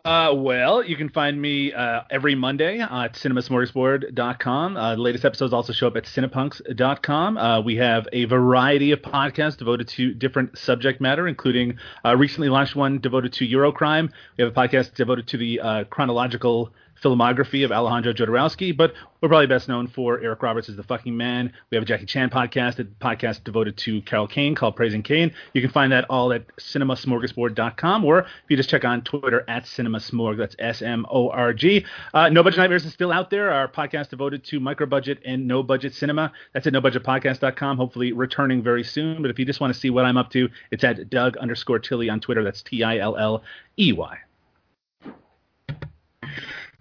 [0.06, 4.78] Uh, well, you can find me uh, every Monday at cinemasmorgasbord.com.
[4.78, 7.38] Uh, the latest episodes also show up at cinepunks.com.
[7.38, 12.48] Uh, we have a variety of podcasts devoted to different subject matter, including uh, recently
[12.48, 14.10] launched one devoted to Eurocrime.
[14.38, 16.72] We have a podcast devoted to the uh, chronological
[17.04, 21.16] filmography of Alejandro Jodorowsky, but we're probably best known for Eric Roberts as the fucking
[21.16, 21.52] man.
[21.70, 25.34] We have a Jackie Chan podcast, a podcast devoted to Carol Kane called Praising Kane.
[25.54, 29.66] You can find that all at cinemasmorgasbord.com, or if you just check on Twitter at
[29.66, 31.86] cinemasmorg, that's S-M-O-R-G.
[32.14, 35.48] Uh, no Budget Nightmares is still out there, our podcast devoted to micro budget and
[35.48, 36.32] no budget cinema.
[36.54, 39.22] That's at nobudgetpodcast.com, hopefully returning very soon.
[39.22, 41.80] But if you just want to see what I'm up to, it's at Doug underscore
[41.80, 42.44] Tilley on Twitter.
[42.44, 44.18] That's T-I-L-L-E-Y.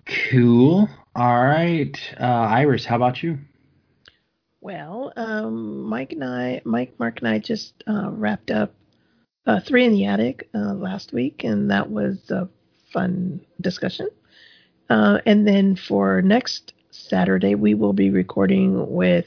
[0.08, 0.88] Cool.
[1.14, 3.38] All right, uh, Iris, how about you?
[4.60, 8.74] Well, um, Mike and I, Mike, Mark, and I just uh, wrapped up
[9.46, 12.48] uh, Three in the Attic uh, last week, and that was a
[12.92, 14.08] fun discussion.
[14.88, 19.26] Uh, and then for next Saturday, we will be recording with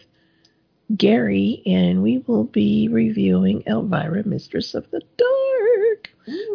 [0.95, 6.09] Gary, and we will be reviewing Elvira, Mistress of the Dark.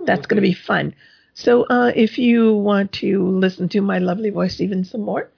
[0.04, 0.94] That's going to be fun.
[1.38, 5.28] So uh, if you want to listen to my lovely voice even some more,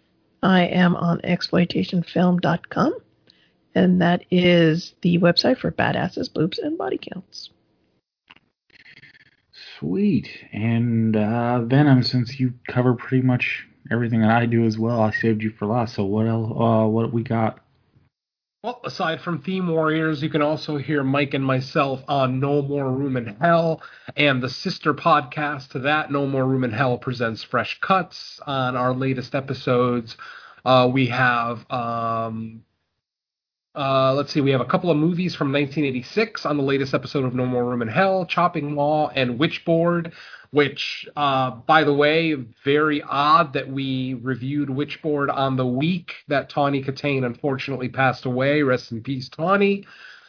[0.45, 2.99] I am on exploitationfilm.com,
[3.75, 7.51] and that is the website for badasses, boobs, and body counts.
[9.81, 10.29] Sweet.
[10.53, 15.11] And uh, Venom, since you cover pretty much everything that I do as well, I
[15.11, 15.97] saved you for last.
[15.97, 16.53] So what else?
[16.53, 17.59] Uh, what we got?
[18.65, 22.91] Well, aside from Theme Warriors, you can also hear Mike and myself on No More
[22.91, 23.81] Room in Hell
[24.17, 28.41] and the sister podcast to that, No More Room in Hell presents Fresh Cuts.
[28.49, 30.17] On our latest episodes,
[30.65, 32.65] uh, we have, um,
[33.79, 37.25] uh, let's see, we have a couple of movies from 1986 on the latest episode
[37.25, 40.13] of No More Room in Hell, Chopping Mall and Witchboard.
[40.51, 42.33] which, uh, by the way,
[42.65, 48.63] very odd that we reviewed Witchboard on the week that Tawny Kitaen unfortunately passed away.
[48.63, 49.87] Rest in peace, Tawny.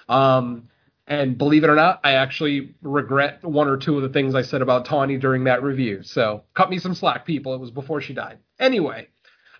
[0.09, 0.67] Um,
[1.07, 4.43] and believe it or not, I actually regret one or two of the things I
[4.43, 6.03] said about Tawny during that review.
[6.03, 7.55] So cut me some slack, people.
[7.55, 8.39] It was before she died.
[8.59, 9.07] Anyway,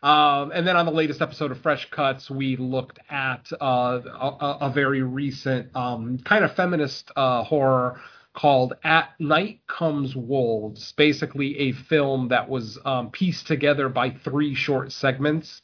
[0.02, 4.58] um, and then on the latest episode of Fresh Cuts, we looked at uh, a,
[4.62, 8.00] a, very recent um, kind of feminist uh, horror
[8.34, 14.56] called At Night Comes Wolves, basically a film that was um, pieced together by three
[14.56, 15.62] short segments.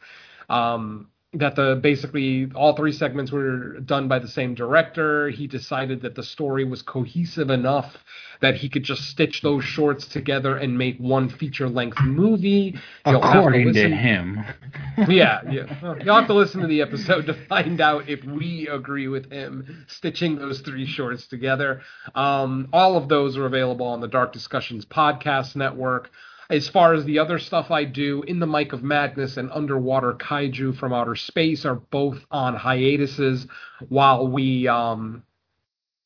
[0.50, 5.30] Um, that the basically all three segments were done by the same director.
[5.30, 7.98] He decided that the story was cohesive enough
[8.42, 12.76] that he could just stitch those shorts together and make one feature length movie.
[13.06, 14.44] You'll According to, to, him.
[15.08, 15.96] yeah, yeah.
[16.04, 19.86] You'll have to listen to the episode to find out if we agree with him
[19.88, 21.82] stitching those three shorts together.
[22.14, 26.12] Um, all of those are available on the Dark Discussions podcast network.
[26.50, 30.14] As far as the other stuff I do, In the Mic of Madness and Underwater
[30.14, 33.48] Kaiju from Outer Space are both on hiatuses
[33.90, 35.24] while we um,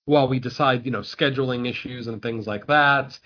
[0.06, 3.20] while we decide, you know, scheduling issues and things like that.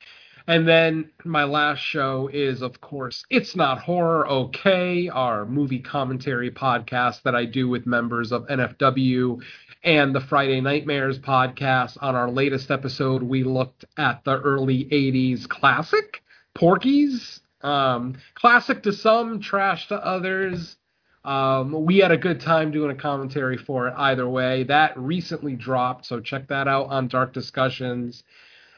[0.47, 6.49] And then my last show is, of course, It's Not Horror Okay, our movie commentary
[6.49, 9.39] podcast that I do with members of NFW
[9.83, 11.97] and the Friday Nightmares podcast.
[12.01, 16.22] On our latest episode, we looked at the early 80s classic
[16.55, 17.41] Porky's.
[17.61, 20.75] Um, classic to some, trash to others.
[21.23, 24.63] Um, we had a good time doing a commentary for it either way.
[24.63, 28.23] That recently dropped, so check that out on Dark Discussions.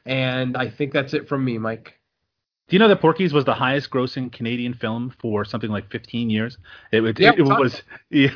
[0.06, 1.99] And I think that's it from me, Mike.
[2.68, 6.30] Do you know that Porky's was the highest grossing Canadian film for something like 15
[6.30, 6.57] years?
[6.91, 7.81] It, it, yep, it, it was.
[8.10, 8.31] Yeah.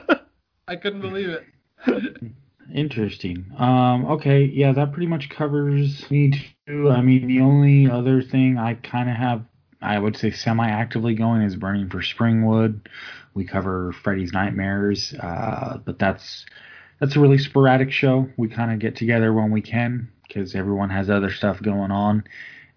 [0.68, 1.44] I couldn't believe it.
[2.74, 3.52] Interesting.
[3.58, 6.32] Um, okay, yeah, that pretty much covers me
[6.66, 6.90] too.
[6.90, 9.44] I mean, the only other thing I kind of have,
[9.82, 12.80] I would say, semi-actively going is Burning for Springwood.
[13.34, 16.46] We cover Freddy's Nightmares, uh, but that's
[17.00, 18.28] that's a really sporadic show.
[18.36, 22.24] We kind of get together when we can because everyone has other stuff going on.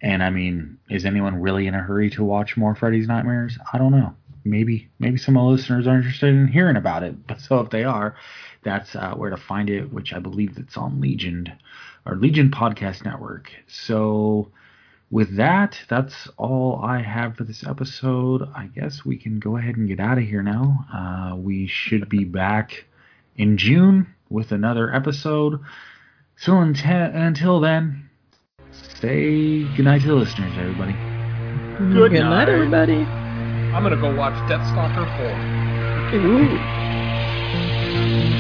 [0.02, 3.58] And I mean, is anyone really in a hurry to watch more Freddy's Nightmares?
[3.72, 4.14] I don't know.
[4.46, 7.28] Maybe maybe some of the listeners are interested in hearing about it.
[7.28, 8.16] But so if they are,
[8.64, 11.52] that's uh, where to find it, which I believe it's on Legion
[12.06, 13.52] or Legion Podcast Network.
[13.68, 14.52] So
[15.12, 18.44] with that, that's all I have for this episode.
[18.56, 20.86] I guess we can go ahead and get out of here now.
[20.94, 22.86] Uh, we should be back
[23.36, 25.60] in June with another episode.
[26.38, 28.10] So until then,
[29.00, 30.94] say goodnight to the listeners, everybody.
[31.78, 32.46] Good, good night.
[32.46, 33.25] night, everybody.
[33.76, 35.06] I'm gonna go watch Deathstalker
[36.14, 36.20] 4.
[38.32, 38.35] Ooh.